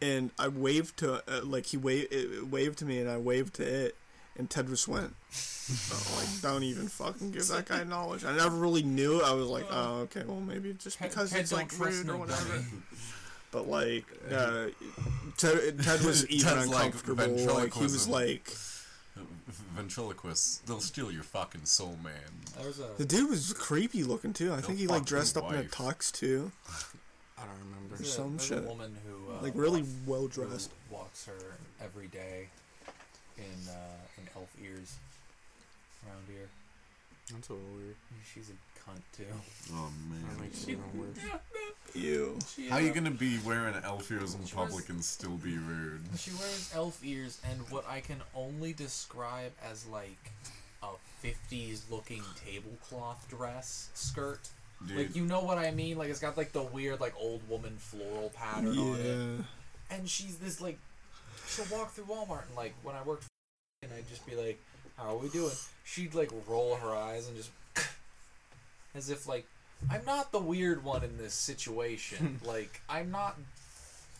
and 0.00 0.30
I 0.38 0.48
waved 0.48 0.96
to 0.98 1.22
uh, 1.28 1.44
like 1.44 1.66
he 1.66 1.76
waved 1.76 2.12
it 2.12 2.48
waved 2.48 2.78
to 2.78 2.84
me, 2.84 2.98
and 2.98 3.10
I 3.10 3.18
waved 3.18 3.54
to 3.54 3.62
it, 3.64 3.96
and 4.38 4.48
Ted 4.48 4.68
just 4.68 4.88
went, 4.88 5.14
oh, 5.92 6.16
like 6.18 6.42
don't 6.42 6.62
even 6.62 6.88
fucking 6.88 7.30
give 7.32 7.46
that 7.48 7.66
guy 7.66 7.84
knowledge. 7.84 8.24
I 8.24 8.34
never 8.34 8.56
really 8.56 8.82
knew. 8.82 9.20
I 9.20 9.32
was 9.32 9.48
like, 9.48 9.66
oh 9.70 10.00
okay, 10.04 10.22
well 10.26 10.40
maybe 10.40 10.72
just 10.74 11.00
because 11.00 11.30
Ted 11.30 11.40
it's 11.40 11.50
don't 11.50 11.60
like 11.60 11.78
rude 11.78 12.08
or 12.08 12.16
whatever. 12.16 12.64
But 13.52 13.68
like, 13.68 14.04
uh, 14.30 14.66
Ted, 15.38 15.78
Ted 15.82 16.02
was 16.02 16.28
even 16.28 16.52
Ted's 16.52 16.66
uncomfortable. 16.66 17.54
Like, 17.54 17.72
he 17.72 17.84
was 17.84 18.06
like, 18.08 18.52
Ventriloquists, 19.76 20.58
they'll 20.66 20.80
steal 20.80 21.10
your 21.12 21.22
fucking 21.22 21.64
soul, 21.66 21.96
man. 22.02 22.12
A 22.58 22.98
the 22.98 23.04
dude 23.04 23.30
was 23.30 23.52
creepy 23.52 24.02
looking 24.02 24.32
too. 24.32 24.52
I 24.52 24.60
think 24.60 24.78
he 24.78 24.86
like 24.86 25.04
dressed 25.04 25.36
your 25.36 25.44
up 25.44 25.52
in 25.52 25.60
a 25.60 25.64
tux 25.64 26.10
too, 26.10 26.50
I 27.38 27.42
don't 27.42 27.58
remember. 27.70 27.96
there's 27.96 28.12
some 28.12 28.36
there's 28.38 28.48
shit. 28.48 28.58
a 28.64 28.66
woman 28.66 28.96
who 29.06 29.32
uh, 29.32 29.42
like 29.42 29.52
really 29.54 29.82
walks- 29.82 30.06
well 30.06 30.26
dressed. 30.26 30.70
walks 30.90 31.26
her 31.26 31.56
every 31.80 32.08
day 32.08 32.48
in 33.38 33.68
uh, 33.68 33.74
in 34.18 34.28
elf 34.34 34.48
ears 34.64 34.96
around 36.06 36.24
here. 36.28 36.48
That's 37.32 37.48
a 37.48 37.52
little 37.52 37.68
weird. 37.76 37.94
She's 38.34 38.50
a 38.50 38.75
cunt 38.88 39.00
too. 39.16 39.24
Oh 39.72 39.90
That 40.10 40.26
man. 40.28 40.40
makes 40.40 40.62
it 40.64 40.70
even 40.70 40.84
worse. 40.98 41.16
Ew. 41.94 42.38
She, 42.54 42.68
How 42.68 42.78
you 42.78 42.90
uh, 42.90 42.94
gonna 42.94 43.10
be 43.10 43.38
wearing 43.44 43.74
elf 43.84 44.10
ears 44.10 44.34
in 44.34 44.44
She 44.44 44.54
was- 44.56 44.68
public 44.70 44.88
and 44.88 45.02
still 45.04 45.36
be 45.36 45.56
rude? 45.56 46.02
She 46.18 46.30
wears 46.32 46.70
elf 46.74 47.00
ears 47.04 47.40
and 47.48 47.58
what 47.70 47.84
I 47.88 48.00
can 48.00 48.18
only 48.34 48.72
describe 48.72 49.52
as 49.70 49.86
like 49.86 50.30
a 50.82 50.88
50s 51.24 51.82
looking 51.90 52.22
tablecloth 52.44 53.26
dress 53.30 53.90
skirt. 53.94 54.48
Dude, 54.86 54.96
Like 54.98 55.16
you 55.16 55.24
know 55.24 55.40
what 55.40 55.56
I 55.58 55.70
mean? 55.70 55.96
Like 55.96 56.10
it's 56.10 56.20
got 56.20 56.36
like 56.36 56.52
the 56.52 56.62
weird 56.62 57.00
like 57.00 57.14
old 57.18 57.48
woman 57.48 57.76
floral 57.78 58.30
pattern 58.34 58.76
on 58.78 58.96
it. 59.00 59.04
Yeah. 59.06 59.96
And 59.96 60.08
she's 60.08 60.36
this 60.36 60.60
like 60.60 60.78
she'll 61.48 61.64
walk 61.76 61.92
through 61.92 62.04
Walmart 62.04 62.46
and 62.48 62.56
like 62.56 62.74
when 62.82 62.94
I 62.94 63.02
worked, 63.02 63.24
and 63.82 63.90
I'd 63.96 64.06
just 64.08 64.26
be 64.26 64.34
like, 64.34 64.60
"How 64.98 65.14
are 65.14 65.16
we 65.16 65.28
doing?" 65.30 65.52
She'd 65.84 66.14
like 66.14 66.30
roll 66.46 66.74
her 66.76 66.94
eyes 66.94 67.26
and 67.28 67.36
just 67.36 67.50
as 68.96 69.10
if 69.10 69.26
like 69.28 69.46
I'm 69.90 70.04
not 70.06 70.32
the 70.32 70.38
weird 70.40 70.82
one 70.84 71.04
in 71.04 71.18
this 71.18 71.34
situation. 71.34 72.40
like 72.44 72.80
I'm 72.88 73.10
not. 73.10 73.36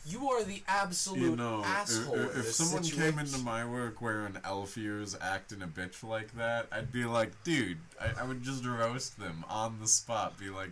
You 0.08 0.28
are 0.30 0.44
the 0.44 0.62
absolute 0.68 1.20
You 1.30 1.34
know, 1.34 1.64
asshole. 1.64 2.14
in 2.14 2.20
if, 2.26 2.28
if 2.28 2.34
this 2.44 2.56
someone 2.56 2.84
situation. 2.84 3.10
came 3.10 3.18
into 3.18 3.38
my 3.38 3.64
work 3.64 4.00
wearing 4.00 4.36
elf 4.44 4.78
ears, 4.78 5.16
acting 5.20 5.62
a 5.62 5.66
bitch 5.66 6.04
like 6.04 6.36
that, 6.36 6.68
I'd 6.70 6.92
be 6.92 7.04
like, 7.04 7.32
dude, 7.42 7.78
I, 8.00 8.20
I 8.20 8.24
would 8.24 8.40
just 8.44 8.64
roast 8.64 9.18
them 9.18 9.44
on 9.48 9.78
the 9.80 9.88
spot. 9.88 10.38
Be 10.38 10.48
like, 10.48 10.70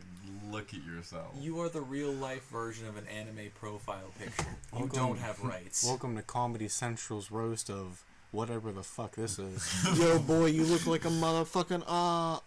look 0.52 0.72
at 0.72 0.84
yourself. 0.84 1.34
You 1.40 1.58
are 1.62 1.68
the 1.68 1.80
real 1.80 2.12
life 2.12 2.46
version 2.48 2.86
of 2.86 2.96
an 2.96 3.06
anime 3.08 3.50
profile 3.58 4.12
picture. 4.20 4.44
You 4.72 4.80
Welcome- 4.82 4.96
don't 4.98 5.18
have 5.18 5.40
rights. 5.42 5.84
Welcome 5.84 6.14
to 6.14 6.22
Comedy 6.22 6.68
Central's 6.68 7.32
roast 7.32 7.68
of 7.68 8.04
whatever 8.30 8.70
the 8.70 8.84
fuck 8.84 9.16
this 9.16 9.40
is. 9.40 9.84
Yo, 9.98 10.20
boy, 10.20 10.46
you 10.46 10.62
look 10.64 10.86
like 10.86 11.04
a 11.06 11.08
motherfucking 11.08 11.82
uh 11.88 12.38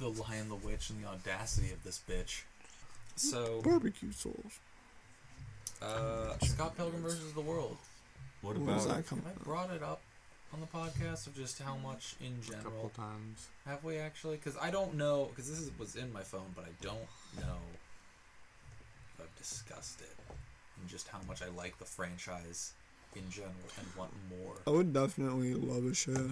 The 0.00 0.08
Lion, 0.08 0.48
the 0.48 0.56
Witch, 0.56 0.90
and 0.90 1.02
the 1.04 1.08
audacity 1.08 1.70
of 1.72 1.82
this 1.84 2.00
bitch. 2.08 2.42
So, 3.16 3.60
barbecue 3.62 4.12
sauce. 4.12 4.34
uh, 5.82 6.36
Scott 6.42 6.76
Pilgrim 6.76 7.02
versus 7.02 7.32
the 7.34 7.40
World. 7.40 7.76
what 8.40 8.54
When 8.54 8.62
about 8.64 8.76
was 8.76 8.86
that 8.86 8.94
Have 8.96 9.06
coming? 9.08 9.24
I 9.28 9.42
brought 9.44 9.70
it 9.70 9.82
up 9.82 10.00
on 10.54 10.60
the 10.60 10.66
podcast 10.66 11.26
of 11.26 11.36
just 11.36 11.60
how 11.60 11.76
much 11.76 12.14
in 12.20 12.32
a 12.48 12.52
couple 12.56 12.70
general? 12.70 12.92
times. 12.96 13.48
Have 13.66 13.84
we 13.84 13.98
actually? 13.98 14.36
Because 14.36 14.56
I 14.60 14.70
don't 14.70 14.94
know. 14.94 15.26
Because 15.30 15.48
this 15.50 15.60
is, 15.60 15.70
was 15.78 15.96
in 15.96 16.12
my 16.12 16.22
phone, 16.22 16.52
but 16.56 16.64
I 16.64 16.70
don't 16.82 16.96
know 17.38 17.58
if 19.14 19.20
I've 19.24 19.36
discussed 19.36 20.00
it 20.00 20.16
and 20.80 20.88
just 20.88 21.08
how 21.08 21.18
much 21.28 21.42
I 21.42 21.48
like 21.56 21.78
the 21.78 21.84
franchise 21.84 22.72
in 23.14 23.28
general 23.30 23.52
and 23.78 23.86
want 23.98 24.12
more. 24.30 24.54
I 24.66 24.70
would 24.70 24.92
definitely 24.94 25.54
love 25.54 25.84
a 25.84 25.94
show. 25.94 26.30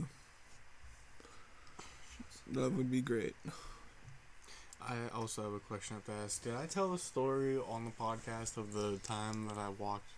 That 2.53 2.73
would 2.73 2.91
be 2.91 3.01
great. 3.01 3.35
I 4.81 4.95
also 5.15 5.43
have 5.43 5.53
a 5.53 5.59
question 5.61 5.97
I 5.97 5.99
have 6.13 6.19
to 6.19 6.25
ask. 6.25 6.43
Did 6.43 6.55
I 6.55 6.67
tell 6.67 6.91
the 6.91 6.99
story 6.99 7.59
on 7.69 7.85
the 7.85 7.91
podcast 7.91 8.57
of 8.57 8.73
the 8.73 8.99
time 9.03 9.47
that 9.49 9.59
I 9.59 9.69
walked 9.79 10.09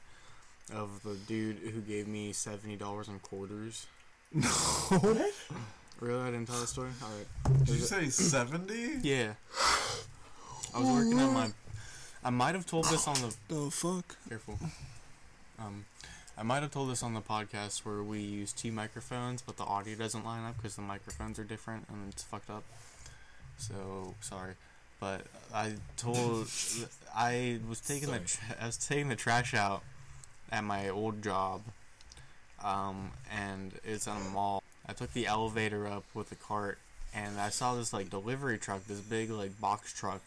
of 0.73 1.03
the 1.03 1.14
dude 1.27 1.57
who 1.59 1.81
gave 1.81 2.07
me 2.07 2.33
seventy 2.33 2.77
dollars 2.77 3.09
in 3.09 3.19
quarters? 3.19 3.87
No. 4.33 5.27
Really, 6.01 6.23
I 6.23 6.31
didn't 6.31 6.47
tell 6.47 6.61
the 6.61 6.66
story. 6.66 6.88
All 7.03 7.09
right. 7.11 7.59
Did 7.66 7.75
you 7.75 7.81
say 7.83 8.09
70? 8.09 9.01
Yeah. 9.03 9.33
I 10.75 10.79
was 10.79 10.88
working 10.88 11.19
at 11.21 11.31
my. 11.31 11.51
I 12.25 12.31
might 12.31 12.55
have 12.55 12.64
told 12.64 12.87
this 12.87 13.07
on 13.07 13.16
the 13.16 13.35
The 13.49 13.71
fuck? 13.71 14.16
Careful. 14.29 14.59
Um, 15.59 15.85
I 16.40 16.42
might 16.42 16.62
have 16.62 16.70
told 16.70 16.88
this 16.88 17.03
on 17.03 17.12
the 17.12 17.20
podcast 17.20 17.81
where 17.85 18.03
we 18.03 18.20
use 18.20 18.50
two 18.55 18.72
microphones, 18.72 19.42
but 19.42 19.59
the 19.59 19.64
audio 19.64 19.94
doesn't 19.94 20.24
line 20.24 20.42
up 20.46 20.57
because 20.57 20.74
the 20.74 20.81
microphones 20.81 21.38
are 21.38 21.44
different 21.44 21.85
and 21.90 22.11
it's 22.11 22.22
fucked 22.22 22.48
up. 22.48 22.64
So 23.59 24.14
sorry, 24.22 24.55
but 25.00 25.26
I 25.53 25.74
told 25.98 26.48
I 27.14 27.59
was 27.68 27.81
taking 27.81 28.11
the 28.11 28.20
tra- 28.20 28.57
I 28.59 28.64
was 28.64 28.79
taking 28.79 29.11
the 29.11 29.16
trash 29.16 29.53
out 29.53 29.83
at 30.50 30.64
my 30.64 30.88
old 30.88 31.22
job, 31.22 31.61
um, 32.64 33.11
and 33.31 33.72
it's 33.85 34.09
on 34.09 34.22
a 34.22 34.31
mall. 34.31 34.62
I 34.88 34.94
took 34.94 35.12
the 35.12 35.26
elevator 35.26 35.87
up 35.87 36.05
with 36.14 36.31
the 36.31 36.37
cart, 36.37 36.79
and 37.14 37.38
I 37.38 37.50
saw 37.50 37.74
this 37.74 37.92
like 37.92 38.09
delivery 38.09 38.57
truck, 38.57 38.87
this 38.87 39.00
big 39.00 39.29
like 39.29 39.61
box 39.61 39.92
truck, 39.92 40.22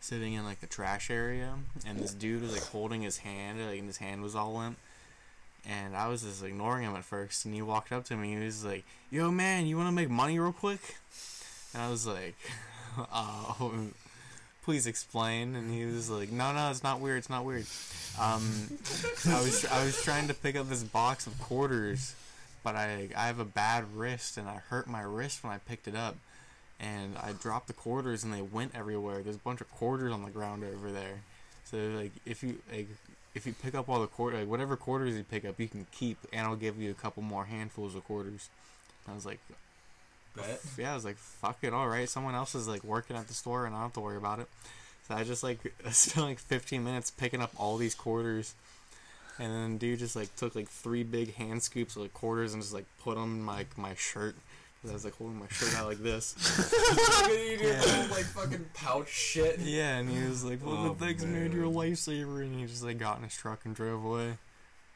sitting 0.00 0.34
in 0.34 0.44
like 0.44 0.60
the 0.60 0.68
trash 0.68 1.10
area, 1.10 1.54
and 1.84 1.98
this 1.98 2.14
dude 2.14 2.42
was 2.42 2.52
like 2.52 2.66
holding 2.66 3.02
his 3.02 3.18
hand, 3.18 3.58
like 3.66 3.80
and 3.80 3.88
his 3.88 3.96
hand 3.96 4.22
was 4.22 4.36
all 4.36 4.54
limp. 4.54 4.78
And 5.68 5.96
I 5.96 6.08
was 6.08 6.22
just 6.22 6.44
ignoring 6.44 6.84
him 6.84 6.94
at 6.94 7.04
first, 7.04 7.44
and 7.44 7.54
he 7.54 7.62
walked 7.62 7.90
up 7.90 8.04
to 8.06 8.16
me. 8.16 8.34
He 8.34 8.44
was 8.44 8.64
like, 8.64 8.84
"Yo, 9.10 9.30
man, 9.30 9.66
you 9.66 9.76
want 9.76 9.88
to 9.88 9.92
make 9.92 10.08
money 10.08 10.38
real 10.38 10.52
quick?" 10.52 10.80
And 11.74 11.82
I 11.82 11.90
was 11.90 12.06
like, 12.06 12.36
uh, 13.12 13.54
"Please 14.64 14.86
explain." 14.86 15.56
And 15.56 15.72
he 15.72 15.84
was 15.84 16.08
like, 16.08 16.30
"No, 16.30 16.52
no, 16.52 16.70
it's 16.70 16.84
not 16.84 17.00
weird. 17.00 17.18
It's 17.18 17.30
not 17.30 17.44
weird." 17.44 17.66
Um, 18.20 18.78
I 19.28 19.40
was 19.42 19.66
I 19.66 19.84
was 19.84 20.00
trying 20.02 20.28
to 20.28 20.34
pick 20.34 20.56
up 20.56 20.68
this 20.68 20.84
box 20.84 21.26
of 21.26 21.36
quarters, 21.40 22.14
but 22.62 22.76
I 22.76 23.08
I 23.16 23.26
have 23.26 23.40
a 23.40 23.44
bad 23.44 23.84
wrist, 23.94 24.36
and 24.36 24.48
I 24.48 24.56
hurt 24.68 24.86
my 24.86 25.02
wrist 25.02 25.42
when 25.42 25.52
I 25.52 25.58
picked 25.58 25.88
it 25.88 25.96
up 25.96 26.16
and 26.78 27.16
I 27.16 27.32
dropped 27.32 27.68
the 27.68 27.72
quarters 27.72 28.24
and 28.24 28.32
they 28.32 28.42
went 28.42 28.72
everywhere. 28.74 29.22
There's 29.22 29.36
a 29.36 29.40
bunch 29.40 29.60
of 29.60 29.70
quarters 29.70 30.12
on 30.12 30.22
the 30.22 30.30
ground 30.30 30.64
over 30.64 30.90
there. 30.90 31.20
So 31.64 31.76
like 31.96 32.12
if 32.24 32.42
you 32.42 32.58
like 32.72 32.88
if 33.36 33.46
you 33.46 33.52
pick 33.52 33.74
up 33.74 33.88
all 33.88 34.00
the 34.00 34.06
quarters, 34.06 34.40
like 34.40 34.48
whatever 34.48 34.76
quarters 34.76 35.14
you 35.14 35.22
pick 35.22 35.44
up, 35.44 35.60
you 35.60 35.68
can 35.68 35.86
keep, 35.92 36.16
and 36.32 36.46
I'll 36.46 36.56
give 36.56 36.80
you 36.80 36.90
a 36.90 36.94
couple 36.94 37.22
more 37.22 37.44
handfuls 37.44 37.94
of 37.94 38.02
quarters. 38.04 38.48
And 39.04 39.12
I 39.12 39.14
was 39.14 39.26
like, 39.26 39.38
Bet. 40.34 40.60
yeah, 40.78 40.92
I 40.92 40.94
was 40.94 41.04
like, 41.04 41.18
fuck 41.18 41.58
it, 41.60 41.74
all 41.74 41.86
right. 41.86 42.08
Someone 42.08 42.34
else 42.34 42.54
is 42.54 42.66
like 42.66 42.82
working 42.82 43.14
at 43.14 43.28
the 43.28 43.34
store, 43.34 43.66
and 43.66 43.74
I 43.74 43.78
don't 43.78 43.84
have 43.88 43.92
to 43.94 44.00
worry 44.00 44.16
about 44.16 44.40
it. 44.40 44.48
So 45.06 45.14
I 45.14 45.22
just 45.22 45.42
like 45.42 45.58
spent 45.90 46.26
like 46.26 46.38
15 46.38 46.82
minutes 46.82 47.10
picking 47.10 47.42
up 47.42 47.52
all 47.58 47.76
these 47.76 47.94
quarters, 47.94 48.54
and 49.38 49.52
then 49.52 49.76
dude 49.76 49.98
just 49.98 50.16
like 50.16 50.34
took 50.36 50.54
like 50.56 50.68
three 50.68 51.02
big 51.02 51.34
hand 51.34 51.62
scoops 51.62 51.94
of 51.94 52.02
like 52.02 52.14
quarters 52.14 52.54
and 52.54 52.62
just 52.62 52.72
like 52.74 52.86
put 53.04 53.16
them 53.16 53.34
in 53.34 53.42
my 53.42 53.66
my 53.76 53.94
shirt. 53.94 54.34
'Cause 54.86 54.90
I 54.90 54.94
was 54.94 55.04
like 55.04 55.16
holding 55.16 55.38
my 55.38 55.46
shirt 55.48 55.74
out 55.76 55.88
like 55.88 55.98
this. 55.98 56.34
you 57.28 57.58
do 57.58 57.64
Yeah. 57.64 58.06
like 58.10 58.24
fucking 58.26 58.66
pouch 58.74 59.08
shit. 59.08 59.58
Yeah, 59.58 59.96
and 59.98 60.08
he 60.08 60.26
was 60.28 60.44
like, 60.44 60.64
"Well, 60.64 60.76
Oh, 60.76 60.88
the 60.94 61.06
thing's 61.06 61.24
man, 61.26 61.52
you're 61.52 61.66
lifesaver," 61.66 62.42
and 62.42 62.58
he 62.58 62.66
just 62.66 62.82
like 62.84 62.98
got 62.98 63.18
in 63.18 63.24
his 63.24 63.34
truck 63.34 63.64
and 63.64 63.74
drove 63.74 64.04
away. 64.04 64.38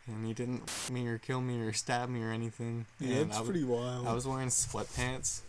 And 0.06 0.24
he 0.26 0.32
didn't 0.32 0.62
f- 0.66 0.90
me 0.90 1.06
or 1.06 1.18
kill 1.18 1.40
me 1.40 1.60
or 1.60 1.72
stab 1.72 2.08
me 2.08 2.22
or 2.22 2.30
anything. 2.32 2.86
Yeah, 2.98 3.16
and 3.18 3.30
it's 3.30 3.40
pretty 3.40 3.64
wild. 3.64 4.06
I 4.08 4.12
was 4.14 4.26
wearing 4.26 4.48
sweatpants, 4.48 5.40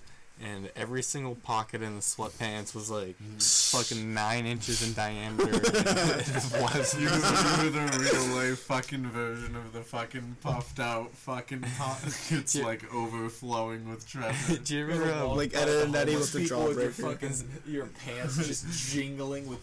and 0.43 0.71
every 0.75 1.03
single 1.03 1.35
pocket 1.35 1.81
in 1.81 1.95
the 1.95 2.01
sweatpants 2.01 2.73
was 2.73 2.89
like 2.89 3.15
fucking 3.39 4.13
nine 4.13 4.45
inches 4.45 4.85
in 4.85 4.93
diameter. 4.93 5.45
and 5.53 5.55
it 5.65 6.61
was 6.61 6.99
You 6.99 7.05
were, 7.05 7.69
the 7.69 7.97
real 7.99 8.35
life 8.35 8.59
fucking 8.59 9.03
version 9.07 9.55
of 9.55 9.71
the 9.73 9.81
fucking 9.81 10.37
puffed 10.41 10.79
out 10.79 11.11
fucking 11.15 11.61
pockets 11.77 12.55
Yeah. 12.55 12.65
like 12.65 12.93
overflowing 12.93 13.89
with 13.89 14.07
treasure. 14.07 14.57
Do 14.57 14.77
you 14.77 14.89
ever 14.89 15.11
uh, 15.11 15.27
Like 15.27 15.53
Ed, 15.55 15.69
Edd 15.69 15.87
n 15.89 15.95
Eddy 15.95 16.11
homeless 16.13 16.33
with 16.33 16.43
the 16.43 16.49
people 16.49 16.73
your 16.73 16.89
jawbreaker. 16.91 17.19
fucking 17.19 17.71
your 17.73 17.85
pants 18.05 18.37
just 18.47 18.65
jingling 18.93 19.47
with 19.47 19.59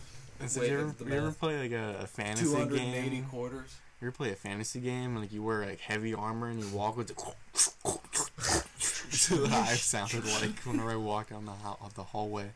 so 0.46 0.60
wait, 0.60 0.70
you, 0.70 0.78
ever, 0.78 0.94
you 1.08 1.14
ever 1.14 1.32
play 1.32 1.58
like 1.60 1.72
a, 1.72 1.96
a 2.02 2.06
fantasy 2.06 2.44
280 2.46 3.10
game? 3.10 3.24
quarters. 3.24 3.74
You 4.00 4.06
ever 4.08 4.16
play 4.16 4.30
a 4.30 4.36
fantasy 4.36 4.80
game 4.80 5.12
and 5.12 5.20
like 5.20 5.32
you 5.32 5.42
wear 5.42 5.66
like 5.66 5.80
heavy 5.80 6.14
armor 6.14 6.48
and 6.48 6.60
you 6.60 6.68
walk 6.68 6.96
with 6.96 7.08
the 7.08 7.14
That's 9.08 9.32
I 9.32 9.74
sounded 9.74 10.24
like 10.24 10.58
whenever 10.60 10.90
I 10.90 10.96
walked 10.96 11.30
down 11.30 11.44
the 11.46 11.52
hall- 11.52 11.90
the 11.94 12.04
hallway. 12.04 12.50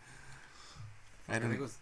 I 1.29 1.37
I 1.37 1.39
think 1.41 1.55
it 1.55 1.61
was. 1.61 1.77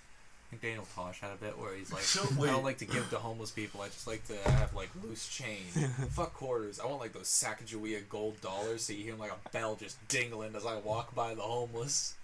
I 0.46 0.50
think 0.50 0.62
Daniel 0.62 0.86
Tosh 0.96 1.20
had 1.20 1.30
a 1.32 1.36
bit 1.36 1.56
where 1.58 1.74
he's 1.76 1.92
like, 1.92 2.02
So, 2.02 2.22
I 2.42 2.46
don't 2.46 2.64
like 2.64 2.78
to 2.78 2.84
give 2.84 3.08
to 3.10 3.16
homeless 3.18 3.50
people. 3.52 3.82
I 3.82 3.86
just 3.86 4.06
like 4.06 4.26
to 4.28 4.50
have 4.50 4.74
like 4.74 4.88
loose 5.02 5.28
change. 5.28 5.72
Fuck 6.10 6.34
quarters. 6.34 6.80
I 6.80 6.86
want 6.86 6.98
like 7.00 7.12
those 7.12 7.28
Sacagawea 7.28 8.08
gold 8.08 8.40
dollars, 8.40 8.82
so 8.82 8.92
you 8.92 9.04
hear 9.04 9.14
like 9.14 9.30
a 9.32 9.48
bell 9.50 9.76
just 9.76 9.96
dingling 10.08 10.56
as 10.56 10.66
I 10.66 10.78
walk 10.78 11.14
by 11.14 11.34
the 11.34 11.42
homeless. 11.42 12.14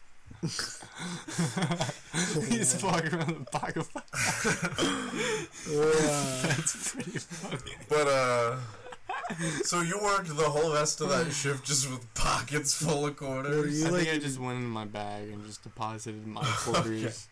He's 2.48 2.82
walking 2.82 3.14
around 3.14 3.28
the 3.28 3.46
back 3.52 3.76
of. 3.76 3.88
Yeah. 5.68 6.48
That's 6.48 6.92
pretty 6.92 7.18
funny. 7.18 7.72
But 7.88 8.08
uh 8.08 8.56
so 9.64 9.80
you 9.80 9.98
worked 10.02 10.28
the 10.36 10.48
whole 10.48 10.72
rest 10.72 11.00
of 11.00 11.08
that 11.08 11.32
shift 11.32 11.64
just 11.64 11.90
with 11.90 12.12
pockets 12.14 12.74
full 12.74 13.06
of 13.06 13.16
quarters? 13.16 13.80
you 13.80 13.86
I 13.86 13.90
like 13.90 14.02
think 14.04 14.16
I 14.16 14.18
just 14.18 14.38
went 14.38 14.58
in 14.58 14.66
my 14.66 14.84
bag 14.84 15.28
and 15.30 15.44
just 15.44 15.62
deposited 15.62 16.26
my 16.26 16.42
quarters. 16.44 17.28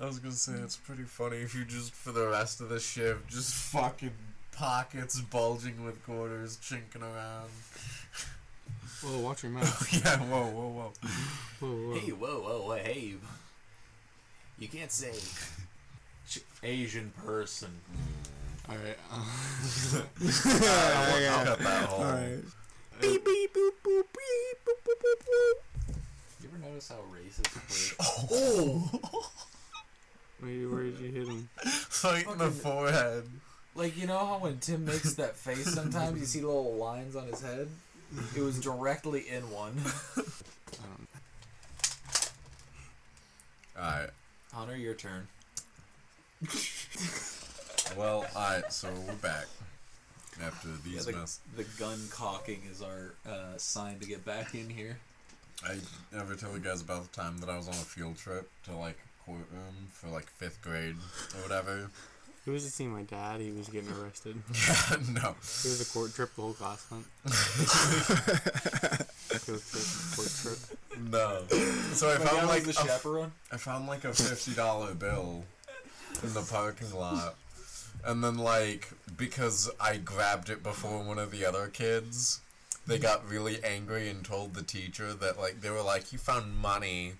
I 0.00 0.06
was 0.06 0.18
gonna 0.18 0.34
say 0.34 0.52
it's 0.54 0.76
pretty 0.76 1.04
funny 1.04 1.38
if 1.38 1.54
you 1.54 1.64
just 1.64 1.92
for 1.92 2.12
the 2.12 2.26
rest 2.28 2.60
of 2.60 2.68
the 2.70 2.80
shift 2.80 3.28
just 3.28 3.54
fucking 3.54 4.12
pockets 4.52 5.20
bulging 5.20 5.84
with 5.84 6.02
quarters 6.04 6.56
chinking 6.56 7.02
around. 7.02 7.50
Whoa, 9.02 9.18
watch 9.20 9.42
your 9.42 9.52
mouth. 9.52 9.92
yeah, 10.04 10.18
whoa, 10.18 10.46
whoa, 10.46 10.68
whoa. 10.68 10.92
Whoa, 11.60 11.68
whoa. 11.88 11.98
Hey, 11.98 12.10
whoa, 12.12 12.40
whoa, 12.40 12.62
whoa, 12.62 12.74
hey. 12.76 13.14
You 14.58 14.68
can't 14.68 14.92
say 14.92 15.12
ch- 16.28 16.44
Asian 16.62 17.12
person. 17.24 17.70
All 18.68 18.76
right. 18.76 18.96
Uh, 19.10 19.24
I'll, 20.24 21.20
yeah. 21.20 21.36
I'll 21.36 21.44
cut 21.46 21.58
that 21.58 21.84
hole. 21.86 22.04
Alright. 22.04 22.44
beep 23.00 23.24
beep 23.24 23.54
boop 23.54 23.70
boop 23.84 24.04
beep 24.14 24.58
boop 24.64 24.78
boop 24.86 24.98
boop 25.02 25.26
boop. 25.26 25.94
You 26.42 26.48
ever 26.48 26.58
notice 26.68 26.88
how 26.88 27.02
racist 27.12 27.56
it 27.56 27.70
is? 27.70 27.94
Oh, 28.30 29.00
Wait, 30.42 30.64
where 30.66 30.82
did 30.84 30.98
you 30.98 31.10
hit 31.10 31.28
him? 31.28 31.48
right 32.04 32.26
in 32.26 32.38
the 32.38 32.50
forehead. 32.50 33.24
Like, 33.74 33.96
you 33.96 34.06
know 34.06 34.18
how 34.18 34.38
when 34.38 34.58
Tim 34.58 34.84
makes 34.84 35.14
that 35.14 35.36
face 35.36 35.72
sometimes 35.74 36.20
you 36.20 36.26
see 36.26 36.40
little 36.40 36.74
lines 36.74 37.16
on 37.16 37.26
his 37.28 37.40
head? 37.40 37.68
It 38.36 38.40
was 38.42 38.60
directly 38.60 39.28
in 39.28 39.42
one. 39.50 39.74
Alright. 43.76 44.10
Hunter, 44.52 44.76
your 44.76 44.94
turn. 44.94 45.26
Well, 47.96 48.24
alright, 48.36 48.72
so 48.72 48.88
we're 49.06 49.14
back. 49.14 49.46
after 50.42 50.68
Yeah, 50.68 50.74
these 50.84 51.06
the, 51.06 51.12
mess. 51.12 51.40
the 51.56 51.64
gun 51.78 51.98
cocking 52.10 52.62
is 52.70 52.82
our 52.82 53.14
uh, 53.28 53.56
sign 53.56 53.98
to 54.00 54.06
get 54.06 54.24
back 54.24 54.54
in 54.54 54.68
here. 54.70 54.98
I 55.64 55.78
ever 56.16 56.34
tell 56.34 56.52
you 56.52 56.58
guys 56.58 56.80
about 56.80 57.02
the 57.10 57.16
time 57.16 57.38
that 57.38 57.48
I 57.48 57.56
was 57.56 57.68
on 57.68 57.74
a 57.74 57.78
field 57.78 58.16
trip 58.16 58.50
to 58.64 58.76
like 58.76 58.96
a 58.96 59.24
courtroom 59.24 59.88
for 59.90 60.08
like 60.08 60.26
fifth 60.26 60.60
grade 60.62 60.96
or 61.36 61.42
whatever? 61.42 61.90
It 62.44 62.50
was 62.50 62.64
to 62.64 62.70
see 62.70 62.86
my 62.86 63.02
dad. 63.02 63.40
He 63.40 63.52
was 63.52 63.68
getting 63.68 63.92
arrested. 63.92 64.36
Yeah, 64.52 64.96
no. 65.12 65.30
It 65.30 65.64
was 65.64 65.80
a 65.80 65.84
court 65.92 66.12
trip. 66.14 66.34
The 66.34 66.42
whole 66.42 66.54
class 66.54 66.84
went. 66.90 67.06
it 67.24 67.30
was 69.48 69.72
a 69.72 70.16
court 70.16 70.32
trip. 70.42 70.58
No. 71.10 71.44
So 71.94 72.10
I 72.10 72.18
My 72.18 72.24
found 72.24 72.48
like 72.48 72.64
the 72.64 72.72
chaperone. 72.72 73.30
I 73.52 73.58
found 73.58 73.86
like 73.86 74.04
a 74.04 74.12
fifty 74.12 74.54
dollar 74.54 74.92
bill 74.94 75.44
in 76.22 76.34
the 76.34 76.42
parking 76.42 76.92
lot. 76.92 77.36
And 78.04 78.24
then 78.24 78.38
like 78.38 78.88
because 79.16 79.70
I 79.80 79.98
grabbed 79.98 80.50
it 80.50 80.62
before 80.64 81.00
one 81.02 81.18
of 81.20 81.30
the 81.30 81.44
other 81.46 81.68
kids, 81.68 82.40
they 82.86 82.98
got 82.98 83.24
really 83.28 83.62
angry 83.62 84.08
and 84.08 84.24
told 84.24 84.54
the 84.54 84.62
teacher 84.62 85.12
that 85.14 85.38
like 85.38 85.60
they 85.60 85.70
were 85.70 85.82
like, 85.82 86.12
You 86.12 86.18
found 86.18 86.56
money 86.56 87.14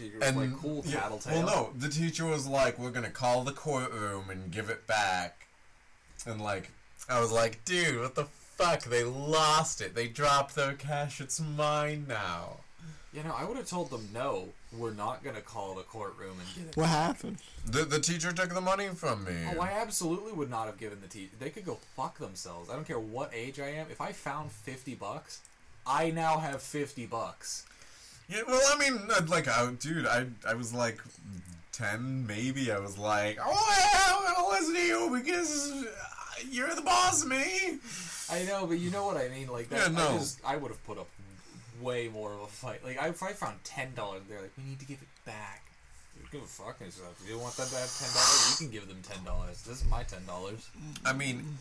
It 0.00 0.14
was 0.14 0.28
and 0.28 0.36
like 0.36 0.60
cool 0.60 0.82
yeah, 0.86 1.00
tattletale. 1.00 1.44
Well, 1.44 1.46
no, 1.46 1.70
the 1.78 1.88
teacher 1.88 2.24
was 2.26 2.46
like, 2.46 2.78
"We're 2.78 2.90
gonna 2.90 3.10
call 3.10 3.44
the 3.44 3.52
courtroom 3.52 4.30
and 4.30 4.50
give 4.50 4.70
it 4.70 4.86
back," 4.86 5.46
and 6.26 6.40
like, 6.40 6.70
I 7.08 7.20
was 7.20 7.32
like, 7.32 7.64
"Dude, 7.64 8.00
what 8.00 8.14
the 8.14 8.24
fuck? 8.24 8.84
They 8.84 9.04
lost 9.04 9.80
it. 9.80 9.94
They 9.94 10.08
dropped 10.08 10.54
their 10.54 10.74
cash. 10.74 11.20
It's 11.20 11.40
mine 11.40 12.06
now." 12.08 12.58
You 13.12 13.22
know, 13.22 13.34
I 13.34 13.44
would 13.44 13.56
have 13.56 13.66
told 13.66 13.88
them 13.88 14.10
no. 14.12 14.48
We're 14.76 14.92
not 14.92 15.24
gonna 15.24 15.40
call 15.40 15.74
the 15.74 15.84
courtroom 15.84 16.36
and 16.38 16.54
get 16.54 16.70
it. 16.70 16.76
What 16.76 16.90
happened? 16.90 17.38
The 17.64 17.84
the 17.84 17.98
teacher 17.98 18.30
took 18.32 18.52
the 18.52 18.60
money 18.60 18.88
from 18.88 19.24
me. 19.24 19.36
Oh, 19.56 19.60
I 19.60 19.70
absolutely 19.70 20.32
would 20.32 20.50
not 20.50 20.66
have 20.66 20.76
given 20.76 21.00
the 21.00 21.08
teacher. 21.08 21.32
They 21.38 21.48
could 21.48 21.64
go 21.64 21.78
fuck 21.96 22.18
themselves. 22.18 22.68
I 22.68 22.74
don't 22.74 22.86
care 22.86 23.00
what 23.00 23.30
age 23.32 23.58
I 23.58 23.68
am. 23.68 23.86
If 23.90 24.02
I 24.02 24.12
found 24.12 24.52
fifty 24.52 24.94
bucks, 24.94 25.40
I 25.86 26.10
now 26.10 26.38
have 26.38 26.60
fifty 26.60 27.06
bucks. 27.06 27.64
Yeah, 28.28 28.42
well, 28.46 28.60
I 28.74 28.78
mean, 28.78 29.08
like, 29.28 29.48
I, 29.48 29.70
dude, 29.78 30.06
I 30.06 30.26
I 30.46 30.54
was 30.54 30.74
like 30.74 31.00
ten, 31.72 32.26
maybe. 32.26 32.72
I 32.72 32.78
was 32.78 32.98
like, 32.98 33.38
"Oh, 33.40 33.76
yeah, 33.78 34.16
I'm 34.16 34.34
gonna 34.34 34.48
listen 34.48 34.74
to 34.74 34.80
you 34.80 35.16
because 35.16 35.84
uh, 35.84 35.86
you're 36.50 36.74
the 36.74 36.82
boss 36.82 37.22
of 37.22 37.28
me." 37.28 37.78
I 38.28 38.42
know, 38.44 38.66
but 38.66 38.78
you 38.78 38.90
know 38.90 39.06
what 39.06 39.16
I 39.16 39.28
mean. 39.28 39.48
Like 39.48 39.68
that. 39.68 39.92
Yeah, 39.92 39.96
no. 39.96 40.08
I, 40.08 40.18
just, 40.18 40.40
I 40.44 40.56
would 40.56 40.70
have 40.70 40.84
put 40.84 40.98
up 40.98 41.08
way 41.80 42.08
more 42.08 42.32
of 42.32 42.40
a 42.40 42.46
fight. 42.46 42.84
Like 42.84 43.00
I, 43.00 43.08
if 43.08 43.22
I 43.22 43.32
found 43.32 43.62
ten 43.62 43.94
dollars, 43.94 44.22
they're 44.28 44.40
like, 44.40 44.52
we 44.56 44.64
need 44.64 44.80
to 44.80 44.86
give 44.86 45.00
it 45.02 45.08
back. 45.24 45.62
Dude, 46.16 46.30
Give 46.32 46.42
a 46.42 46.46
fuck 46.46 46.76
stuff. 46.88 47.20
If 47.22 47.30
you 47.30 47.38
want 47.38 47.56
them 47.56 47.68
to 47.68 47.76
have 47.76 47.98
ten 47.98 48.08
dollars, 48.08 48.56
you 48.60 48.66
can 48.66 48.72
give 48.72 48.88
them 48.88 49.02
ten 49.02 49.22
dollars. 49.24 49.62
This 49.62 49.82
is 49.82 49.88
my 49.88 50.02
ten 50.02 50.24
dollars. 50.26 50.68
I 51.04 51.12
mean, 51.12 51.58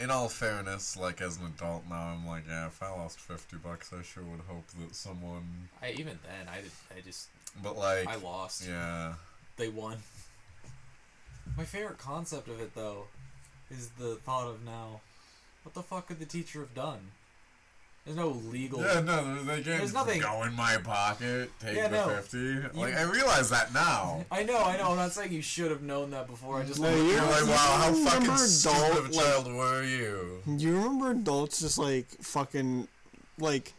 in 0.00 0.10
all 0.10 0.28
fairness, 0.28 0.96
like 0.96 1.20
as 1.20 1.38
an 1.38 1.46
adult 1.46 1.84
now, 1.88 2.14
I'm 2.14 2.26
like, 2.26 2.44
yeah, 2.48 2.66
if 2.66 2.82
I 2.82 2.90
lost 2.90 3.20
fifty 3.20 3.56
bucks, 3.56 3.92
I 3.92 4.02
sure 4.02 4.22
would 4.24 4.40
hope 4.48 4.66
that 4.80 4.94
someone. 4.94 5.68
I 5.82 5.90
even 5.90 6.18
then, 6.24 6.48
I 6.52 6.60
did. 6.62 6.70
I 6.96 7.00
just, 7.00 7.28
But 7.62 7.76
like, 7.76 8.06
I 8.08 8.16
lost. 8.16 8.66
yeah, 8.66 9.14
They 9.56 9.68
won. 9.68 9.98
My 11.56 11.64
favorite 11.64 11.98
concept 11.98 12.48
of 12.48 12.60
it 12.60 12.74
though, 12.74 13.04
is 13.70 13.90
the 13.90 14.16
thought 14.16 14.48
of 14.48 14.64
now, 14.64 15.00
what 15.62 15.74
the 15.74 15.82
fuck 15.82 16.08
could 16.08 16.18
the 16.18 16.26
teacher 16.26 16.60
have 16.60 16.74
done? 16.74 17.10
There's 18.04 18.18
no 18.18 18.28
legal. 18.50 18.80
yeah, 18.82 19.00
no, 19.00 19.42
they 19.44 19.60
There's 19.62 19.80
can't 19.80 19.94
nothing- 19.94 20.20
go 20.20 20.42
in 20.42 20.54
my 20.54 20.76
pocket, 20.76 21.50
take 21.58 21.74
Yeah, 21.76 21.88
the 21.88 22.06
no. 22.06 22.08
fifty. 22.16 22.78
Like, 22.78 22.94
I 22.96 23.02
realize 23.02 23.48
that 23.48 23.72
now. 23.72 24.26
I 24.30 24.42
know, 24.42 24.58
I 24.58 24.76
know. 24.76 24.90
I'm 24.90 24.96
not 24.96 25.12
saying 25.12 25.32
you 25.32 25.40
should 25.40 25.70
have 25.70 25.80
known 25.82 26.10
that 26.10 26.26
before. 26.26 26.60
I 26.60 26.64
just 26.64 26.80
No, 26.80 26.88
like, 26.88 26.96
you're 26.98 27.06
You're 27.06 27.22
like, 27.22 27.40
You 27.44 27.46
wow, 27.48 27.56
how 27.56 27.88
remember 27.90 28.10
fucking 28.10 28.24
adult, 28.26 28.38
stupid 28.40 28.90
of 28.98 29.04
a 29.06 29.12
like- 29.12 29.12
child 29.24 29.46
were 29.54 29.82
you? 29.84 30.42
Do 30.46 30.64
you 30.64 30.76
remember 30.76 31.10
adults 31.12 31.60
just 31.60 31.78
like 31.78 32.06
fucking 32.20 32.88
like 33.38 33.72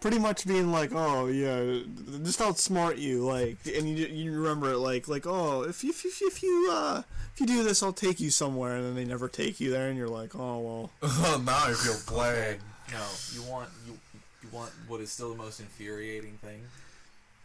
pretty 0.00 0.18
much 0.18 0.46
being 0.48 0.72
like, 0.72 0.90
oh 0.92 1.28
yeah, 1.28 1.82
just 2.24 2.40
outsmart 2.40 2.98
you, 2.98 3.24
like, 3.24 3.58
and 3.72 3.88
you 3.88 4.06
you 4.06 4.32
remember 4.32 4.72
it 4.72 4.78
like 4.78 5.06
like 5.06 5.26
oh 5.28 5.62
if 5.62 5.84
you 5.84 5.90
if 5.90 6.04
you, 6.04 6.26
if 6.26 6.42
you 6.42 6.68
uh 6.72 7.02
if 7.32 7.40
you 7.40 7.46
do 7.46 7.62
this 7.62 7.84
I'll 7.84 7.92
take 7.92 8.18
you 8.18 8.30
somewhere, 8.30 8.74
and 8.74 8.84
then 8.84 8.94
they 8.96 9.04
never 9.04 9.28
take 9.28 9.60
you 9.60 9.70
there, 9.70 9.88
and 9.88 9.96
you're 9.96 10.08
like, 10.08 10.34
oh 10.34 10.58
well. 10.58 10.90
Oh, 11.02 11.40
now 11.46 11.66
I 11.66 11.72
feel 11.72 11.94
played. 12.04 12.58
No, 12.92 13.06
you 13.32 13.42
want 13.42 13.68
you 13.86 13.98
you 14.42 14.48
want 14.52 14.72
what 14.88 15.00
is 15.00 15.12
still 15.12 15.30
the 15.30 15.36
most 15.36 15.60
infuriating 15.60 16.38
thing. 16.42 16.62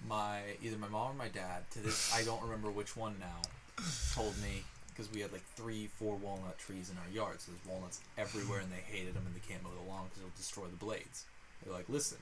My 0.08 0.42
either 0.64 0.78
my 0.78 0.88
mom 0.88 1.12
or 1.12 1.14
my 1.14 1.28
dad 1.28 1.70
to 1.72 1.80
this 1.80 2.14
I 2.16 2.24
don't 2.24 2.42
remember 2.42 2.72
which 2.72 2.98
one 2.98 3.16
now 3.20 3.42
told 4.14 4.36
me 4.42 4.64
because 4.90 5.12
we 5.12 5.20
had 5.22 5.32
like 5.32 5.44
three 5.56 5.90
four 6.00 6.16
walnut 6.16 6.58
trees 6.58 6.90
in 6.90 6.98
our 6.98 7.10
yard 7.14 7.42
so 7.42 7.52
there's 7.52 7.66
walnuts 7.66 8.00
everywhere 8.18 8.60
and 8.60 8.72
they 8.72 8.84
hated 8.92 9.14
them 9.14 9.24
and 9.26 9.36
they 9.36 9.46
can't 9.48 9.62
mow 9.64 9.70
the 9.70 9.90
lawn 9.90 10.06
because 10.06 10.20
it'll 10.20 10.38
destroy 10.38 10.66
the 10.66 10.78
blades. 10.78 11.26
They're 11.64 11.74
like, 11.74 11.90
listen, 11.90 12.18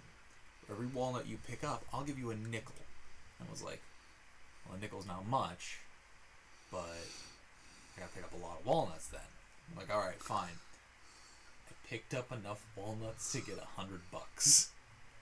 every 0.69 0.88
walnut 0.88 1.28
you 1.28 1.38
pick 1.47 1.63
up, 1.63 1.84
I'll 1.93 2.03
give 2.03 2.19
you 2.19 2.32
a 2.32 2.36
nickel. 2.36 2.76
And 3.39 3.47
I 3.47 3.51
was 3.51 3.63
like, 3.63 3.82
well, 4.65 4.78
a 4.78 4.82
nickel's 4.82 5.07
not 5.07 5.28
much, 5.28 5.80
but 6.71 6.97
I 7.95 7.99
gotta 7.99 8.11
pick 8.13 8.24
up 8.24 8.34
a 8.34 8.43
lot 8.43 8.59
of 8.59 8.65
walnuts 8.65 9.07
then. 9.07 9.21
I'm 9.71 9.78
like, 9.78 9.93
all 9.93 10.01
right, 10.01 10.21
fine. 10.21 10.59
Picked 11.89 12.13
up 12.13 12.31
enough 12.31 12.65
walnuts 12.75 13.31
to 13.34 13.41
get 13.41 13.57
a 13.57 13.79
hundred 13.79 14.01
bucks. 14.11 14.71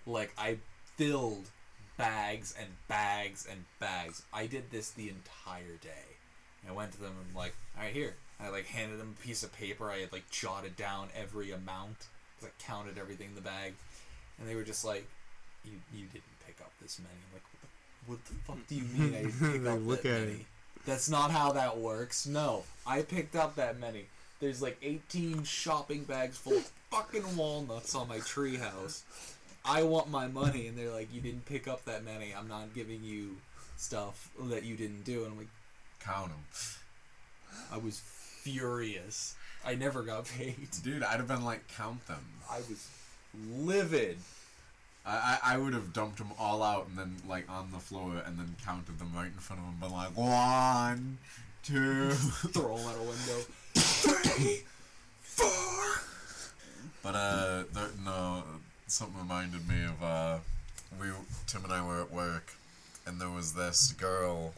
Like 0.05 0.31
I 0.37 0.57
filled 0.95 1.49
bags 1.97 2.55
and 2.57 2.69
bags 2.87 3.47
and 3.49 3.65
bags. 3.79 4.23
I 4.33 4.45
did 4.47 4.71
this 4.71 4.91
the 4.91 5.09
entire 5.09 5.77
day. 5.81 6.15
I 6.67 6.71
went 6.71 6.91
to 6.93 6.99
them 7.01 7.13
and 7.25 7.35
like, 7.35 7.55
all 7.77 7.83
right, 7.83 7.93
here. 7.93 8.15
I 8.39 8.49
like 8.49 8.65
handed 8.65 8.99
them 8.99 9.15
a 9.19 9.25
piece 9.25 9.43
of 9.43 9.53
paper. 9.53 9.89
I 9.89 9.99
had 9.99 10.11
like 10.11 10.29
jotted 10.31 10.75
down 10.75 11.09
every 11.15 11.51
amount 11.51 12.07
because 12.39 12.51
I 12.57 12.63
counted 12.63 12.97
everything 12.97 13.29
in 13.29 13.35
the 13.35 13.41
bag, 13.41 13.73
and 14.39 14.49
they 14.49 14.55
were 14.55 14.63
just 14.63 14.83
like, 14.83 15.07
"You 15.63 15.73
you 15.93 16.05
didn't 16.07 16.39
pick 16.45 16.59
up 16.61 16.71
this 16.81 16.99
many." 16.99 17.13
I'm 17.27 17.33
like, 17.33 17.43
"What 17.51 17.61
the, 17.61 18.11
what 18.11 18.25
the 18.25 18.33
fuck 18.45 18.67
do 18.67 18.75
you 18.75 18.83
mean 18.97 19.13
I 19.13 19.23
didn't 19.25 19.51
pick 19.63 19.71
up 19.71 19.79
look 19.85 20.01
that 20.03 20.11
at 20.11 20.21
many?" 20.21 20.31
it. 20.39 20.45
That's 20.85 21.09
not 21.09 21.29
how 21.29 21.51
that 21.51 21.77
works. 21.77 22.25
No, 22.25 22.63
I 22.87 23.03
picked 23.03 23.35
up 23.35 23.55
that 23.57 23.79
many. 23.79 24.05
There's 24.41 24.61
like 24.61 24.77
18 24.81 25.43
shopping 25.43 26.03
bags 26.03 26.37
full 26.37 26.57
of 26.57 26.69
fucking 26.89 27.37
walnuts 27.37 27.95
on 27.95 28.09
my 28.09 28.17
treehouse. 28.17 29.03
I 29.63 29.83
want 29.83 30.09
my 30.09 30.27
money, 30.27 30.67
and 30.67 30.77
they're 30.77 30.91
like, 30.91 31.13
"You 31.13 31.21
didn't 31.21 31.45
pick 31.45 31.67
up 31.67 31.85
that 31.85 32.03
many. 32.03 32.33
I'm 32.37 32.47
not 32.49 32.73
giving 32.73 33.03
you 33.03 33.37
stuff 33.77 34.29
that 34.49 34.63
you 34.63 34.75
didn't 34.75 35.05
do." 35.05 35.23
And 35.23 35.33
I'm 35.33 35.37
like, 35.37 35.47
Count 36.03 36.29
them. 36.29 36.43
I 37.71 37.77
was 37.77 37.99
furious. 37.99 39.35
I 39.65 39.75
never 39.75 40.01
got 40.01 40.25
paid. 40.25 40.69
Dude, 40.83 41.03
I'd 41.03 41.17
have 41.17 41.27
been 41.27 41.45
like, 41.45 41.67
count 41.75 42.05
them. 42.07 42.25
I 42.49 42.57
was 42.57 42.89
livid. 43.55 44.17
I, 45.05 45.39
I, 45.43 45.53
I 45.53 45.57
would 45.57 45.73
have 45.73 45.93
dumped 45.93 46.17
them 46.17 46.31
all 46.39 46.63
out 46.63 46.87
and 46.87 46.97
then 46.97 47.17
like 47.27 47.49
on 47.49 47.71
the 47.71 47.79
floor 47.79 48.21
and 48.25 48.37
then 48.37 48.55
counted 48.65 48.99
them 48.99 49.11
right 49.15 49.27
in 49.27 49.33
front 49.33 49.61
of 49.61 49.67
him, 49.67 49.75
been 49.79 49.91
like 49.91 50.15
one, 50.15 51.17
two, 51.63 52.11
Throw 52.11 52.77
them 52.77 52.87
out 52.87 52.95
a 52.95 52.99
window. 52.99 53.45
Three, 54.01 54.63
four. 55.21 56.01
But 57.03 57.15
uh, 57.15 57.63
there, 57.73 57.89
no, 58.03 58.43
something 58.87 59.19
reminded 59.19 59.67
me 59.67 59.83
of 59.85 60.03
uh, 60.03 60.37
we 60.99 61.07
Tim 61.47 61.63
and 61.63 61.73
I 61.73 61.85
were 61.85 62.01
at 62.01 62.11
work, 62.11 62.53
and 63.05 63.19
there 63.19 63.29
was 63.29 63.53
this 63.53 63.91
girl, 63.93 64.53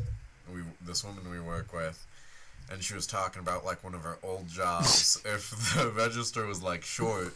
we 0.54 0.62
this 0.86 1.04
woman 1.04 1.30
we 1.30 1.40
work 1.40 1.74
with, 1.74 2.06
and 2.72 2.84
she 2.84 2.94
was 2.94 3.08
talking 3.08 3.42
about 3.42 3.66
like 3.66 3.84
one 3.84 3.94
of 3.94 4.02
her 4.02 4.18
old 4.24 4.48
jobs. 4.48 5.22
if 5.26 5.50
the 5.76 5.92
register 5.92 6.46
was 6.46 6.62
like 6.62 6.84
short, 6.84 7.36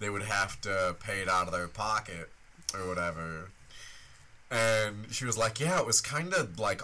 they 0.00 0.10
would 0.10 0.22
have 0.22 0.60
to 0.62 0.96
pay 1.00 1.20
it 1.20 1.28
out 1.28 1.46
of 1.46 1.52
their 1.52 1.68
pocket 1.68 2.30
or 2.74 2.86
whatever. 2.86 3.50
And 4.50 5.06
she 5.10 5.24
was 5.26 5.36
like, 5.36 5.60
"Yeah, 5.60 5.78
it 5.78 5.86
was 5.86 6.00
kind 6.00 6.32
of 6.32 6.58
like 6.58 6.82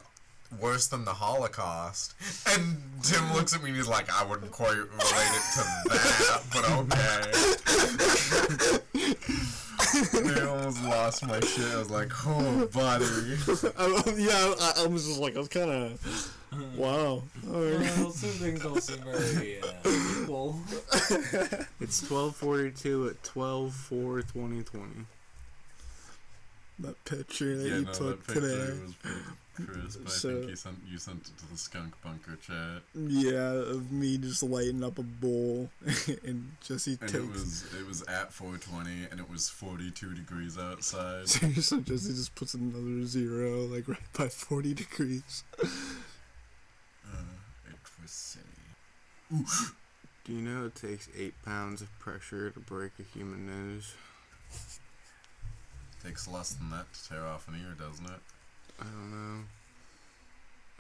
worse 0.61 0.86
than 0.86 1.05
the 1.05 1.14
Holocaust." 1.14 2.14
And 2.49 2.76
Tim 3.03 3.32
looks 3.34 3.55
at 3.55 3.62
me 3.62 3.68
and 3.70 3.76
he's 3.76 3.88
like, 3.88 4.09
"I 4.12 4.24
wouldn't 4.24 4.53
quite 4.53 4.76
relate 4.76 4.90
it 4.99 5.42
to 5.55 5.64
that, 5.88 6.42
but 6.53 6.70
okay." 6.70 7.30
I 10.12 10.40
almost 10.47 10.82
lost 10.84 11.26
my 11.26 11.40
shit. 11.40 11.72
I 11.72 11.78
was 11.78 11.90
like, 11.90 12.11
"Oh, 12.26 12.68
buddy." 12.72 13.05
I, 13.78 14.03
yeah, 14.16 14.55
I, 14.61 14.84
I 14.84 14.86
was 14.86 15.07
just 15.07 15.20
like 15.20 15.36
I 15.36 15.38
was 15.38 15.49
kind 15.49 15.70
of 15.70 16.32
wow. 16.76 17.22
Alright. 17.49 17.80
Well, 17.80 18.11
some 18.11 18.30
things 18.30 18.62
don't 18.62 18.82
seem 18.82 18.99
very 19.05 19.61
uh, 19.61 20.22
equal. 20.22 20.59
It's 21.80 22.01
1242 22.09 23.09
at 23.09 23.22
12 23.22 23.74
4 23.74 24.22
2020. 24.22 25.07
That 26.81 27.05
picture 27.05 27.57
that 27.57 27.68
Yeah, 27.68 27.77
you 27.77 27.85
no, 27.85 27.93
took 27.93 28.27
that 28.27 28.35
picture 28.35 28.66
today. 28.66 28.81
was 28.83 28.95
pretty 28.95 29.20
crisp. 29.55 30.01
I 30.05 30.11
So- 30.11 30.39
think 30.41 30.51
you 30.51 30.57
sent 30.57 30.79
you 30.91 30.99
sent 30.99 31.29
it 31.29 31.39
to 31.39 31.47
the 31.53 31.57
skunk 31.57 31.95
bunker 32.03 32.35
chat, 32.37 32.83
Yeah, 32.95 33.53
of 33.53 33.93
me 33.93 34.18
just 34.18 34.43
lighting 34.43 34.83
up 34.83 34.99
a 34.99 35.03
bowl 35.05 35.70
and 36.25 36.51
Jesse 36.66 36.99
and 37.01 37.09
takes. 37.09 37.14
it 37.14 37.31
was 37.31 37.64
it 37.75 37.87
was 37.87 38.03
at 38.09 38.33
420, 38.33 39.07
and 39.12 39.20
it 39.20 39.31
was 39.31 39.49
42 39.49 40.14
degrees 40.14 40.59
outside. 40.59 41.29
so 41.29 41.81
Jesse 41.81 42.12
just 42.12 42.35
puts 42.35 42.55
another 42.55 43.07
zero 43.07 43.61
like 43.66 43.87
right 43.87 43.99
by 44.18 44.29
forty 44.29 44.75
degrees. 44.75 45.45
Uh, 45.62 45.66
it 47.68 47.79
was 48.03 48.11
silly. 48.11 48.45
Ooh, 49.33 49.47
Do 50.25 50.33
you 50.33 50.41
know 50.41 50.66
it 50.66 50.75
takes 50.75 51.09
eight 51.16 51.35
pounds 51.45 51.81
of 51.83 51.97
pressure 52.01 52.51
to 52.51 52.59
break 52.59 52.93
a 52.99 53.03
human 53.16 53.47
nose? 53.47 53.93
Takes 56.05 56.28
less 56.28 56.52
than 56.52 56.70
that 56.70 56.92
to 56.92 57.09
tear 57.09 57.24
off 57.24 57.48
an 57.48 57.55
ear, 57.55 57.74
doesn't 57.78 58.05
it? 58.05 58.20
I 58.78 58.84
don't 58.84 59.11
know. 59.11 59.44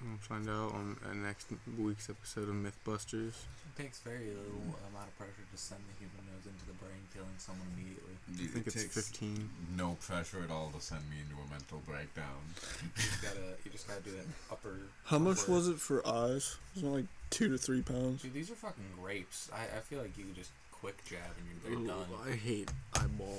We'll 0.02 0.18
find 0.20 0.48
out 0.50 0.74
on 0.74 0.96
uh, 1.08 1.14
next 1.14 1.46
week's 1.78 2.10
episode 2.10 2.48
of 2.50 2.54
Mythbusters. 2.54 3.32
It 3.32 3.72
takes 3.80 4.00
very 4.00 4.26
little 4.28 4.76
amount 4.90 5.08
of 5.08 5.16
pressure 5.16 5.46
to 5.50 5.56
send 5.56 5.80
the 5.88 5.96
human 5.96 6.28
nose 6.28 6.44
into 6.44 6.66
the 6.66 6.76
brain, 6.76 7.00
killing 7.14 7.32
someone 7.38 7.68
immediately. 7.72 8.12
Do 8.36 8.42
you 8.42 8.48
think 8.48 8.66
it 8.66 8.74
it's 8.74 8.82
takes 8.84 8.94
15. 9.16 9.48
no 9.78 9.96
pressure 10.04 10.42
at 10.44 10.50
all 10.50 10.70
to 10.76 10.80
send 10.82 11.00
me 11.08 11.16
into 11.24 11.40
a 11.40 11.46
mental 11.48 11.80
breakdown. 11.86 12.42
You 12.84 12.90
just 12.96 13.22
gotta, 13.22 13.46
you 13.64 13.70
just 13.70 13.88
gotta 13.88 14.02
do 14.02 14.10
that 14.12 14.26
upper. 14.50 14.76
How 15.04 15.18
much 15.18 15.44
upper- 15.44 15.52
was 15.52 15.68
it 15.68 15.78
for 15.80 16.06
eyes? 16.06 16.58
Was 16.74 16.82
it 16.82 16.86
like 16.86 17.06
two 17.30 17.48
to 17.48 17.56
three 17.56 17.80
pounds? 17.80 18.20
Dude, 18.22 18.34
these 18.34 18.50
are 18.50 18.58
fucking 18.58 18.84
grapes. 19.00 19.48
I, 19.54 19.78
I 19.78 19.80
feel 19.80 20.02
like 20.02 20.18
you 20.18 20.24
could 20.24 20.36
just 20.36 20.50
quick 20.84 21.02
jab 21.06 21.20
and 21.38 21.46
you're 21.48 21.80
Ooh, 21.80 21.86
they're 21.86 21.96
done. 21.96 22.06
I 22.28 22.32
hate 22.32 22.70
eyeball 22.94 23.38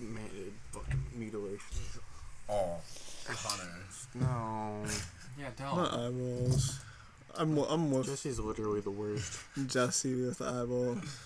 man, 0.00 0.30
fucking 0.72 1.04
mutilation. 1.14 1.60
Oh, 2.48 2.76
Connor. 3.26 3.68
No. 4.14 4.82
Yeah, 5.38 5.48
Not 5.60 5.90
don't. 5.92 6.06
eyeballs. 6.06 6.80
I'm 7.34 7.58
I'm 7.58 7.90
with 7.90 8.06
Jesse's 8.06 8.40
literally 8.40 8.80
the 8.80 8.90
worst. 8.90 9.38
Jesse 9.66 10.14
with 10.24 10.40
eyeballs. 10.40 11.18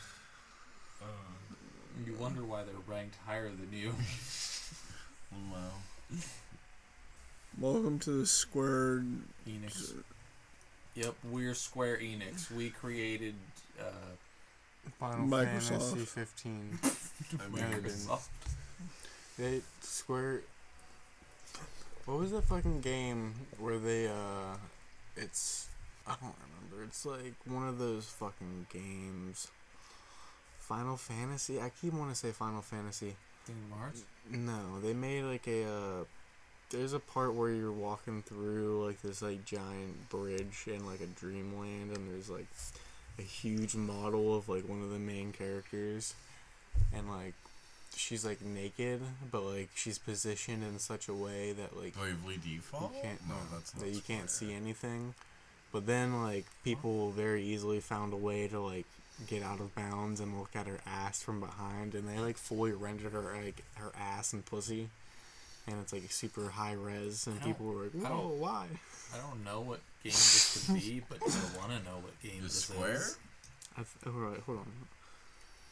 You 2.04 2.14
wonder 2.18 2.42
why 2.42 2.64
they're 2.64 2.74
ranked 2.88 3.18
higher 3.24 3.48
than 3.48 3.68
you. 3.72 3.94
Wow. 5.52 6.18
Welcome 7.60 8.00
to 8.00 8.10
the 8.10 8.26
square. 8.26 9.04
Enix. 9.48 9.94
Yep, 10.96 11.14
we're 11.30 11.54
Square 11.54 11.98
Enix. 11.98 12.50
We 12.50 12.70
created 12.70 13.36
uh, 13.78 13.84
Final 14.99 15.26
Microsoft. 15.26 15.68
Fantasy 15.68 15.99
15. 16.05 16.78
Yeah, 16.83 17.39
they 17.53 17.61
didn't. 17.61 17.83
Microsoft. 17.83 18.28
They 19.39 19.61
Square. 19.81 20.41
What 22.07 22.18
was 22.18 22.33
that 22.33 22.45
fucking 22.45 22.81
game 22.81 23.35
where 23.59 23.78
they 23.78 24.09
uh, 24.09 24.57
it's 25.16 25.68
I 26.07 26.14
don't 26.20 26.35
remember. 26.70 26.85
It's 26.85 27.07
like 27.07 27.35
one 27.47 27.68
of 27.68 27.78
those 27.78 28.07
fucking 28.07 28.66
games. 28.72 29.49
Final 30.59 30.97
Fantasy. 30.97 31.61
I 31.61 31.70
keep 31.81 31.93
wanting 31.93 32.14
to 32.14 32.18
say 32.18 32.31
Final 32.31 32.62
Fantasy. 32.62 33.16
Kingdom 33.47 33.78
Hearts. 33.78 34.05
No, 34.31 34.81
they 34.81 34.93
made 34.93 35.22
like 35.24 35.47
a. 35.47 35.64
Uh, 35.64 36.05
there's 36.70 36.93
a 36.93 37.01
part 37.01 37.35
where 37.35 37.51
you're 37.51 37.72
walking 37.72 38.22
through 38.22 38.87
like 38.87 39.03
this 39.03 39.22
like 39.22 39.45
giant 39.45 40.09
bridge 40.09 40.64
in 40.66 40.87
like 40.87 41.01
a 41.01 41.07
dreamland, 41.07 41.97
and 41.97 42.09
there's 42.11 42.31
like 42.31 42.47
a 43.20 43.22
huge 43.22 43.74
model 43.74 44.34
of 44.36 44.48
like 44.48 44.68
one 44.68 44.82
of 44.82 44.90
the 44.90 44.98
main 44.98 45.32
characters, 45.32 46.14
and 46.94 47.08
like 47.08 47.34
she's 47.96 48.24
like 48.24 48.42
naked, 48.42 49.00
but 49.30 49.42
like 49.42 49.68
she's 49.74 49.98
positioned 49.98 50.64
in 50.64 50.78
such 50.78 51.08
a 51.08 51.14
way 51.14 51.52
that 51.52 51.76
like 51.76 51.94
Bravely 51.96 52.38
Default? 52.42 52.94
you 52.94 53.02
can't 53.02 53.28
no, 53.28 53.34
that's 53.52 53.70
that 53.72 53.90
you 53.90 54.00
can't 54.00 54.30
see 54.30 54.52
anything. 54.52 55.14
But 55.72 55.86
then 55.86 56.22
like 56.22 56.46
people 56.64 57.10
very 57.10 57.44
easily 57.44 57.80
found 57.80 58.12
a 58.12 58.16
way 58.16 58.48
to 58.48 58.58
like 58.58 58.86
get 59.26 59.42
out 59.42 59.60
of 59.60 59.74
bounds 59.74 60.18
and 60.20 60.38
look 60.38 60.56
at 60.56 60.66
her 60.66 60.80
ass 60.86 61.22
from 61.22 61.40
behind, 61.40 61.94
and 61.94 62.08
they 62.08 62.18
like 62.18 62.38
fully 62.38 62.72
rendered 62.72 63.12
her 63.12 63.36
like 63.44 63.62
her 63.74 63.92
ass 63.98 64.32
and 64.32 64.44
pussy, 64.44 64.88
and 65.70 65.80
it's 65.80 65.92
like 65.92 66.10
super 66.10 66.48
high 66.50 66.72
res, 66.72 67.26
and 67.26 67.40
people 67.42 67.66
were 67.66 67.84
like, 67.84 67.94
I 67.96 67.98
"Whoa, 67.98 68.08
don't- 68.28 68.38
why?" 68.40 68.66
I 69.14 69.16
don't 69.18 69.42
know 69.44 69.60
what 69.60 69.80
game 70.04 70.12
this 70.12 70.66
could 70.66 70.74
be, 70.76 71.02
but 71.08 71.18
I 71.22 71.58
want 71.58 71.72
to 71.72 71.78
know 71.90 71.98
what 72.02 72.20
game 72.22 72.44
Is 72.44 72.52
this 72.52 72.64
Square? 72.64 72.94
is. 72.94 73.16
I 73.76 73.82
th- 73.82 73.88
oh, 74.06 74.10
right, 74.10 74.40
hold 74.40 74.58
on. 74.58 74.66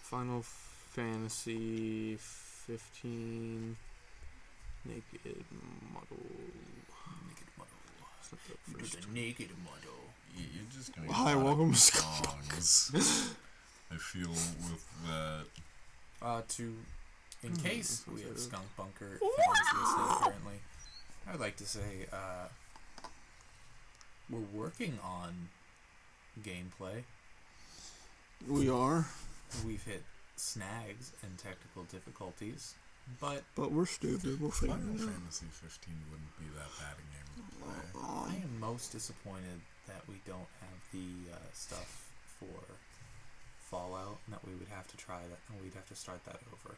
Final 0.02 0.42
Fantasy 0.42 2.16
fifteen 2.18 3.76
naked 4.84 5.44
model. 5.92 6.18
Naked 7.28 7.48
model. 7.56 7.72
It's 8.20 8.32
not 8.32 8.40
the 8.46 8.78
first. 8.78 9.06
a 9.06 9.12
naked 9.14 9.50
model. 9.64 9.98
You- 10.36 10.44
You're 10.54 10.70
just 10.72 10.94
gonna. 10.94 11.12
Hi, 11.12 11.32
get 11.32 11.36
a 11.36 11.38
lot 11.38 11.52
of 11.52 11.58
welcome 11.58 11.72
to 11.72 11.78
songs. 11.78 12.90
I 13.90 13.96
feel 13.96 14.30
with 14.30 14.84
that. 15.06 15.44
Uh, 16.20 16.42
to, 16.48 16.74
in 17.42 17.50
Hmm, 17.50 17.56
case 17.64 18.04
we 18.12 18.22
have. 18.22 18.38
Skunk 18.38 18.64
Bunker 18.76 19.18
fans 19.20 19.80
listening 19.80 20.18
currently, 20.22 20.60
I 21.26 21.32
would 21.32 21.40
like 21.40 21.56
to 21.56 21.66
say 21.66 22.06
uh, 22.12 22.48
we're 24.30 24.40
working 24.52 24.98
on 25.02 25.48
gameplay. 26.42 27.02
We 28.48 28.68
are, 28.68 29.06
We've 29.66 29.82
hit 29.82 30.02
snags 30.36 31.12
and 31.22 31.36
technical 31.38 31.82
difficulties, 31.84 32.74
but 33.20 33.42
but 33.56 33.72
we're 33.72 33.86
stupid. 33.86 34.40
We'll 34.40 34.50
figure 34.50 34.76
Final 34.76 34.94
it 34.94 35.02
out. 35.02 35.08
Fantasy 35.10 35.46
15 35.50 35.94
wouldn't 36.10 36.38
be 36.38 36.46
that 36.56 36.70
bad 36.78 36.94
a 36.94 37.06
game. 37.14 38.04
I 38.04 38.34
am 38.44 38.60
most 38.60 38.92
disappointed 38.92 39.60
that 39.86 40.02
we 40.08 40.20
don't 40.26 40.48
have 40.60 40.78
the 40.92 41.32
uh, 41.32 41.38
stuff 41.52 42.06
for 42.38 42.60
Fallout, 43.70 44.18
and 44.26 44.34
that 44.34 44.46
we 44.46 44.54
would 44.54 44.68
have 44.68 44.86
to 44.88 44.96
try 44.96 45.20
that, 45.28 45.38
and 45.52 45.60
we'd 45.62 45.74
have 45.74 45.88
to 45.88 45.94
start 45.96 46.24
that 46.26 46.40
over. 46.52 46.76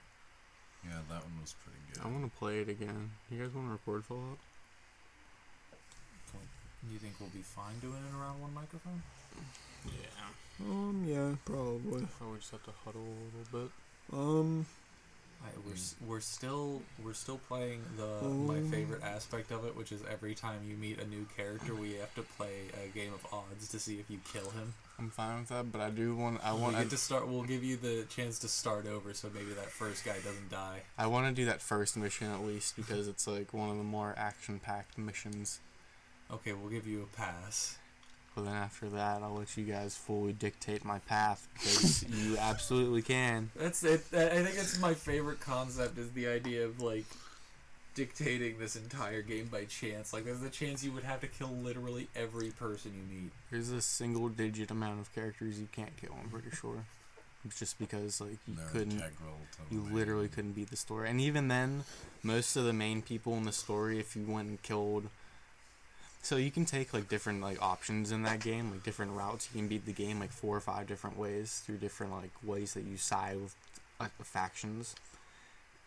Yeah, 0.84 0.98
that 1.08 1.22
one 1.22 1.40
was 1.40 1.54
pretty 1.64 1.78
good. 1.92 2.02
I 2.02 2.08
want 2.08 2.24
to 2.24 2.38
play 2.38 2.60
it 2.60 2.68
again. 2.68 3.10
You 3.30 3.42
guys 3.42 3.54
want 3.54 3.68
to 3.68 3.72
record 3.72 4.04
Fallout? 4.04 4.38
You 6.88 6.98
think 6.98 7.14
we'll 7.20 7.28
be 7.28 7.42
fine 7.42 7.78
doing 7.80 7.92
it 7.92 8.16
around 8.18 8.40
one 8.40 8.54
microphone? 8.54 9.02
Yeah. 9.84 10.66
Um, 10.66 11.04
yeah, 11.06 11.36
probably. 11.44 12.06
Probably 12.18 12.38
just 12.38 12.52
have 12.52 12.64
to 12.64 12.70
huddle 12.84 13.04
a 13.04 13.36
little 13.36 13.68
bit. 13.68 13.70
Um, 14.12 14.66
I, 15.42 15.48
we're 15.66 15.72
s- 15.72 15.94
we're 16.06 16.20
still 16.20 16.82
we're 17.02 17.14
still 17.14 17.38
playing 17.48 17.82
the 17.96 18.06
my 18.28 18.58
Um. 18.58 18.70
favorite 18.70 19.02
aspect 19.02 19.50
of 19.50 19.64
it, 19.64 19.74
which 19.74 19.90
is 19.90 20.02
every 20.10 20.34
time 20.34 20.60
you 20.64 20.76
meet 20.76 20.98
a 21.00 21.06
new 21.06 21.26
character, 21.36 21.74
we 21.74 21.94
have 21.94 22.14
to 22.16 22.22
play 22.22 22.68
a 22.84 22.88
game 22.88 23.12
of 23.14 23.26
odds 23.32 23.68
to 23.68 23.78
see 23.80 23.98
if 23.98 24.10
you 24.10 24.18
kill 24.32 24.50
him. 24.50 24.74
I'm 24.98 25.08
fine 25.10 25.40
with 25.40 25.48
that, 25.48 25.72
but 25.72 25.80
I 25.80 25.88
do 25.88 26.14
want. 26.14 26.44
I 26.44 26.52
want. 26.52 26.76
get 26.76 26.90
to 26.90 26.98
start. 26.98 27.26
We'll 27.26 27.44
give 27.44 27.64
you 27.64 27.78
the 27.78 28.04
chance 28.10 28.38
to 28.40 28.48
start 28.48 28.86
over, 28.86 29.14
so 29.14 29.30
maybe 29.34 29.54
that 29.54 29.70
first 29.70 30.04
guy 30.04 30.16
doesn't 30.16 30.50
die. 30.50 30.82
I 30.98 31.06
want 31.06 31.26
to 31.26 31.32
do 31.32 31.46
that 31.46 31.62
first 31.62 31.96
mission 31.96 32.30
at 32.30 32.42
least 32.44 32.76
because 32.76 33.08
it's 33.08 33.26
like 33.26 33.54
one 33.54 33.70
of 33.70 33.78
the 33.78 33.82
more 33.82 34.14
action-packed 34.18 34.98
missions. 34.98 35.60
Okay, 36.30 36.52
we'll 36.52 36.70
give 36.70 36.86
you 36.86 37.02
a 37.02 37.16
pass. 37.16 37.78
But 38.34 38.44
then 38.44 38.54
after 38.54 38.88
that, 38.90 39.22
I'll 39.22 39.34
let 39.34 39.56
you 39.56 39.64
guys 39.64 39.96
fully 39.96 40.32
dictate 40.32 40.84
my 40.84 41.00
path 41.00 41.48
because 41.54 42.02
you 42.24 42.36
absolutely 42.38 43.02
can. 43.02 43.50
That's 43.56 43.82
it. 43.82 44.04
I 44.12 44.42
think 44.42 44.54
that's 44.56 44.78
my 44.78 44.94
favorite 44.94 45.40
concept 45.40 45.98
is 45.98 46.10
the 46.12 46.28
idea 46.28 46.64
of 46.64 46.80
like 46.80 47.04
dictating 47.94 48.58
this 48.58 48.76
entire 48.76 49.22
game 49.22 49.46
by 49.50 49.64
chance. 49.64 50.12
Like 50.12 50.24
there's 50.24 50.42
a 50.42 50.48
chance 50.50 50.84
you 50.84 50.92
would 50.92 51.02
have 51.02 51.20
to 51.20 51.26
kill 51.26 51.48
literally 51.50 52.08
every 52.14 52.50
person 52.50 52.92
you 52.94 53.16
meet. 53.22 53.32
There's 53.50 53.70
a 53.70 53.82
single-digit 53.82 54.70
amount 54.70 55.00
of 55.00 55.12
characters 55.14 55.58
you 55.60 55.68
can't 55.72 55.94
kill. 56.00 56.16
I'm 56.22 56.30
pretty 56.30 56.54
sure. 56.54 56.84
It's 57.44 57.58
just 57.58 57.78
because 57.78 58.20
like 58.20 58.38
you 58.46 58.54
They're 58.54 58.66
couldn't. 58.68 58.92
integral 58.92 59.38
You 59.70 59.80
main- 59.82 59.94
literally 59.94 60.28
couldn't 60.28 60.52
beat 60.52 60.70
the 60.70 60.76
story. 60.76 61.08
And 61.10 61.20
even 61.20 61.48
then, 61.48 61.84
most 62.22 62.54
of 62.54 62.64
the 62.64 62.72
main 62.72 63.02
people 63.02 63.34
in 63.36 63.42
the 63.44 63.52
story, 63.52 63.98
if 63.98 64.14
you 64.14 64.24
went 64.26 64.48
and 64.48 64.62
killed. 64.62 65.08
So 66.22 66.36
you 66.36 66.50
can 66.50 66.64
take 66.64 66.92
like 66.92 67.08
different 67.08 67.40
like 67.40 67.60
options 67.62 68.12
in 68.12 68.22
that 68.22 68.40
game, 68.40 68.70
like 68.70 68.84
different 68.84 69.12
routes. 69.12 69.48
You 69.52 69.60
can 69.60 69.68
beat 69.68 69.86
the 69.86 69.92
game 69.92 70.20
like 70.20 70.30
four 70.30 70.56
or 70.56 70.60
five 70.60 70.86
different 70.86 71.18
ways 71.18 71.62
through 71.64 71.78
different 71.78 72.12
like 72.12 72.32
ways 72.42 72.74
that 72.74 72.84
you 72.84 72.96
side 72.96 73.40
with 73.40 73.54
like 73.98 74.16
the 74.18 74.24
factions. 74.24 74.94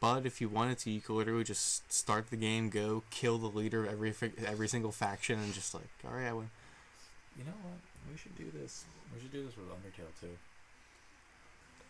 But 0.01 0.25
if 0.25 0.41
you 0.41 0.49
wanted 0.49 0.79
to, 0.79 0.91
you 0.91 0.99
could 0.99 1.15
literally 1.15 1.45
just 1.45 1.91
start 1.91 2.29
the 2.29 2.35
game, 2.35 2.69
go 2.69 3.03
kill 3.09 3.37
the 3.37 3.47
leader 3.47 3.85
of 3.85 3.91
every 3.91 4.13
every 4.45 4.67
single 4.67 4.91
faction, 4.91 5.39
and 5.39 5.53
just 5.53 5.73
like, 5.73 5.87
all 6.05 6.15
right, 6.15 6.27
I 6.27 6.33
win. 6.33 6.49
You 7.37 7.45
know 7.45 7.57
what? 7.63 7.79
We 8.11 8.17
should 8.17 8.37
do 8.37 8.51
this. 8.59 8.83
We 9.13 9.21
should 9.21 9.31
do 9.31 9.45
this 9.45 9.55
with 9.55 9.67
Undertale 9.67 10.11
too. 10.19 10.35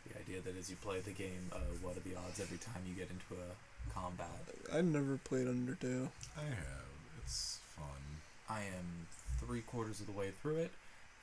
The 0.07 0.19
idea 0.19 0.41
that 0.41 0.57
as 0.59 0.69
you 0.69 0.75
play 0.75 0.99
the 0.99 1.11
game, 1.11 1.49
uh, 1.51 1.57
what 1.81 1.97
are 1.97 2.01
the 2.01 2.15
odds 2.15 2.39
every 2.39 2.57
time 2.57 2.83
you 2.87 2.93
get 2.93 3.09
into 3.09 3.41
a 3.41 3.93
combat? 3.93 4.29
I 4.71 4.81
never 4.81 5.17
played 5.17 5.47
Undertale. 5.47 6.09
I 6.37 6.43
have. 6.43 6.91
It's 7.23 7.59
fun. 7.75 8.12
I 8.53 8.59
am 8.59 9.07
three 9.39 9.61
quarters 9.61 9.99
of 9.99 10.05
the 10.05 10.11
way 10.13 10.31
through 10.41 10.57
it, 10.57 10.71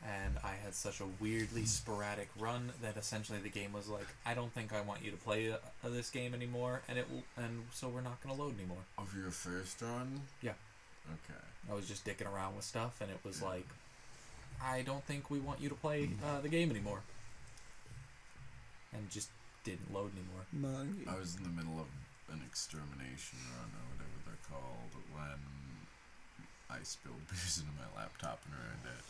and 0.04 0.34
I 0.42 0.54
had 0.64 0.74
such 0.74 1.00
a 1.00 1.04
weirdly 1.20 1.64
sporadic 1.64 2.28
run 2.38 2.72
that 2.82 2.96
essentially 2.96 3.38
the 3.38 3.48
game 3.48 3.72
was 3.72 3.88
like, 3.88 4.06
I 4.26 4.34
don't 4.34 4.52
think 4.52 4.72
I 4.72 4.80
want 4.80 5.04
you 5.04 5.10
to 5.10 5.16
play 5.16 5.52
uh, 5.52 5.58
this 5.84 6.10
game 6.10 6.34
anymore, 6.34 6.82
and 6.88 6.98
it 6.98 7.06
will, 7.10 7.22
and 7.36 7.64
so 7.72 7.88
we're 7.88 8.00
not 8.00 8.20
gonna 8.22 8.40
load 8.40 8.54
anymore. 8.58 8.84
Of 8.98 9.14
your 9.16 9.30
first 9.30 9.80
run? 9.82 10.22
Yeah. 10.42 10.52
Okay. 11.08 11.40
I 11.70 11.74
was 11.74 11.86
just 11.86 12.04
dicking 12.04 12.32
around 12.32 12.56
with 12.56 12.64
stuff, 12.64 13.00
and 13.00 13.10
it 13.10 13.20
was 13.24 13.42
like, 13.42 13.66
I 14.62 14.82
don't 14.82 15.04
think 15.04 15.30
we 15.30 15.38
want 15.38 15.60
you 15.60 15.68
to 15.68 15.74
play 15.74 16.10
uh, 16.24 16.40
the 16.40 16.48
game 16.48 16.70
anymore, 16.70 17.00
and 18.92 19.08
just 19.10 19.28
didn't 19.64 19.92
load 19.92 20.10
anymore. 20.16 20.44
My, 20.52 21.12
I 21.12 21.18
was 21.18 21.36
in 21.36 21.44
the 21.44 21.50
middle 21.50 21.78
of 21.78 21.86
an 22.34 22.42
extermination 22.46 23.38
run 23.54 23.70
or 23.76 23.84
whatever 23.92 24.16
they're 24.26 24.44
called 24.48 24.92
when 25.12 25.59
I 26.70 26.82
spilled 26.82 27.26
booze 27.28 27.62
into 27.62 27.72
my 27.78 28.00
laptop 28.00 28.40
and 28.46 28.54
ruined 28.60 28.86
it. 28.86 29.00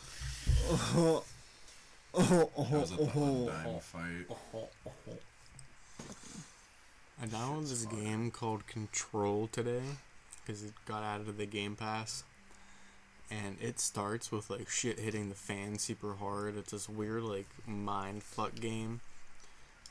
Oh, 0.95 1.23
oh, 2.13 2.63
That 2.63 2.79
was 2.79 2.91
a 2.91 2.95
oh, 2.95 3.05
Thunderdime 3.07 3.65
oh. 3.67 3.79
fight. 3.79 4.25
Oh, 4.29 4.37
oh, 4.53 4.69
oh, 4.87 4.91
oh. 5.09 5.17
I 7.21 7.25
downloaded 7.27 7.69
this 7.69 7.85
game 7.85 8.31
called 8.31 8.65
Control 8.65 9.47
today 9.51 9.83
because 10.43 10.63
it 10.63 10.73
got 10.87 11.03
added 11.03 11.27
to 11.27 11.31
the 11.31 11.45
Game 11.45 11.75
Pass. 11.75 12.23
And 13.29 13.57
it 13.61 13.79
starts 13.79 14.31
with 14.31 14.49
like 14.49 14.67
shit 14.69 14.99
hitting 14.99 15.29
the 15.29 15.35
fan 15.35 15.77
super 15.77 16.15
hard. 16.15 16.57
It's 16.57 16.71
this 16.71 16.89
weird 16.89 17.23
like 17.23 17.47
mind 17.67 18.23
fuck 18.23 18.55
game. 18.55 19.01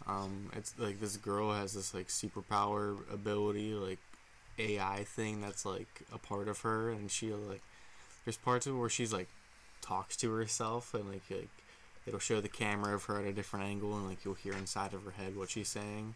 Um, 0.06 0.50
it's 0.54 0.74
like 0.78 1.00
this 1.00 1.16
girl 1.16 1.52
has 1.52 1.72
this 1.74 1.94
like 1.94 2.08
superpower 2.08 2.98
ability, 3.12 3.74
like 3.74 3.98
AI 4.60 5.04
thing 5.04 5.40
that's 5.40 5.64
like 5.64 6.02
a 6.12 6.18
part 6.18 6.48
of 6.48 6.60
her, 6.60 6.90
and 6.90 7.10
she 7.10 7.32
like 7.32 7.62
there's 8.24 8.36
parts 8.36 8.66
of 8.66 8.78
where 8.78 8.88
she's 8.88 9.12
like 9.12 9.28
talks 9.80 10.16
to 10.18 10.32
herself 10.32 10.94
and 10.94 11.08
like 11.08 11.22
like 11.30 11.48
it'll 12.06 12.20
show 12.20 12.40
the 12.40 12.48
camera 12.48 12.94
of 12.94 13.04
her 13.04 13.18
at 13.18 13.26
a 13.26 13.32
different 13.32 13.64
angle 13.66 13.96
and 13.96 14.08
like 14.08 14.24
you'll 14.24 14.34
hear 14.34 14.52
inside 14.52 14.94
of 14.94 15.04
her 15.04 15.12
head 15.12 15.36
what 15.36 15.50
she's 15.50 15.68
saying. 15.68 16.14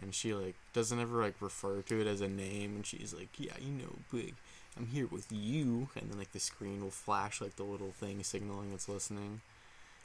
And 0.00 0.14
she 0.14 0.32
like 0.32 0.54
doesn't 0.72 1.00
ever 1.00 1.22
like 1.22 1.34
refer 1.40 1.82
to 1.82 2.00
it 2.00 2.06
as 2.06 2.20
a 2.20 2.28
name 2.28 2.76
and 2.76 2.86
she's 2.86 3.12
like 3.12 3.30
yeah 3.36 3.54
you 3.60 3.72
know 3.72 3.96
big 4.12 4.34
i'm 4.76 4.86
here 4.86 5.06
with 5.06 5.26
you. 5.30 5.88
And 5.96 6.10
then 6.10 6.18
like 6.18 6.32
the 6.32 6.40
screen 6.40 6.82
will 6.82 6.90
flash 6.90 7.40
like 7.40 7.56
the 7.56 7.64
little 7.64 7.92
thing 7.92 8.22
signaling 8.22 8.70
it's 8.72 8.88
listening. 8.88 9.40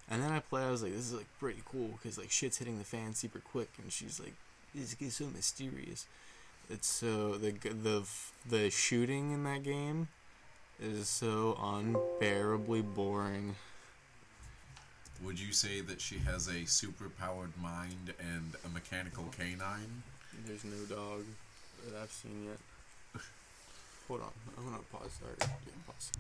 And 0.10 0.22
then 0.22 0.32
i 0.32 0.40
play 0.40 0.64
i 0.64 0.72
was 0.72 0.84
like 0.84 0.94
this 0.94 1.08
is 1.08 1.14
like 1.14 1.28
pretty 1.40 1.62
cool 1.66 1.92
because 2.02 2.18
like 2.18 2.32
shit's 2.32 2.58
hitting 2.58 2.78
the 2.78 2.84
fan 2.84 3.14
super 3.14 3.40
quick 3.40 3.70
and 3.82 3.92
she's 3.92 4.20
like 4.20 4.34
this 4.74 4.94
gets 4.96 5.18
so 5.18 5.26
mysterious 5.26 6.08
it's 6.70 6.88
so 6.88 7.34
the 7.38 7.52
the 7.52 8.04
the 8.50 8.70
shooting 8.70 9.32
in 9.32 9.44
that 9.44 9.64
game 9.64 10.08
is 10.82 11.08
so 11.08 11.58
unbearably 11.62 12.82
boring 12.82 13.56
Would 15.24 15.40
you 15.40 15.54
say 15.54 15.80
that 15.82 16.02
she 16.02 16.18
has 16.20 16.48
a 16.48 16.66
super-powered 16.66 17.54
mind 17.62 18.14
and 18.20 18.56
a 18.66 18.70
mechanical 18.70 19.26
canine? 19.38 20.04
There's 20.46 20.66
no 20.66 20.84
dog 20.94 21.24
that 21.86 21.98
I've 22.02 22.12
seen 22.12 22.46
yet. 22.50 23.22
Hold 24.08 24.22
on, 24.22 24.32
I'm 24.58 24.66
gonna 24.66 24.84
pause 24.92 25.18
that. 25.24 25.48
Yeah, 25.48 25.74
pause. 25.88 26.12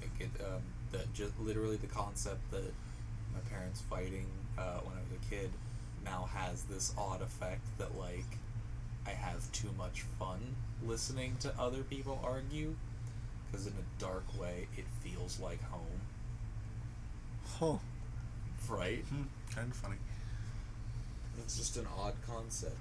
Like 0.00 0.10
it, 0.20 0.30
um, 0.44 0.62
the 0.92 1.00
just 1.12 1.32
literally 1.40 1.76
the 1.76 1.88
concept 1.88 2.48
that 2.52 2.72
my 3.32 3.40
parents 3.50 3.80
fighting 3.90 4.26
uh, 4.58 4.78
when 4.84 4.94
I 4.96 5.00
was 5.00 5.18
a 5.20 5.30
kid 5.30 5.50
now 6.04 6.28
has 6.32 6.62
this 6.64 6.94
odd 6.96 7.22
effect 7.22 7.66
that 7.78 7.98
like 7.98 8.38
I 9.06 9.10
have 9.10 9.50
too 9.52 9.70
much 9.76 10.02
fun 10.18 10.56
listening 10.84 11.36
to 11.40 11.52
other 11.58 11.82
people 11.82 12.20
argue 12.24 12.74
because 13.50 13.66
in 13.66 13.72
a 13.74 14.00
dark 14.02 14.24
way 14.40 14.66
it 14.76 14.84
feels 15.02 15.38
like 15.40 15.62
home, 15.70 16.00
Huh. 17.58 17.78
right? 18.68 19.04
Hmm, 19.04 19.22
kind 19.54 19.70
of 19.70 19.76
funny. 19.76 19.96
It's 21.38 21.56
just 21.56 21.76
an 21.76 21.86
odd 21.98 22.14
concept. 22.26 22.76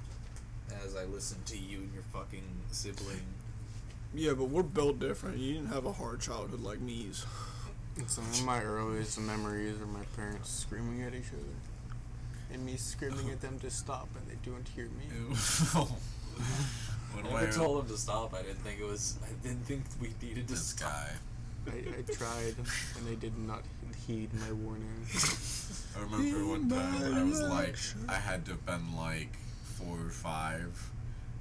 As 0.85 0.95
I 0.95 1.03
listen 1.03 1.37
to 1.45 1.57
you 1.57 1.79
and 1.79 1.93
your 1.93 2.03
fucking 2.13 2.43
sibling. 2.71 3.21
Yeah, 4.15 4.33
but 4.33 4.45
we're 4.45 4.63
built 4.63 4.99
different. 4.99 5.37
You 5.37 5.55
didn't 5.55 5.69
have 5.69 5.85
a 5.85 5.91
hard 5.91 6.21
childhood 6.21 6.61
like 6.61 6.79
me's. 6.79 7.25
Some 8.07 8.23
of 8.23 8.43
my 8.45 8.63
earliest 8.63 9.19
memories 9.19 9.79
are 9.81 9.85
my 9.85 10.03
parents 10.15 10.49
screaming 10.49 11.03
at 11.03 11.13
each 11.13 11.29
other. 11.33 11.53
And 12.53 12.65
me 12.65 12.77
screaming 12.77 13.31
at 13.31 13.41
them 13.41 13.59
to 13.59 13.69
stop, 13.71 14.07
and 14.15 14.27
they 14.27 14.37
don't 14.49 14.67
hear 14.75 14.85
me. 14.85 15.05
when 17.13 17.25
I 17.35 17.49
told 17.49 17.79
them 17.79 17.87
to 17.95 17.97
stop. 17.97 18.33
I 18.33 18.43
didn't 18.43 18.59
think 18.59 18.79
it 18.79 18.85
was. 18.85 19.17
I 19.23 19.47
didn't 19.47 19.65
think 19.65 19.83
we 19.99 20.13
needed 20.21 20.47
to 20.47 20.53
this 20.53 20.67
stop. 20.67 20.91
guy. 20.91 21.09
I, 21.67 21.77
I 21.77 22.13
tried, 22.13 22.55
and 22.97 23.07
they 23.07 23.15
did 23.15 23.37
not 23.37 23.63
heed 24.05 24.33
my 24.33 24.51
warning. 24.51 25.05
I 25.97 26.01
remember 26.01 26.45
one 26.45 26.69
time 26.69 27.15
I 27.15 27.23
was 27.23 27.41
like. 27.41 27.77
I 28.09 28.15
had 28.15 28.45
to 28.45 28.51
have 28.51 28.65
been 28.65 28.95
like 28.95 29.35
four 29.63 29.97
or 30.05 30.09
five. 30.09 30.91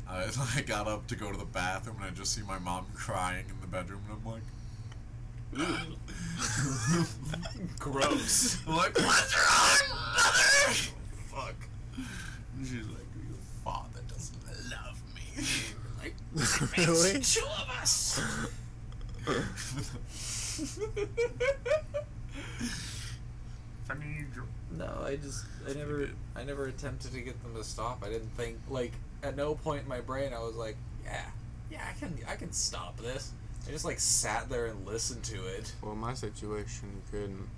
I 0.08 0.24
like 0.56 0.66
got 0.66 0.88
up 0.88 1.06
to 1.08 1.16
go 1.16 1.30
to 1.30 1.38
the 1.38 1.44
bathroom 1.44 1.96
and 1.96 2.06
I 2.06 2.10
just 2.10 2.32
see 2.34 2.42
my 2.42 2.58
mom 2.58 2.86
crying 2.94 3.46
in 3.48 3.60
the 3.60 3.66
bedroom 3.66 4.00
and 4.08 4.18
I'm 4.18 4.32
like, 4.32 4.42
Gross. 7.78 8.58
I'm 8.66 8.76
like, 8.76 8.96
what's 8.98 9.36
wrong, 9.36 9.78
mother? 9.90 11.01
Fuck. 11.32 11.54
And 11.96 12.66
she's 12.66 12.86
like, 12.88 13.06
your 13.16 13.38
father 13.64 14.00
doesn't 14.08 14.42
love 14.70 15.00
me. 15.14 15.44
Like 16.02 16.14
really? 16.76 17.20
two 17.20 17.44
of 17.44 17.68
us. 17.80 18.20
Funny 23.84 24.26
joke. 24.34 24.44
No, 24.72 25.02
I 25.04 25.16
just 25.16 25.44
I 25.68 25.74
never 25.74 26.08
I 26.34 26.44
never 26.44 26.66
attempted 26.66 27.12
to 27.12 27.20
get 27.20 27.40
them 27.42 27.54
to 27.54 27.64
stop. 27.64 28.02
I 28.04 28.08
didn't 28.08 28.30
think 28.36 28.58
like 28.68 28.92
at 29.22 29.36
no 29.36 29.54
point 29.54 29.82
in 29.82 29.88
my 29.88 30.00
brain 30.00 30.32
I 30.32 30.40
was 30.40 30.54
like, 30.54 30.76
yeah, 31.04 31.24
yeah, 31.70 31.82
I 31.88 31.98
can 31.98 32.16
I 32.28 32.36
can 32.36 32.52
stop 32.52 32.98
this. 32.98 33.32
I 33.66 33.70
just 33.70 33.84
like 33.84 34.00
sat 34.00 34.48
there 34.48 34.66
and 34.66 34.86
listened 34.86 35.22
to 35.24 35.46
it. 35.46 35.72
Well, 35.82 35.94
my 35.94 36.14
situation, 36.14 36.88
you 36.94 37.02
couldn't. 37.10 37.48